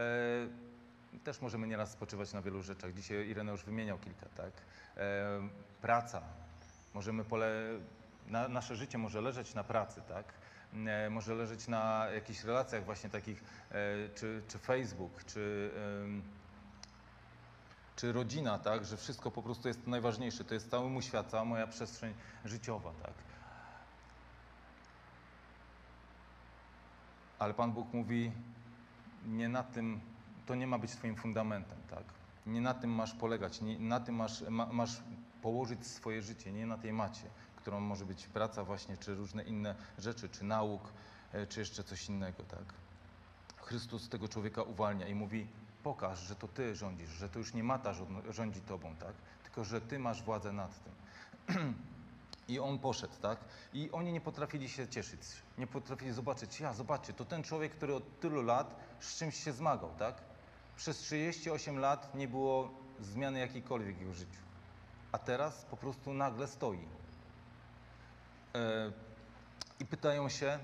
też 1.24 1.40
możemy 1.40 1.66
nieraz 1.66 1.90
spoczywać 1.90 2.32
na 2.32 2.42
wielu 2.42 2.62
rzeczach. 2.62 2.94
Dzisiaj 2.94 3.28
Ireneusz 3.28 3.64
wymieniał 3.64 3.98
kilka, 3.98 4.26
tak? 4.36 4.52
E, 4.96 5.48
praca. 5.80 6.22
Możemy 6.94 7.24
pole... 7.24 7.50
Na, 8.26 8.48
nasze 8.48 8.76
życie 8.76 8.98
może 8.98 9.20
leżeć 9.20 9.54
na 9.54 9.64
pracy, 9.64 10.02
tak? 10.08 10.24
E, 10.86 11.10
może 11.10 11.34
leżeć 11.34 11.68
na 11.68 12.06
jakichś 12.14 12.44
relacjach 12.44 12.84
właśnie 12.84 13.10
takich, 13.10 13.44
e, 13.70 13.74
czy, 14.14 14.42
czy 14.48 14.58
Facebook, 14.58 15.24
czy... 15.24 15.70
czy 17.96 18.12
rodzina, 18.12 18.58
tak, 18.58 18.84
że 18.84 18.96
wszystko 18.96 19.30
po 19.30 19.42
prostu 19.42 19.68
jest 19.68 19.86
najważniejsze. 19.86 20.44
To 20.44 20.54
jest 20.54 20.70
cały 20.70 20.90
mój 20.90 21.02
świat, 21.02 21.30
cała 21.30 21.44
moja 21.44 21.66
przestrzeń 21.66 22.14
życiowa, 22.44 22.92
tak. 23.02 23.12
Ale 27.38 27.54
Pan 27.54 27.72
Bóg 27.72 27.92
mówi, 27.92 28.32
nie 29.26 29.48
na 29.48 29.62
tym, 29.62 30.00
to 30.46 30.54
nie 30.54 30.66
ma 30.66 30.78
być 30.78 30.90
Twoim 30.90 31.16
fundamentem, 31.16 31.78
tak. 31.90 32.04
Nie 32.46 32.60
na 32.60 32.74
tym 32.74 32.90
masz 32.90 33.14
polegać, 33.14 33.60
nie, 33.60 33.78
na 33.78 34.00
tym 34.00 34.14
masz, 34.14 34.40
ma, 34.40 34.66
masz 34.66 35.02
położyć 35.42 35.86
swoje 35.86 36.22
życie, 36.22 36.52
nie 36.52 36.66
na 36.66 36.78
tej 36.78 36.92
macie, 36.92 37.30
którą 37.56 37.80
może 37.80 38.04
być 38.04 38.26
praca 38.26 38.64
właśnie, 38.64 38.96
czy 38.96 39.14
różne 39.14 39.42
inne 39.42 39.74
rzeczy, 39.98 40.28
czy 40.28 40.44
nauk. 40.44 40.92
e, 41.32 41.46
czy 41.46 41.60
jeszcze 41.60 41.84
coś 41.84 42.08
innego, 42.08 42.42
tak? 42.42 42.74
Chrystus 43.56 44.08
tego 44.08 44.28
człowieka 44.28 44.62
uwalnia 44.62 45.06
i 45.08 45.14
mówi: 45.14 45.46
Pokaż, 45.82 46.18
że 46.18 46.34
to 46.36 46.48
ty 46.48 46.74
rządzisz, 46.74 47.10
że 47.10 47.28
to 47.28 47.38
już 47.38 47.54
nie 47.54 47.64
Mata 47.64 47.92
rząd- 47.92 48.30
rządzi 48.32 48.60
tobą, 48.60 48.96
tak? 48.96 49.14
Tylko, 49.42 49.64
że 49.64 49.80
ty 49.80 49.98
masz 49.98 50.22
władzę 50.22 50.52
nad 50.52 50.84
tym. 50.84 50.94
I 52.48 52.58
on 52.58 52.78
poszedł, 52.78 53.14
tak? 53.22 53.38
I 53.72 53.90
oni 53.90 54.12
nie 54.12 54.20
potrafili 54.20 54.68
się 54.68 54.88
cieszyć, 54.88 55.20
nie 55.58 55.66
potrafili 55.66 56.12
zobaczyć, 56.12 56.60
ja, 56.60 56.72
zobaczcie, 56.74 57.12
to 57.12 57.24
ten 57.24 57.42
człowiek, 57.42 57.72
który 57.72 57.94
od 57.94 58.20
tylu 58.20 58.42
lat 58.42 58.76
z 59.00 59.16
czymś 59.18 59.44
się 59.44 59.52
zmagał, 59.52 59.90
tak? 59.98 60.22
Przez 60.76 60.98
38 60.98 61.78
lat 61.78 62.14
nie 62.14 62.28
było 62.28 62.70
zmiany 63.00 63.38
jakiejkolwiek 63.38 63.96
w 63.96 64.00
jego 64.00 64.12
życiu. 64.14 64.40
A 65.12 65.18
teraz 65.18 65.64
po 65.64 65.76
prostu 65.76 66.14
nagle 66.14 66.48
stoi. 66.48 66.88
E, 68.54 68.92
I 69.80 69.84
pytają 69.84 70.28
się, 70.28 70.58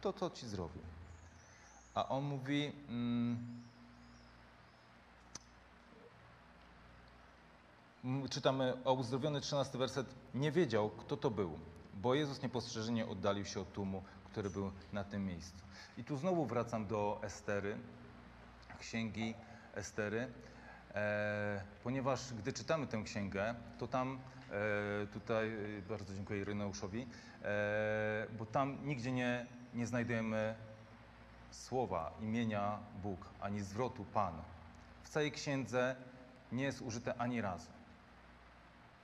kto 0.00 0.12
to 0.12 0.30
ci 0.30 0.48
zrobił? 0.48 0.82
A 1.94 2.08
on 2.08 2.24
mówi, 2.24 2.72
mm, 2.88 3.64
Czytamy 8.30 8.84
o 8.84 8.92
uzdrowiony 8.92 9.40
13 9.40 9.78
werset. 9.78 10.06
Nie 10.34 10.52
wiedział, 10.52 10.90
kto 10.90 11.16
to 11.16 11.30
był, 11.30 11.58
bo 11.94 12.14
Jezus 12.14 12.42
niepostrzeżenie 12.42 13.06
oddalił 13.06 13.44
się 13.44 13.60
od 13.60 13.72
tłumu, 13.72 14.02
który 14.24 14.50
był 14.50 14.72
na 14.92 15.04
tym 15.04 15.26
miejscu. 15.26 15.58
I 15.98 16.04
tu 16.04 16.16
znowu 16.16 16.46
wracam 16.46 16.86
do 16.86 17.20
Estery, 17.22 17.78
księgi 18.80 19.34
Estery, 19.74 20.32
ponieważ 21.82 22.34
gdy 22.34 22.52
czytamy 22.52 22.86
tę 22.86 23.02
księgę, 23.04 23.54
to 23.78 23.86
tam, 23.86 24.18
e, 24.50 25.06
tutaj 25.06 25.48
e, 25.78 25.82
bardzo 25.88 26.14
dziękuję 26.14 26.40
Ireneuszowi, 26.40 27.06
e, 27.42 28.26
bo 28.38 28.46
tam 28.46 28.86
nigdzie 28.86 29.12
nie, 29.12 29.46
nie 29.74 29.86
znajdujemy 29.86 30.54
słowa, 31.50 32.12
imienia 32.20 32.78
Bóg, 33.02 33.28
ani 33.40 33.60
zwrotu 33.60 34.04
Pan. 34.04 34.34
W 35.02 35.08
całej 35.08 35.32
księdze 35.32 35.96
nie 36.52 36.64
jest 36.64 36.82
użyte 36.82 37.14
ani 37.14 37.40
razu. 37.40 37.70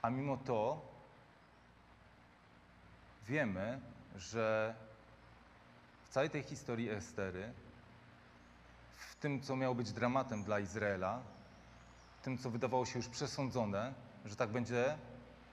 A 0.02 0.10
mimo 0.10 0.36
to 0.36 0.80
wiemy, 3.26 3.80
że 4.16 4.74
w 6.04 6.08
całej 6.08 6.30
tej 6.30 6.42
historii 6.42 6.90
Estery, 6.90 7.52
w 8.92 9.14
tym, 9.14 9.40
co 9.40 9.56
miało 9.56 9.74
być 9.74 9.92
dramatem 9.92 10.44
dla 10.44 10.60
Izraela, 10.60 11.22
tym, 12.22 12.38
co 12.38 12.50
wydawało 12.50 12.86
się 12.86 12.98
już 12.98 13.08
przesądzone, 13.08 13.94
że 14.24 14.36
tak 14.36 14.50
będzie 14.50 14.98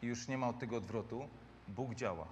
i 0.01 0.07
już 0.07 0.27
nie 0.27 0.37
ma 0.37 0.47
od 0.47 0.59
tego 0.59 0.77
odwrotu, 0.77 1.27
Bóg 1.67 1.95
działa. 1.95 2.27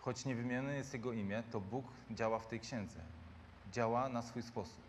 Choć 0.00 0.24
niewymienione 0.24 0.74
jest 0.74 0.92
Jego 0.92 1.12
imię, 1.12 1.42
to 1.52 1.60
Bóg 1.60 1.84
działa 2.10 2.38
w 2.38 2.46
tej 2.46 2.60
księdze. 2.60 3.00
Działa 3.72 4.08
na 4.08 4.22
swój 4.22 4.42
sposób. 4.42 4.82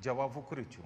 Działa 0.00 0.28
w 0.28 0.36
ukryciu. 0.36 0.82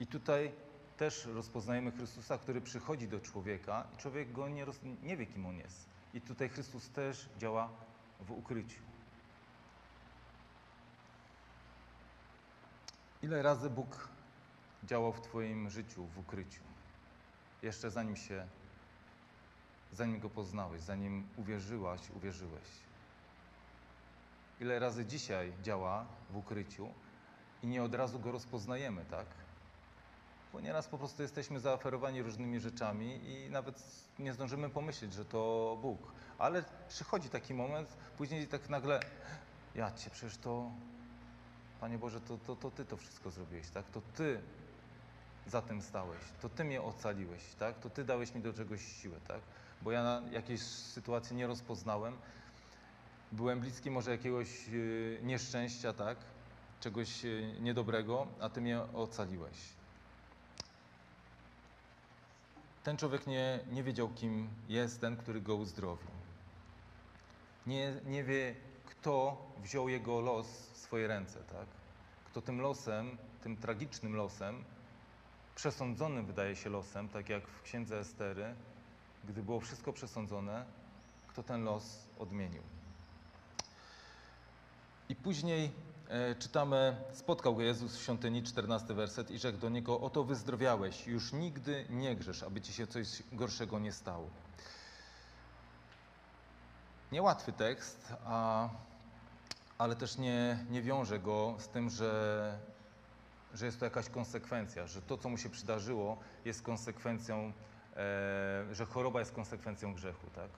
I 0.00 0.06
tutaj 0.06 0.52
też 0.96 1.26
rozpoznajemy 1.26 1.92
Chrystusa, 1.92 2.38
który 2.38 2.60
przychodzi 2.60 3.08
do 3.08 3.20
człowieka 3.20 3.84
i 3.94 3.96
człowiek 3.96 4.32
go 4.32 4.48
nie, 4.48 4.64
roz, 4.64 4.76
nie 5.02 5.16
wie, 5.16 5.26
kim 5.26 5.46
on 5.46 5.56
jest. 5.56 5.88
I 6.14 6.20
tutaj 6.20 6.48
Chrystus 6.48 6.90
też 6.90 7.28
działa 7.38 7.68
w 8.20 8.30
ukryciu. 8.30 8.87
Ile 13.22 13.42
razy 13.42 13.70
Bóg 13.70 14.08
działał 14.84 15.12
w 15.12 15.20
Twoim 15.20 15.70
życiu 15.70 16.04
w 16.04 16.18
ukryciu? 16.18 16.62
Jeszcze 17.62 17.90
zanim 17.90 18.16
się, 18.16 18.46
zanim 19.92 20.20
Go 20.20 20.30
poznałeś, 20.30 20.82
zanim 20.82 21.28
uwierzyłaś, 21.36 22.00
uwierzyłeś. 22.10 22.68
Ile 24.60 24.78
razy 24.78 25.06
dzisiaj 25.06 25.52
działa 25.62 26.06
w 26.30 26.36
ukryciu 26.36 26.88
i 27.62 27.66
nie 27.66 27.82
od 27.82 27.94
razu 27.94 28.20
Go 28.20 28.32
rozpoznajemy, 28.32 29.04
tak? 29.04 29.26
Bo 30.52 30.60
nieraz 30.60 30.88
po 30.88 30.98
prostu 30.98 31.22
jesteśmy 31.22 31.60
zaoferowani 31.60 32.22
różnymi 32.22 32.60
rzeczami 32.60 33.20
i 33.30 33.50
nawet 33.50 33.82
nie 34.18 34.32
zdążymy 34.32 34.70
pomyśleć, 34.70 35.12
że 35.12 35.24
to 35.24 35.78
Bóg. 35.82 36.12
Ale 36.38 36.64
przychodzi 36.88 37.28
taki 37.28 37.54
moment, 37.54 37.96
później 38.18 38.48
tak 38.48 38.68
nagle, 38.68 39.00
ja 39.74 39.92
Cię, 39.92 40.10
przecież 40.10 40.38
to, 40.38 40.70
Panie 41.80 41.98
Boże, 41.98 42.20
to, 42.20 42.38
to, 42.38 42.56
to 42.56 42.70
Ty 42.70 42.84
to 42.84 42.96
wszystko 42.96 43.30
zrobiłeś, 43.30 43.70
tak? 43.70 43.90
To 43.90 44.02
Ty 44.14 44.40
za 45.46 45.62
tym 45.62 45.82
stałeś, 45.82 46.20
to 46.42 46.48
Ty 46.48 46.64
mnie 46.64 46.82
ocaliłeś, 46.82 47.42
tak? 47.58 47.78
To 47.78 47.90
Ty 47.90 48.04
dałeś 48.04 48.34
mi 48.34 48.40
do 48.40 48.52
czegoś 48.52 48.82
siłę, 49.02 49.16
tak? 49.28 49.40
Bo 49.82 49.92
ja 49.92 50.02
na 50.02 50.22
jakiejś 50.30 50.60
sytuacji 50.62 51.36
nie 51.36 51.46
rozpoznałem, 51.46 52.16
byłem 53.32 53.60
bliski 53.60 53.90
może 53.90 54.10
jakiegoś 54.10 54.68
yy, 54.68 55.18
nieszczęścia, 55.22 55.92
tak? 55.92 56.18
Czegoś 56.80 57.24
yy, 57.24 57.60
niedobrego, 57.60 58.26
a 58.40 58.48
Ty 58.48 58.60
mnie 58.60 58.80
ocaliłeś. 58.94 59.56
Ten 62.84 62.96
człowiek 62.96 63.26
nie, 63.26 63.60
nie 63.72 63.82
wiedział, 63.82 64.08
kim 64.08 64.48
jest 64.68 65.00
ten, 65.00 65.16
który 65.16 65.40
go 65.40 65.54
uzdrowił. 65.54 66.08
Nie, 67.66 67.94
nie 68.06 68.24
wie, 68.24 68.54
kto 68.88 69.36
wziął 69.62 69.88
jego 69.88 70.20
los 70.20 70.46
w 70.46 70.76
swoje 70.76 71.06
ręce, 71.06 71.38
tak? 71.38 71.66
Kto 72.24 72.42
tym 72.42 72.60
losem, 72.60 73.18
tym 73.42 73.56
tragicznym 73.56 74.16
losem, 74.16 74.64
przesądzonym 75.54 76.26
wydaje 76.26 76.56
się 76.56 76.70
losem, 76.70 77.08
tak 77.08 77.28
jak 77.28 77.48
w 77.48 77.62
księdze 77.62 77.98
Estery, 77.98 78.54
gdy 79.24 79.42
było 79.42 79.60
wszystko 79.60 79.92
przesądzone, 79.92 80.64
kto 81.28 81.42
ten 81.42 81.64
los 81.64 82.06
odmienił. 82.18 82.62
I 85.08 85.16
później 85.16 85.70
e, 86.08 86.34
czytamy, 86.34 86.96
spotkał 87.12 87.56
go 87.56 87.62
Jezus 87.62 87.96
w 87.96 88.02
świątyni, 88.02 88.42
14 88.42 88.94
werset, 88.94 89.30
i 89.30 89.38
rzekł 89.38 89.58
do 89.58 89.68
niego, 89.68 90.00
oto 90.00 90.24
wyzdrowiałeś, 90.24 91.06
już 91.06 91.32
nigdy 91.32 91.86
nie 91.90 92.16
grzesz, 92.16 92.42
aby 92.42 92.60
ci 92.60 92.72
się 92.72 92.86
coś 92.86 93.22
gorszego 93.32 93.78
nie 93.78 93.92
stało. 93.92 94.30
Niełatwy 97.12 97.52
tekst, 97.52 98.12
a, 98.24 98.68
ale 99.78 99.96
też 99.96 100.18
nie, 100.18 100.64
nie 100.70 100.82
wiąże 100.82 101.18
go 101.18 101.56
z 101.58 101.68
tym, 101.68 101.90
że, 101.90 102.58
że 103.54 103.66
jest 103.66 103.78
to 103.78 103.84
jakaś 103.84 104.08
konsekwencja, 104.08 104.86
że 104.86 105.02
to, 105.02 105.18
co 105.18 105.28
mu 105.28 105.38
się 105.38 105.50
przydarzyło, 105.50 106.18
jest 106.44 106.62
konsekwencją, 106.62 107.52
e, 107.96 108.74
że 108.74 108.86
choroba 108.86 109.20
jest 109.20 109.32
konsekwencją 109.32 109.94
grzechu, 109.94 110.26
tak? 110.34 110.50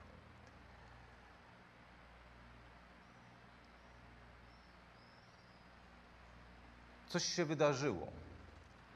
Coś 7.08 7.24
się 7.24 7.44
wydarzyło 7.44 8.06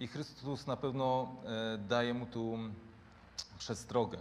i 0.01 0.09
Chrystus 0.09 0.67
na 0.67 0.77
pewno 0.77 1.37
e, 1.75 1.79
daje 1.79 2.15
mu 2.15 2.27
tu 2.27 2.59
przestrogę. 3.59 4.19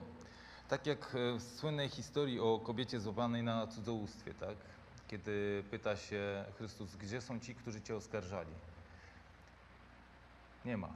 Tak 0.69 0.87
jak 0.87 1.15
e, 1.15 1.37
w 1.39 1.43
słynnej 1.43 1.89
historii 1.89 2.39
o 2.39 2.59
kobiecie 2.59 2.99
złapanej 2.99 3.43
na 3.43 3.67
cudzołóstwie, 3.67 4.33
tak? 4.33 4.57
Kiedy 5.07 5.63
pyta 5.71 5.95
się 5.97 6.45
Chrystus, 6.57 6.95
gdzie 6.95 7.21
są 7.21 7.39
ci, 7.39 7.55
którzy 7.55 7.81
cię 7.81 7.95
oskarżali? 7.95 8.53
Nie 10.65 10.77
ma. 10.77 10.89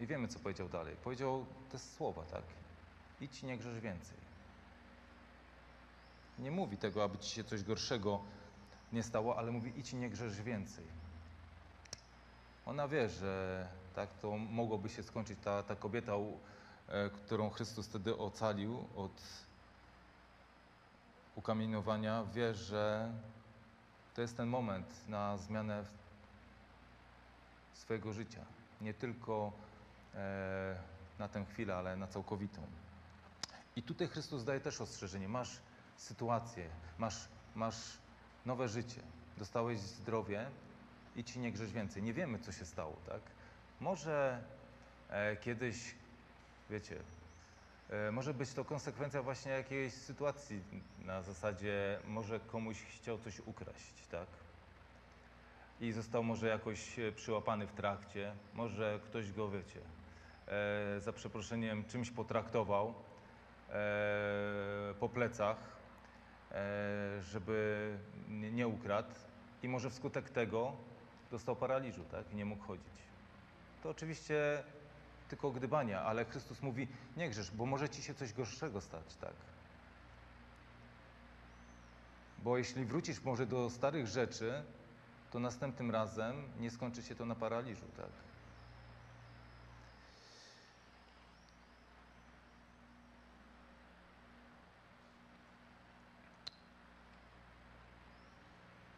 I 0.00 0.06
wiemy, 0.06 0.28
co 0.28 0.38
powiedział 0.38 0.68
dalej. 0.68 0.96
Powiedział 1.04 1.46
te 1.72 1.78
słowa, 1.78 2.22
tak? 2.22 2.42
Idź 3.20 3.42
i 3.42 3.46
nie 3.46 3.58
grzesz 3.58 3.80
więcej. 3.80 4.16
Nie 6.38 6.50
mówi 6.50 6.76
tego, 6.76 7.04
aby 7.04 7.18
ci 7.18 7.34
się 7.34 7.44
coś 7.44 7.62
gorszego 7.62 8.20
nie 8.92 9.02
stało, 9.02 9.38
ale 9.38 9.52
mówi 9.52 9.72
idź 9.76 9.92
i 9.92 9.96
nie 9.96 10.10
grzesz 10.10 10.42
więcej. 10.42 10.84
Ona 12.66 12.88
wie, 12.88 13.08
że 13.08 13.66
tak 13.94 14.14
to 14.14 14.36
mogłoby 14.36 14.88
się 14.88 15.02
skończyć. 15.02 15.38
Ta, 15.44 15.62
ta 15.62 15.76
kobieta, 15.76 16.12
którą 17.14 17.50
Chrystus 17.50 17.86
wtedy 17.86 18.16
ocalił 18.16 18.84
od 18.96 19.22
ukamienowania, 21.34 22.24
wie, 22.24 22.54
że 22.54 23.12
to 24.14 24.22
jest 24.22 24.36
ten 24.36 24.48
moment 24.48 25.08
na 25.08 25.36
zmianę 25.36 25.84
swojego 27.72 28.12
życia. 28.12 28.44
Nie 28.80 28.94
tylko 28.94 29.52
e, 30.14 30.76
na 31.18 31.28
tę 31.28 31.44
chwilę, 31.44 31.76
ale 31.76 31.96
na 31.96 32.06
całkowitą. 32.06 32.62
I 33.76 33.82
tutaj 33.82 34.08
Chrystus 34.08 34.44
daje 34.44 34.60
też 34.60 34.80
ostrzeżenie. 34.80 35.28
Masz 35.28 35.60
sytuację, 35.96 36.68
masz, 36.98 37.28
masz 37.54 37.98
nowe 38.46 38.68
życie, 38.68 39.02
dostałeś 39.38 39.80
zdrowie 39.80 40.46
i 41.16 41.24
ci 41.24 41.38
nie 41.38 41.52
grzesz 41.52 41.72
więcej. 41.72 42.02
Nie 42.02 42.12
wiemy, 42.12 42.38
co 42.38 42.52
się 42.52 42.64
stało, 42.64 42.96
tak? 43.06 43.20
Może 43.80 44.42
e, 45.08 45.36
kiedyś, 45.36 45.94
wiecie, 46.70 46.96
e, 47.90 48.10
może 48.12 48.34
być 48.34 48.52
to 48.52 48.64
konsekwencja 48.64 49.22
właśnie 49.22 49.52
jakiejś 49.52 49.92
sytuacji 49.92 50.62
na 50.98 51.22
zasadzie, 51.22 51.98
może 52.04 52.40
komuś 52.40 52.82
chciał 52.82 53.18
coś 53.18 53.40
ukraść, 53.40 54.06
tak? 54.10 54.26
I 55.80 55.92
został 55.92 56.22
może 56.22 56.48
jakoś 56.48 56.98
e, 56.98 57.12
przyłapany 57.12 57.66
w 57.66 57.72
trakcie, 57.72 58.34
może 58.54 59.00
ktoś 59.04 59.32
go, 59.32 59.50
wiecie, 59.50 59.80
e, 60.48 61.00
za 61.00 61.12
przeproszeniem 61.12 61.84
czymś 61.84 62.10
potraktował, 62.10 62.94
po 65.00 65.08
plecach, 65.08 65.56
żeby 67.20 67.98
nie, 68.28 68.52
nie 68.52 68.68
ukradł 68.68 69.14
i 69.62 69.68
może 69.68 69.90
wskutek 69.90 70.30
tego 70.30 70.72
dostał 71.30 71.56
paraliżu, 71.56 72.04
tak? 72.04 72.32
I 72.32 72.36
nie 72.36 72.44
mógł 72.44 72.64
chodzić. 72.64 72.94
To 73.82 73.90
oczywiście 73.90 74.64
tylko 75.28 75.50
gdybania, 75.50 76.02
ale 76.02 76.24
Chrystus 76.24 76.62
mówi, 76.62 76.88
nie 77.16 77.30
grzesz, 77.30 77.50
bo 77.50 77.66
może 77.66 77.88
ci 77.88 78.02
się 78.02 78.14
coś 78.14 78.32
gorszego 78.32 78.80
stać, 78.80 79.16
tak? 79.20 79.34
Bo 82.38 82.58
jeśli 82.58 82.84
wrócisz 82.84 83.22
może 83.22 83.46
do 83.46 83.70
starych 83.70 84.06
rzeczy, 84.06 84.64
to 85.30 85.38
następnym 85.38 85.90
razem 85.90 86.48
nie 86.60 86.70
skończy 86.70 87.02
się 87.02 87.14
to 87.14 87.26
na 87.26 87.34
paraliżu, 87.34 87.86
tak? 87.96 88.10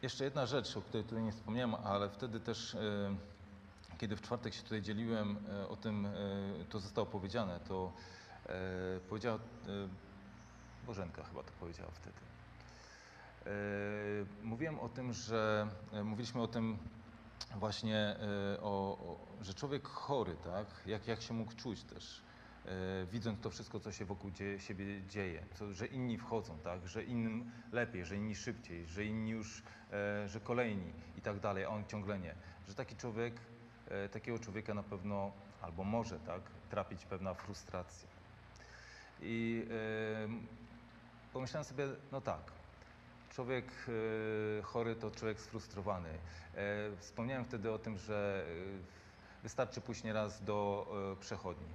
Jeszcze 0.01 0.23
jedna 0.23 0.45
rzecz, 0.45 0.77
o 0.77 0.81
której 0.81 1.03
tutaj 1.03 1.23
nie 1.23 1.31
wspomniałem, 1.31 1.75
ale 1.75 2.09
wtedy 2.09 2.39
też, 2.39 2.75
e, 2.75 3.15
kiedy 3.97 4.15
w 4.15 4.21
czwartek 4.21 4.53
się 4.53 4.63
tutaj 4.63 4.81
dzieliłem 4.81 5.37
e, 5.49 5.67
o 5.67 5.75
tym, 5.75 6.05
e, 6.05 6.09
to 6.69 6.79
zostało 6.79 7.07
powiedziane, 7.07 7.59
to 7.59 7.93
e, 8.45 8.99
powiedziała, 9.09 9.39
Bożenka 10.85 11.23
chyba 11.23 11.43
to 11.43 11.51
powiedziała 11.59 11.91
wtedy. 11.91 12.17
Mówiłem 14.43 14.79
o 14.79 14.89
tym, 14.89 15.13
że 15.13 15.67
mówiliśmy 16.03 16.41
o 16.41 16.47
tym 16.47 16.77
właśnie, 17.55 18.15
o, 18.61 18.97
o, 18.97 19.19
że 19.41 19.53
człowiek 19.53 19.87
chory, 19.87 20.35
tak, 20.43 20.67
jak, 20.85 21.07
jak 21.07 21.21
się 21.21 21.33
mógł 21.33 21.53
czuć 21.55 21.83
też, 21.83 22.21
widząc 23.11 23.39
to 23.41 23.49
wszystko, 23.49 23.79
co 23.79 23.91
się 23.91 24.05
wokół 24.05 24.31
siebie 24.57 24.85
dzieje, 25.09 25.43
co, 25.53 25.73
że 25.73 25.87
inni 25.87 26.17
wchodzą, 26.17 26.59
tak, 26.59 26.87
że 26.87 27.03
innym 27.03 27.51
lepiej, 27.71 28.05
że 28.05 28.15
inni 28.15 28.35
szybciej, 28.35 28.87
że 28.87 29.05
inni 29.05 29.31
już, 29.31 29.63
że 30.25 30.39
kolejni 30.43 30.93
i 31.17 31.21
tak 31.21 31.39
dalej, 31.39 31.65
a 31.65 31.69
on 31.69 31.85
ciągle 31.85 32.19
nie. 32.19 32.35
Że 32.67 32.75
taki 32.75 32.95
człowiek, 32.95 33.41
takiego 34.11 34.39
człowieka 34.39 34.73
na 34.73 34.83
pewno, 34.83 35.31
albo 35.61 35.83
może, 35.83 36.19
tak, 36.19 36.41
trapić 36.69 37.05
pewna 37.05 37.33
frustracja. 37.33 38.07
I 39.21 39.65
e, 39.71 41.33
pomyślałem 41.33 41.65
sobie, 41.65 41.87
no 42.11 42.21
tak, 42.21 42.51
człowiek 43.29 43.65
e, 44.59 44.61
chory 44.61 44.95
to 44.95 45.11
człowiek 45.11 45.39
sfrustrowany. 45.41 46.09
E, 46.09 46.17
Wspomniałem 46.99 47.45
wtedy 47.45 47.71
o 47.71 47.79
tym, 47.79 47.97
że 47.97 48.45
e, 49.39 49.43
wystarczy 49.43 49.81
pójść 49.81 50.03
nieraz 50.03 50.43
do 50.43 50.87
e, 51.13 51.15
przechodni, 51.21 51.67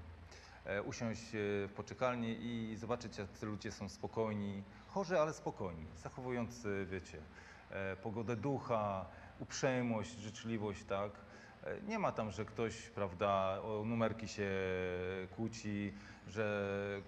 e, 0.65 0.83
usiąść 0.83 1.23
e, 1.23 1.29
w 1.69 1.73
poczekalni 1.77 2.37
i 2.41 2.77
zobaczyć, 2.77 3.19
jak 3.19 3.39
ci 3.41 3.47
ludzie 3.47 3.73
są 3.73 3.89
spokojni, 3.89 4.63
chorzy, 4.89 5.21
ale 5.21 5.33
spokojni, 5.33 5.87
zachowujący, 5.97 6.87
wiecie, 6.91 7.19
e, 7.71 7.97
pogodę 7.97 8.37
ducha, 8.37 9.07
uprzejmość, 9.41 10.19
życzliwość, 10.19 10.85
tak. 10.85 11.13
E, 11.67 11.81
Nie 11.89 11.99
ma 11.99 12.13
tam, 12.13 12.31
że 12.31 12.45
ktoś, 12.45 12.77
prawda, 12.91 13.59
o 13.63 13.83
numerki 13.85 14.29
się 14.29 14.51
kłóci, 15.37 15.93
że 16.29 17.03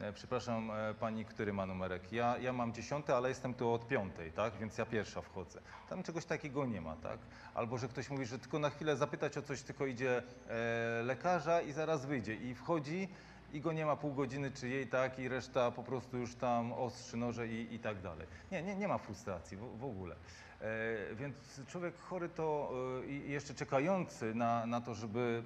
E, 0.00 0.12
Przepraszam 0.12 0.70
e, 0.70 0.94
pani, 0.94 1.24
który 1.24 1.52
ma 1.52 1.66
numerek? 1.66 2.12
Ja, 2.12 2.38
ja 2.38 2.52
mam 2.52 2.72
dziesiąty, 2.72 3.14
ale 3.14 3.28
jestem 3.28 3.54
tu 3.54 3.70
od 3.72 3.86
piątej, 3.88 4.32
tak? 4.32 4.54
Więc 4.60 4.78
ja 4.78 4.86
pierwsza 4.86 5.20
wchodzę. 5.22 5.60
Tam 5.88 6.02
czegoś 6.02 6.24
takiego 6.24 6.66
nie 6.66 6.80
ma, 6.80 6.96
tak? 6.96 7.18
Albo 7.54 7.78
że 7.78 7.88
ktoś 7.88 8.10
mówi, 8.10 8.26
że 8.26 8.38
tylko 8.38 8.58
na 8.58 8.70
chwilę 8.70 8.96
zapytać 8.96 9.38
o 9.38 9.42
coś, 9.42 9.62
tylko 9.62 9.86
idzie 9.86 10.22
e, 10.48 11.02
lekarza 11.02 11.60
i 11.60 11.72
zaraz 11.72 12.06
wyjdzie. 12.06 12.34
I 12.34 12.54
wchodzi 12.54 13.08
i 13.52 13.60
go 13.60 13.72
nie 13.72 13.86
ma 13.86 13.96
pół 13.96 14.14
godziny 14.14 14.50
czy 14.50 14.68
jej, 14.68 14.86
tak? 14.86 15.18
I 15.18 15.28
reszta 15.28 15.70
po 15.70 15.82
prostu 15.82 16.18
już 16.18 16.34
tam 16.34 16.72
ostrzy 16.72 17.16
noże 17.16 17.48
i, 17.48 17.74
i 17.74 17.78
tak 17.78 18.02
dalej. 18.02 18.26
Nie, 18.52 18.62
nie, 18.62 18.76
nie 18.76 18.88
ma 18.88 18.98
frustracji 18.98 19.56
w, 19.56 19.78
w 19.78 19.84
ogóle. 19.84 20.16
E, 20.60 21.14
więc 21.14 21.36
człowiek 21.68 21.98
chory 21.98 22.28
to 22.28 22.72
e, 23.02 23.06
i 23.06 23.30
jeszcze 23.30 23.54
czekający 23.54 24.34
na, 24.34 24.66
na 24.66 24.80
to, 24.80 24.94
żeby 24.94 25.42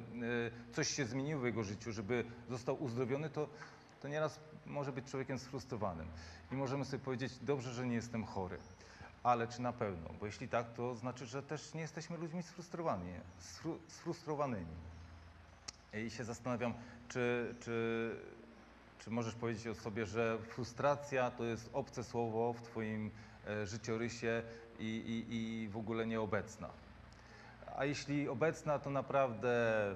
e, 0.68 0.72
coś 0.74 0.88
się 0.88 1.06
zmieniło 1.06 1.40
w 1.40 1.44
jego 1.44 1.64
życiu, 1.64 1.92
żeby 1.92 2.24
został 2.50 2.82
uzdrowiony, 2.82 3.30
to, 3.30 3.48
to 4.00 4.08
nieraz 4.08 4.40
może 4.66 4.92
być 4.92 5.10
człowiekiem 5.10 5.38
sfrustrowanym. 5.38 6.06
I 6.52 6.54
możemy 6.54 6.84
sobie 6.84 7.04
powiedzieć, 7.04 7.38
dobrze, 7.38 7.72
że 7.72 7.86
nie 7.86 7.94
jestem 7.94 8.24
chory. 8.24 8.58
Ale 9.22 9.48
czy 9.48 9.62
na 9.62 9.72
pewno? 9.72 10.10
Bo 10.20 10.26
jeśli 10.26 10.48
tak, 10.48 10.72
to 10.72 10.94
znaczy, 10.94 11.26
że 11.26 11.42
też 11.42 11.74
nie 11.74 11.80
jesteśmy 11.80 12.16
ludźmi 12.16 12.42
sfrustrowani, 12.42 13.12
sfru, 13.38 13.78
sfrustrowanymi. 13.88 14.76
I 16.04 16.10
się 16.10 16.24
zastanawiam, 16.24 16.74
czy, 17.08 17.54
czy, 17.60 18.10
czy 18.98 19.10
możesz 19.10 19.34
powiedzieć 19.34 19.66
o 19.66 19.74
sobie, 19.74 20.06
że 20.06 20.38
frustracja 20.38 21.30
to 21.30 21.44
jest 21.44 21.70
obce 21.72 22.04
słowo 22.04 22.52
w 22.52 22.62
Twoim 22.62 23.10
e, 23.46 23.66
życiorysie 23.66 24.42
i, 24.78 24.84
i, 24.84 25.34
i 25.34 25.68
w 25.68 25.76
ogóle 25.76 26.06
nieobecna. 26.06 26.70
A 27.76 27.84
jeśli 27.84 28.28
obecna, 28.28 28.78
to 28.78 28.90
naprawdę 28.90 29.94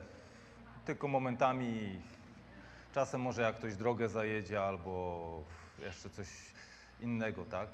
tylko 0.84 1.08
momentami, 1.08 2.00
czasem 2.94 3.20
może 3.20 3.42
jak 3.42 3.56
ktoś 3.56 3.76
drogę 3.76 4.08
zajedzie 4.08 4.62
albo 4.62 5.44
jeszcze 5.78 6.10
coś 6.10 6.28
innego, 7.00 7.44
tak? 7.44 7.68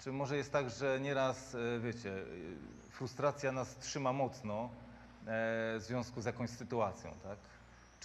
Czy 0.00 0.12
może 0.12 0.36
jest 0.36 0.52
tak, 0.52 0.70
że 0.70 1.00
nieraz, 1.00 1.54
e, 1.54 1.80
wiecie, 1.80 2.12
frustracja 2.90 3.52
nas 3.52 3.76
trzyma 3.76 4.12
mocno 4.12 4.64
e, 4.64 4.68
w 5.78 5.82
związku 5.82 6.20
z 6.20 6.24
jakąś 6.24 6.50
sytuacją, 6.50 7.10
tak? 7.22 7.38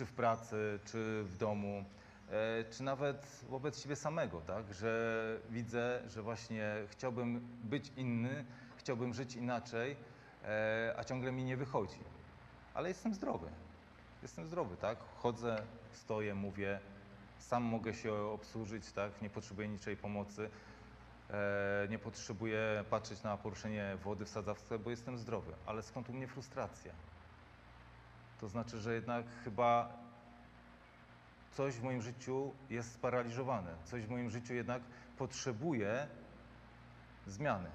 Czy 0.02 0.06
w 0.06 0.14
pracy, 0.14 0.80
czy 0.86 1.24
w 1.24 1.38
domu, 1.38 1.86
e, 2.30 2.64
czy 2.72 2.84
nawet 2.84 3.46
wobec 3.50 3.82
siebie 3.82 3.96
samego, 3.96 4.42
tak? 4.42 4.74
Że 4.74 5.40
widzę, 5.50 6.02
że 6.08 6.22
właśnie 6.22 6.74
chciałbym 6.88 7.48
być 7.64 7.92
inny, 7.98 8.46
chciałbym 8.76 9.14
żyć 9.14 9.36
inaczej, 9.36 9.96
e, 10.44 10.96
a 10.98 11.04
ciągle 11.04 11.32
mi 11.32 11.44
nie 11.44 11.58
wychodzi. 11.58 12.00
Ale 12.74 12.90
jestem 12.90 13.14
zdrowy. 13.14 13.48
Jestem 14.22 14.48
zdrowy, 14.48 14.78
tak? 14.78 14.98
Chodzę, 15.16 15.56
stoję, 15.92 16.36
mówię, 16.36 16.80
sam 17.38 17.64
mogę 17.64 17.94
się 17.94 18.14
obsłużyć, 18.14 18.92
tak? 18.92 19.22
Nie 19.22 19.30
potrzebuję 19.30 19.68
niczej 19.68 19.98
pomocy. 19.98 20.50
E, 21.30 21.88
nie 21.90 22.00
potrzebuję 22.00 22.86
patrzeć 22.90 23.24
na 23.24 23.38
poruszenie 23.38 23.98
wody 24.04 24.26
w 24.26 24.30
sadzawce, 24.30 24.80
bo 24.80 24.90
jestem 24.90 25.18
zdrowy. 25.18 25.54
Ale 25.66 25.84
skąd 25.84 26.10
u 26.10 26.14
mnie 26.14 26.28
frustracja? 26.28 26.94
To 28.42 28.48
znaczy, 28.48 28.78
że 28.80 28.94
jednak 28.94 29.26
chyba 29.44 29.98
coś 31.52 31.74
w 31.74 31.84
moim 31.84 32.02
życiu 32.02 32.52
jest 32.70 32.94
sparaliżowane. 32.94 33.76
Coś 33.86 34.06
w 34.06 34.10
moim 34.10 34.30
życiu 34.30 34.54
jednak 34.54 34.82
potrzebuje 35.18 36.08
zmiany. 37.28 37.70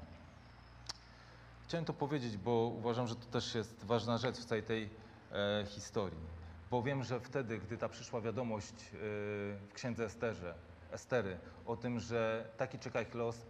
Chciałem 1.64 1.84
to 1.84 1.92
powiedzieć, 1.92 2.36
bo 2.36 2.72
uważam, 2.78 3.06
że 3.06 3.14
to 3.14 3.26
też 3.26 3.54
jest 3.54 3.84
ważna 3.84 4.18
rzecz 4.18 4.36
w 4.36 4.44
całej 4.44 4.62
tej 4.64 4.90
e, 5.32 5.66
historii. 5.66 6.36
Bo 6.70 6.82
wiem, 6.82 7.04
że 7.04 7.20
wtedy, 7.20 7.58
gdy 7.58 7.78
ta 7.78 7.88
przyszła 7.88 8.20
wiadomość 8.20 8.74
e, 8.74 8.96
w 9.68 9.70
księdze 9.74 10.04
Esterze, 10.04 10.54
Estery 10.90 11.38
o 11.66 11.76
tym, 11.76 12.00
że 12.00 12.48
taki 12.56 12.78
czeka 12.78 13.02
ich 13.02 13.14
los, 13.14 13.46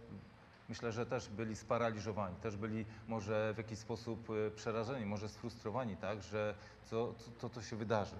myślę, 0.69 0.91
że 0.91 1.05
też 1.05 1.29
byli 1.29 1.55
sparaliżowani, 1.55 2.35
też 2.35 2.57
byli 2.57 2.85
może 3.07 3.53
w 3.53 3.57
jakiś 3.57 3.79
sposób 3.79 4.29
e, 4.29 4.51
przerażeni, 4.51 5.05
może 5.05 5.29
sfrustrowani, 5.29 5.97
tak, 5.97 6.23
że 6.23 6.55
co, 6.85 7.13
co, 7.13 7.31
co 7.37 7.49
to 7.49 7.61
się 7.61 7.75
wydarzy. 7.75 8.15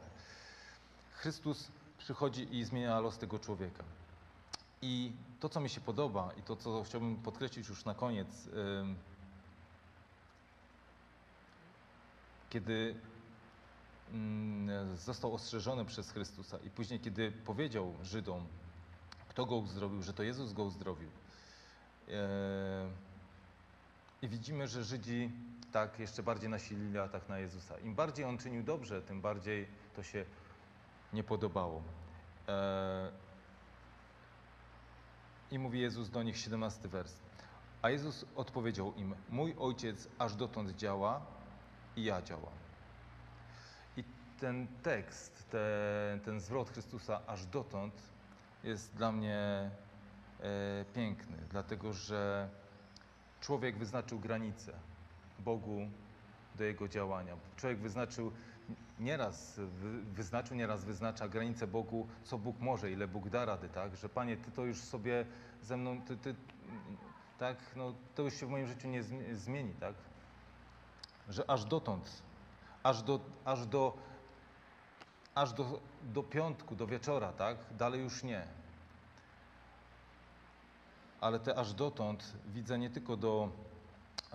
Chrystus 1.12 1.68
przychodzi 1.98 2.56
i 2.56 2.64
zmienia 2.64 3.00
los 3.00 3.18
tego 3.18 3.40
człowieka. 3.40 3.84
I 4.82 5.12
to, 5.40 5.50
co 5.50 5.60
mi 5.60 5.70
się 5.70 5.82
podoba 5.82 6.32
i 6.38 6.42
to, 6.42 6.56
co 6.56 6.84
chciałbym 6.84 7.16
podkreślić 7.16 7.70
już 7.70 7.86
na 7.86 7.94
koniec, 7.94 8.50
kiedy 12.50 12.96
mm, 14.14 14.98
został 14.98 15.34
ostrzeżony 15.34 15.86
przez 15.86 16.12
Chrystusa 16.12 16.58
i 16.58 16.70
później, 16.70 17.00
kiedy 17.00 17.32
powiedział 17.32 17.94
Żydom, 18.04 18.48
kto 19.30 19.46
go 19.46 19.56
uzdrowił, 19.56 20.02
że 20.02 20.14
to 20.14 20.24
Jezus 20.24 20.54
go 20.54 20.64
uzdrowił. 20.64 21.10
E, 22.12 22.90
I 24.22 24.28
widzimy, 24.28 24.68
że 24.68 24.84
Żydzi 24.84 25.32
tak 25.72 26.00
jeszcze 26.00 26.24
bardziej 26.24 26.50
nasilili 26.50 26.98
atak 26.98 27.30
na 27.30 27.40
Jezusa. 27.40 27.80
Im 27.80 27.96
bardziej 27.96 28.26
on 28.26 28.38
czynił 28.38 28.64
dobrze, 28.64 29.02
tym 29.02 29.22
bardziej 29.22 29.68
to 29.96 30.04
się 30.04 30.26
nie 31.14 31.24
podobało. 31.24 31.84
E, 32.48 33.12
I 35.52 35.60
mówi 35.60 35.80
Jezus 35.80 36.10
do 36.10 36.24
nich, 36.24 36.38
17 36.38 36.88
wers. 36.88 37.16
A 37.82 37.90
Jezus 37.90 38.26
odpowiedział 38.36 38.94
im: 38.94 39.16
Mój 39.30 39.56
ojciec 39.60 40.08
aż 40.20 40.36
dotąd 40.36 40.72
działa 40.72 41.22
i 41.96 42.04
ja 42.04 42.22
działam. 42.22 42.54
I 43.98 44.04
ten 44.40 44.68
tekst, 44.84 45.50
te, 45.50 46.20
ten 46.26 46.40
zwrot 46.40 46.70
Chrystusa 46.70 47.22
aż 47.28 47.46
dotąd 47.46 47.94
jest 48.64 48.96
dla 48.96 49.12
mnie 49.12 49.70
piękny, 50.94 51.38
dlatego 51.50 51.94
że 51.94 52.50
człowiek 53.42 53.78
wyznaczył 53.78 54.20
granice 54.20 54.74
Bogu 55.40 55.88
do 56.56 56.64
jego 56.64 56.88
działania. 56.88 57.38
Człowiek 57.58 57.80
wyznaczył 57.80 58.32
nieraz 59.00 59.60
wy- 59.60 60.02
wyznaczył, 60.02 60.58
nieraz 60.58 60.86
wyznacza 60.86 61.28
granice 61.28 61.68
Bogu, 61.68 62.08
co 62.24 62.38
Bóg 62.38 62.60
może, 62.60 62.92
ile 62.92 63.08
Bóg 63.08 63.30
da 63.30 63.46
rady, 63.46 63.70
tak? 63.70 63.96
Że 63.96 64.10
Panie, 64.10 64.38
Ty 64.38 64.52
to 64.52 64.66
już 64.66 64.78
sobie 64.78 65.26
ze 65.62 65.78
mną, 65.78 66.02
Ty, 66.02 66.18
ty 66.18 66.36
tak, 67.38 67.58
no 67.76 67.94
to 68.16 68.22
już 68.24 68.34
się 68.34 68.46
w 68.46 68.50
moim 68.50 68.68
życiu 68.68 68.88
nie 68.88 69.04
zmi- 69.04 69.34
zmieni, 69.36 69.74
tak? 69.74 69.96
Że 71.30 71.50
aż 71.50 71.66
dotąd, 71.66 72.22
aż 72.84 73.02
do, 73.04 73.20
aż 73.46 73.66
do, 73.66 73.98
aż 75.36 75.54
do, 75.54 75.80
do 76.04 76.24
piątku, 76.24 76.76
do 76.76 76.88
wieczora, 76.88 77.34
tak? 77.34 77.58
Dalej 77.78 78.02
już 78.02 78.24
nie. 78.24 78.48
Ale 81.22 81.40
te 81.40 81.56
aż 81.56 81.74
dotąd 81.74 82.34
widzę 82.48 82.80
nie 82.80 82.90
tylko 82.90 83.18
do, 83.18 83.50
e, 84.26 84.30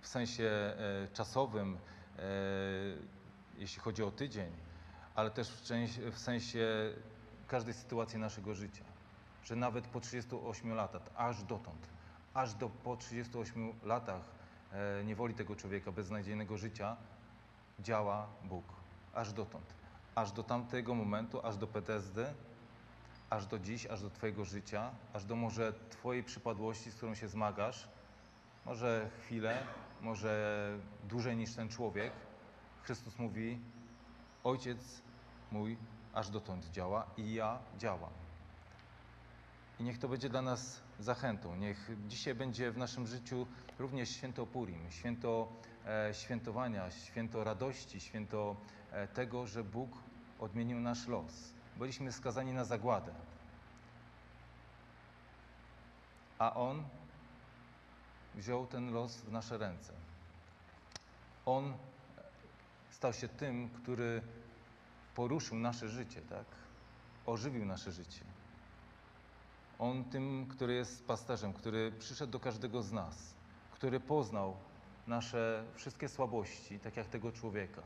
w, 0.00 0.08
sensie 0.08 0.44
e, 0.44 0.74
czasowym, 1.12 1.78
e, 2.18 2.22
jeśli 3.58 3.82
chodzi 3.82 4.02
o 4.02 4.10
tydzień, 4.10 4.52
ale 5.14 5.30
też 5.30 5.50
w, 6.12 6.18
sensie 6.18 6.92
każdej 7.48 7.74
sytuacji 7.74 8.18
naszego 8.18 8.54
życia. 8.54 8.84
Że 9.44 9.56
nawet 9.56 9.86
po 9.86 10.00
38 10.00 10.74
latach, 10.74 11.02
aż 11.16 11.44
dotąd, 11.44 11.88
aż 12.34 12.54
do 12.54 12.68
po 12.68 12.96
38 12.96 13.72
latach 13.82 14.22
niewoli 15.04 15.34
tego 15.34 15.56
człowieka, 15.56 15.92
beznadziejnego 15.92 16.58
życia, 16.58 16.96
działa 17.80 18.26
Bóg. 18.44 18.64
Aż 19.14 19.32
dotąd. 19.32 19.74
Aż 20.14 20.32
do 20.32 20.42
tamtego 20.42 20.94
momentu, 20.94 21.46
aż 21.46 21.56
do 21.56 21.66
PTSD, 21.66 22.34
aż 23.32 23.46
do 23.46 23.58
dziś, 23.58 23.86
aż 23.86 24.02
do 24.02 24.10
Twojego 24.10 24.44
życia, 24.44 24.90
aż 25.12 25.24
do 25.24 25.36
może 25.36 25.72
Twojej 25.90 26.24
przypadłości, 26.24 26.90
z 26.90 26.94
którą 26.94 27.14
się 27.14 27.28
zmagasz, 27.28 27.88
może 28.66 29.10
chwilę, 29.20 29.62
może 30.00 30.72
dłużej 31.08 31.36
niż 31.36 31.54
ten 31.54 31.68
człowiek. 31.68 32.12
Chrystus 32.82 33.18
mówi: 33.18 33.60
Ojciec 34.44 35.02
mój 35.52 35.76
aż 36.14 36.30
dotąd 36.30 36.70
działa 36.70 37.06
i 37.16 37.34
ja 37.34 37.58
działam. 37.78 38.10
I 39.80 39.84
niech 39.84 39.98
to 39.98 40.08
będzie 40.08 40.28
dla 40.28 40.42
nas 40.42 40.82
zachętą. 40.98 41.56
Niech 41.56 41.90
dzisiaj 42.08 42.34
będzie 42.34 42.70
w 42.70 42.78
naszym 42.78 43.06
życiu 43.06 43.46
również 43.78 44.08
święto 44.08 44.46
Purim, 44.46 44.90
święto 44.90 45.52
e, 45.86 46.14
świętowania, 46.14 46.90
święto 46.90 47.44
radości, 47.44 48.00
święto 48.00 48.56
e, 48.90 49.08
tego, 49.08 49.46
że 49.46 49.64
Bóg 49.64 49.90
odmienił 50.38 50.80
nasz 50.80 51.06
los. 51.06 51.61
Byliśmy 51.76 52.12
skazani 52.12 52.52
na 52.52 52.64
zagładę. 52.64 53.14
A 56.38 56.54
On 56.54 56.84
wziął 58.34 58.66
ten 58.66 58.92
los 58.92 59.16
w 59.16 59.32
nasze 59.32 59.58
ręce. 59.58 59.92
On 61.46 61.74
stał 62.90 63.12
się 63.12 63.28
tym, 63.28 63.70
który 63.70 64.22
poruszył 65.14 65.58
nasze 65.58 65.88
życie, 65.88 66.20
tak? 66.20 66.46
Ożywił 67.26 67.64
nasze 67.64 67.92
życie. 67.92 68.24
On 69.78 70.04
tym, 70.04 70.46
który 70.50 70.74
jest 70.74 71.06
pasterzem, 71.06 71.52
który 71.52 71.92
przyszedł 71.92 72.32
do 72.32 72.40
każdego 72.40 72.82
z 72.82 72.92
nas, 72.92 73.34
który 73.72 74.00
poznał 74.00 74.56
nasze 75.06 75.64
wszystkie 75.74 76.08
słabości, 76.08 76.78
tak 76.78 76.96
jak 76.96 77.06
tego 77.06 77.32
człowieka, 77.32 77.82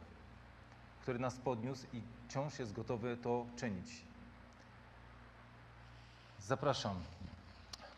który 1.07 1.18
nas 1.18 1.38
podniósł 1.38 1.86
i 1.92 2.02
wciąż 2.28 2.59
jest 2.59 2.72
gotowy 2.72 3.16
to 3.16 3.46
czynić. 3.57 4.04
Zapraszam, 6.40 6.96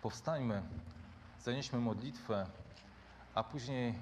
powstańmy, 0.02 0.62
zanieśmy 1.42 1.78
modlitwę, 1.78 2.46
a 3.34 3.42
później 3.42 3.94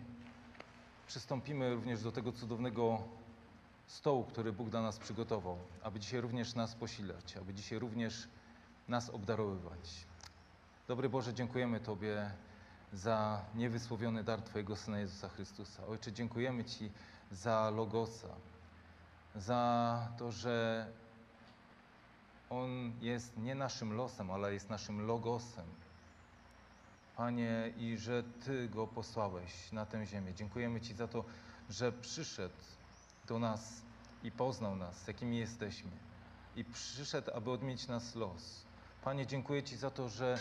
przystąpimy 1.07 1.74
również 1.74 2.02
do 2.02 2.12
tego 2.12 2.32
cudownego 2.32 2.98
stołu, 3.86 4.24
który 4.24 4.52
Bóg 4.52 4.70
dla 4.70 4.82
nas 4.82 4.98
przygotował, 4.98 5.59
aby 5.82 6.00
dzisiaj 6.00 6.20
również 6.20 6.54
nas 6.54 6.74
posilać, 6.74 7.36
aby 7.36 7.54
dzisiaj 7.54 7.78
również 7.78 8.28
nas 8.88 9.11
obdarowywać. 9.11 10.07
Dobry 10.88 11.09
Boże, 11.09 11.34
dziękujemy 11.34 11.80
Tobie 11.80 12.30
za 12.92 13.44
niewysłowiony 13.54 14.24
dar 14.24 14.42
Twojego 14.42 14.76
Syna 14.76 14.98
Jezusa 14.98 15.28
Chrystusa. 15.28 15.86
Ojcze, 15.86 16.12
dziękujemy 16.12 16.64
Ci 16.64 16.90
za 17.32 17.70
Logosa, 17.70 18.28
za 19.37 20.09
to, 20.18 20.32
że 20.32 20.87
On 22.51 22.93
jest 23.01 23.37
nie 23.37 23.55
naszym 23.55 23.93
losem, 23.93 24.30
ale 24.30 24.55
jest 24.55 24.70
naszym 24.70 25.07
Logosem. 25.07 25.66
Panie, 27.16 27.72
i 27.76 27.97
że 27.99 28.22
Ty 28.22 28.68
Go 28.68 28.87
posłałeś 28.87 29.72
na 29.72 29.87
tę 29.87 30.07
ziemię. 30.07 30.34
Dziękujemy 30.34 30.80
Ci 30.80 30.95
za 30.95 31.09
to, 31.09 31.24
że 31.70 31.93
przyszedł 31.93 32.55
do 33.28 33.39
nas 33.39 33.82
i 34.22 34.30
poznał 34.32 34.76
nas, 34.76 35.07
jakimi 35.07 35.39
jesteśmy. 35.39 35.91
I 36.57 36.64
przyszedł, 36.64 37.30
aby 37.34 37.51
odmienić 37.51 37.89
nas 37.89 38.14
los. 38.14 38.64
Panie, 39.05 39.26
dziękuję 39.26 39.62
Ci 39.62 39.76
za 39.76 39.91
to, 39.91 40.09
że 40.09 40.39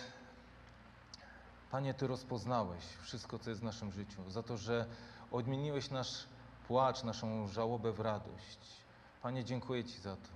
Panie, 1.72 1.94
Ty 1.94 2.08
rozpoznałeś 2.08 2.84
wszystko, 3.02 3.40
co 3.40 3.50
jest 3.50 3.62
w 3.62 3.66
naszym 3.66 3.92
życiu, 3.92 4.30
za 4.30 4.44
to, 4.44 4.58
że 4.58 4.86
odmieniłeś 5.32 5.90
nasz 5.90 6.28
płacz, 6.68 7.04
naszą 7.04 7.48
żałobę 7.48 7.92
w 7.92 8.00
radość. 8.00 8.85
Panie, 9.26 9.44
dziękuję 9.44 9.84
Ci 9.84 10.00
za 10.00 10.16
to, 10.16 10.30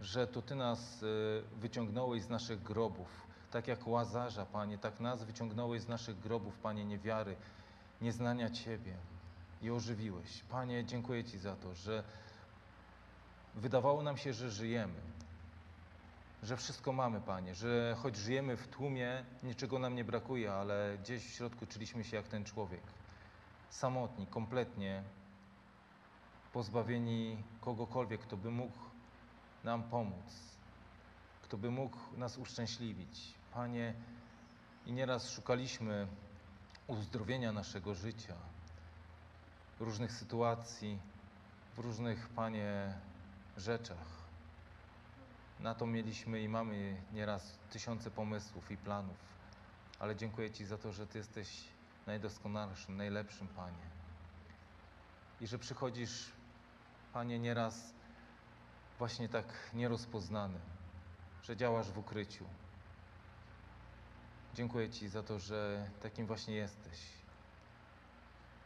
że 0.00 0.26
to 0.26 0.42
Ty 0.42 0.54
nas 0.54 1.02
y, 1.02 1.42
wyciągnąłeś 1.56 2.22
z 2.22 2.28
naszych 2.28 2.62
grobów, 2.62 3.26
tak 3.50 3.68
jak 3.68 3.86
Łazarza, 3.86 4.46
Panie, 4.46 4.78
tak 4.78 5.00
nas 5.00 5.24
wyciągnąłeś 5.24 5.82
z 5.82 5.88
naszych 5.88 6.18
grobów, 6.20 6.58
Panie, 6.58 6.84
niewiary, 6.84 7.36
nieznania 8.00 8.50
Ciebie 8.50 8.96
i 9.62 9.70
ożywiłeś. 9.70 10.42
Panie, 10.50 10.84
dziękuję 10.84 11.24
Ci 11.24 11.38
za 11.38 11.56
to, 11.56 11.74
że 11.74 12.04
wydawało 13.54 14.02
nam 14.02 14.16
się, 14.16 14.32
że 14.32 14.50
żyjemy, 14.50 15.00
że 16.42 16.56
wszystko 16.56 16.92
mamy, 16.92 17.20
Panie, 17.20 17.54
że 17.54 17.96
choć 18.02 18.16
żyjemy 18.16 18.56
w 18.56 18.68
tłumie, 18.68 19.24
niczego 19.42 19.78
nam 19.78 19.94
nie 19.94 20.04
brakuje, 20.04 20.52
ale 20.52 20.98
gdzieś 21.02 21.26
w 21.26 21.34
środku 21.34 21.66
czuliśmy 21.66 22.04
się 22.04 22.16
jak 22.16 22.28
ten 22.28 22.44
człowiek. 22.44 22.82
Samotni, 23.70 24.26
kompletnie 24.26 25.02
pozbawieni 26.52 27.42
kogokolwiek, 27.60 28.20
kto 28.20 28.36
by 28.36 28.50
mógł 28.50 28.78
nam 29.64 29.82
pomóc, 29.82 30.56
kto 31.42 31.58
by 31.58 31.70
mógł 31.70 31.98
nas 32.16 32.38
uszczęśliwić. 32.38 33.34
Panie, 33.52 33.94
i 34.86 34.92
nieraz 34.92 35.30
szukaliśmy 35.30 36.06
uzdrowienia 36.86 37.52
naszego 37.52 37.94
życia, 37.94 38.34
różnych 39.80 40.12
sytuacji, 40.12 40.98
w 41.74 41.78
różnych, 41.78 42.28
Panie, 42.28 42.94
rzeczach. 43.56 44.26
Na 45.60 45.74
to 45.74 45.86
mieliśmy 45.86 46.42
i 46.42 46.48
mamy 46.48 47.02
nieraz 47.12 47.58
tysiące 47.70 48.10
pomysłów 48.10 48.70
i 48.70 48.76
planów, 48.76 49.16
ale 49.98 50.16
dziękuję 50.16 50.50
Ci 50.50 50.64
za 50.64 50.78
to, 50.78 50.92
że 50.92 51.06
Ty 51.06 51.18
jesteś 51.18 51.64
najdoskonalszym, 52.06 52.96
najlepszym, 52.96 53.48
Panie. 53.48 53.86
I 55.40 55.46
że 55.46 55.58
przychodzisz, 55.58 56.32
Panie, 57.16 57.38
nieraz 57.38 57.94
właśnie 58.98 59.28
tak 59.28 59.46
nierozpoznany, 59.74 60.58
że 61.42 61.56
działasz 61.56 61.90
w 61.90 61.98
ukryciu. 61.98 62.44
Dziękuję 64.54 64.90
Ci 64.90 65.08
za 65.08 65.22
to, 65.22 65.38
że 65.38 65.90
takim 66.02 66.26
właśnie 66.26 66.54
jesteś. 66.54 66.98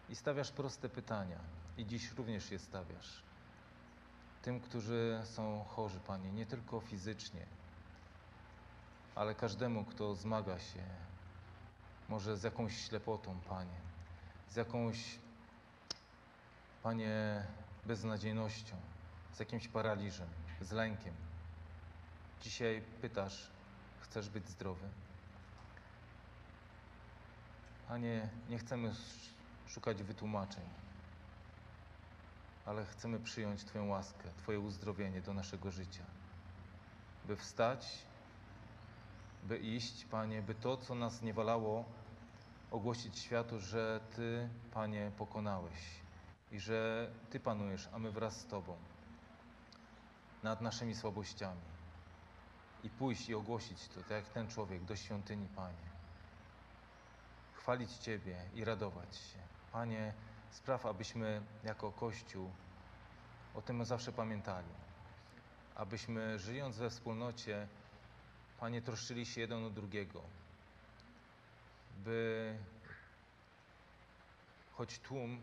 I 0.09 0.17
stawiasz 0.17 0.53
proste 0.53 0.89
pytania, 0.89 1.39
i 1.79 1.87
dziś 1.87 2.13
również 2.13 2.51
je 2.51 2.59
stawiasz 2.59 3.23
tym, 4.43 4.61
którzy 4.61 5.21
są 5.25 5.65
chorzy, 5.65 6.01
Panie, 6.01 6.33
nie 6.33 6.47
tylko 6.47 6.81
fizycznie, 6.81 7.47
ale 9.15 9.35
każdemu, 9.35 9.85
kto 9.85 10.15
zmaga 10.15 10.59
się 10.59 10.83
może 12.09 12.37
z 12.37 12.43
jakąś 12.43 12.89
ślepotą, 12.89 13.41
Panie, 13.41 13.81
z 14.49 14.57
jakąś, 14.57 15.19
Panie, 16.83 17.45
beznadziejnością, 17.87 18.77
z 19.33 19.41
jakimś 19.41 19.69
paraliżem, 19.69 20.29
z 20.61 20.73
lękiem. 20.73 21.15
Dzisiaj 22.43 22.83
pytasz, 23.01 23.51
chcesz 24.01 24.29
być 24.29 24.49
zdrowy? 24.49 24.89
Panie, 27.89 28.29
nie 28.49 28.59
chcemy 28.59 28.89
sz- 28.89 29.31
szukać 29.67 30.03
wytłumaczeń 30.03 30.65
ale 32.67 32.85
chcemy 32.85 33.21
przyjąć 33.21 33.65
Twoją 33.65 33.89
łaskę, 33.89 34.29
Twoje 34.39 34.61
uzdrowienie 34.61 35.21
do 35.21 35.35
naszego 35.35 35.71
życia. 35.71 36.05
By 37.25 37.37
wstać, 37.37 38.05
by 39.43 39.59
iść, 39.59 40.05
Panie, 40.05 40.43
by 40.43 40.55
to, 40.55 40.77
co 40.77 40.95
nas 40.95 41.23
nie 41.23 41.35
walało, 41.35 41.85
ogłosić 42.71 43.19
światu, 43.19 43.61
że 43.61 44.01
Ty, 44.17 44.49
Panie, 44.73 45.13
pokonałeś 45.19 46.01
i 46.53 46.61
że 46.61 47.11
Ty 47.31 47.41
panujesz, 47.41 47.89
a 47.93 47.99
my 47.99 48.11
wraz 48.11 48.41
z 48.41 48.47
Tobą 48.47 48.77
nad 50.43 50.61
naszymi 50.61 50.95
słabościami. 50.95 51.61
I 52.83 52.91
pójść 52.91 53.29
i 53.29 53.35
ogłosić 53.35 53.89
to, 53.89 54.01
tak 54.01 54.11
jak 54.11 54.29
ten 54.29 54.49
człowiek, 54.49 54.85
do 54.85 54.97
świątyni, 54.97 55.49
Panie. 55.49 55.91
Chwalić 57.55 57.93
Ciebie 57.93 58.45
i 58.55 58.65
radować 58.65 59.17
się. 59.17 59.39
Panie, 59.73 60.15
spraw, 60.51 60.87
abyśmy 60.87 61.43
jako 61.65 61.93
Kościół 61.93 62.51
o 63.55 63.63
tym 63.63 63.85
zawsze 63.85 64.13
pamiętali. 64.13 64.75
Abyśmy 65.75 66.39
żyjąc 66.39 66.79
we 66.79 66.91
wspólnocie, 66.91 67.69
Panie, 68.61 68.83
troszczyli 68.83 69.27
się 69.27 69.41
jeden 69.41 69.65
o 69.65 69.71
drugiego. 69.71 70.23
By 71.97 72.59
choć 74.73 74.99
tłum, 74.99 75.41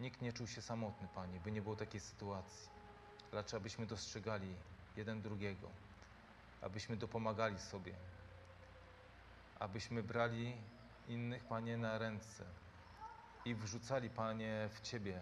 nikt 0.00 0.22
nie 0.22 0.32
czuł 0.32 0.46
się 0.46 0.62
samotny, 0.62 1.08
Panie, 1.14 1.40
by 1.40 1.52
nie 1.52 1.62
było 1.62 1.76
takiej 1.76 2.00
sytuacji. 2.00 2.68
Raczej 3.32 3.56
abyśmy 3.56 3.86
dostrzegali 3.86 4.54
jeden 4.96 5.22
drugiego, 5.22 5.68
abyśmy 6.62 6.96
dopomagali 6.96 7.58
sobie, 7.58 7.94
abyśmy 9.58 10.02
brali 10.02 10.56
innych, 11.08 11.44
Panie, 11.44 11.76
na 11.76 11.98
ręce 11.98 12.44
i 13.44 13.54
wrzucali, 13.54 14.10
Panie, 14.10 14.68
w 14.72 14.80
Ciebie, 14.80 15.20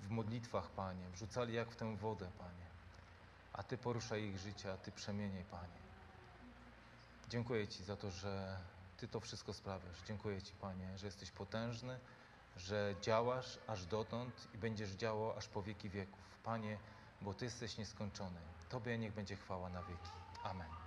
w 0.00 0.10
modlitwach, 0.10 0.70
Panie, 0.70 1.08
wrzucali 1.10 1.54
jak 1.54 1.70
w 1.70 1.76
tę 1.76 1.96
wodę, 1.96 2.30
Panie. 2.38 2.64
A 3.52 3.62
Ty 3.62 3.78
poruszaj 3.78 4.22
ich 4.22 4.38
życie, 4.38 4.72
a 4.72 4.76
Ty 4.76 4.92
przemieniaj, 4.92 5.44
Panie. 5.44 5.84
Dziękuję 7.28 7.68
Ci 7.68 7.84
za 7.84 7.96
to, 7.96 8.10
że 8.10 8.58
Ty 8.96 9.08
to 9.08 9.20
wszystko 9.20 9.52
sprawiasz. 9.52 10.02
Dziękuję 10.06 10.42
Ci, 10.42 10.52
Panie, 10.54 10.98
że 10.98 11.06
jesteś 11.06 11.30
potężny, 11.30 12.00
że 12.56 12.94
działasz 13.00 13.58
aż 13.66 13.86
dotąd 13.86 14.48
i 14.54 14.58
będziesz 14.58 14.90
działał 14.90 15.36
aż 15.38 15.48
po 15.48 15.62
wieki 15.62 15.90
wieków. 15.90 16.38
Panie, 16.42 16.78
bo 17.20 17.34
Ty 17.34 17.44
jesteś 17.44 17.78
nieskończony. 17.78 18.40
Tobie 18.68 18.98
niech 18.98 19.14
będzie 19.14 19.36
chwała 19.36 19.70
na 19.70 19.82
wieki. 19.82 20.10
Amen. 20.44 20.83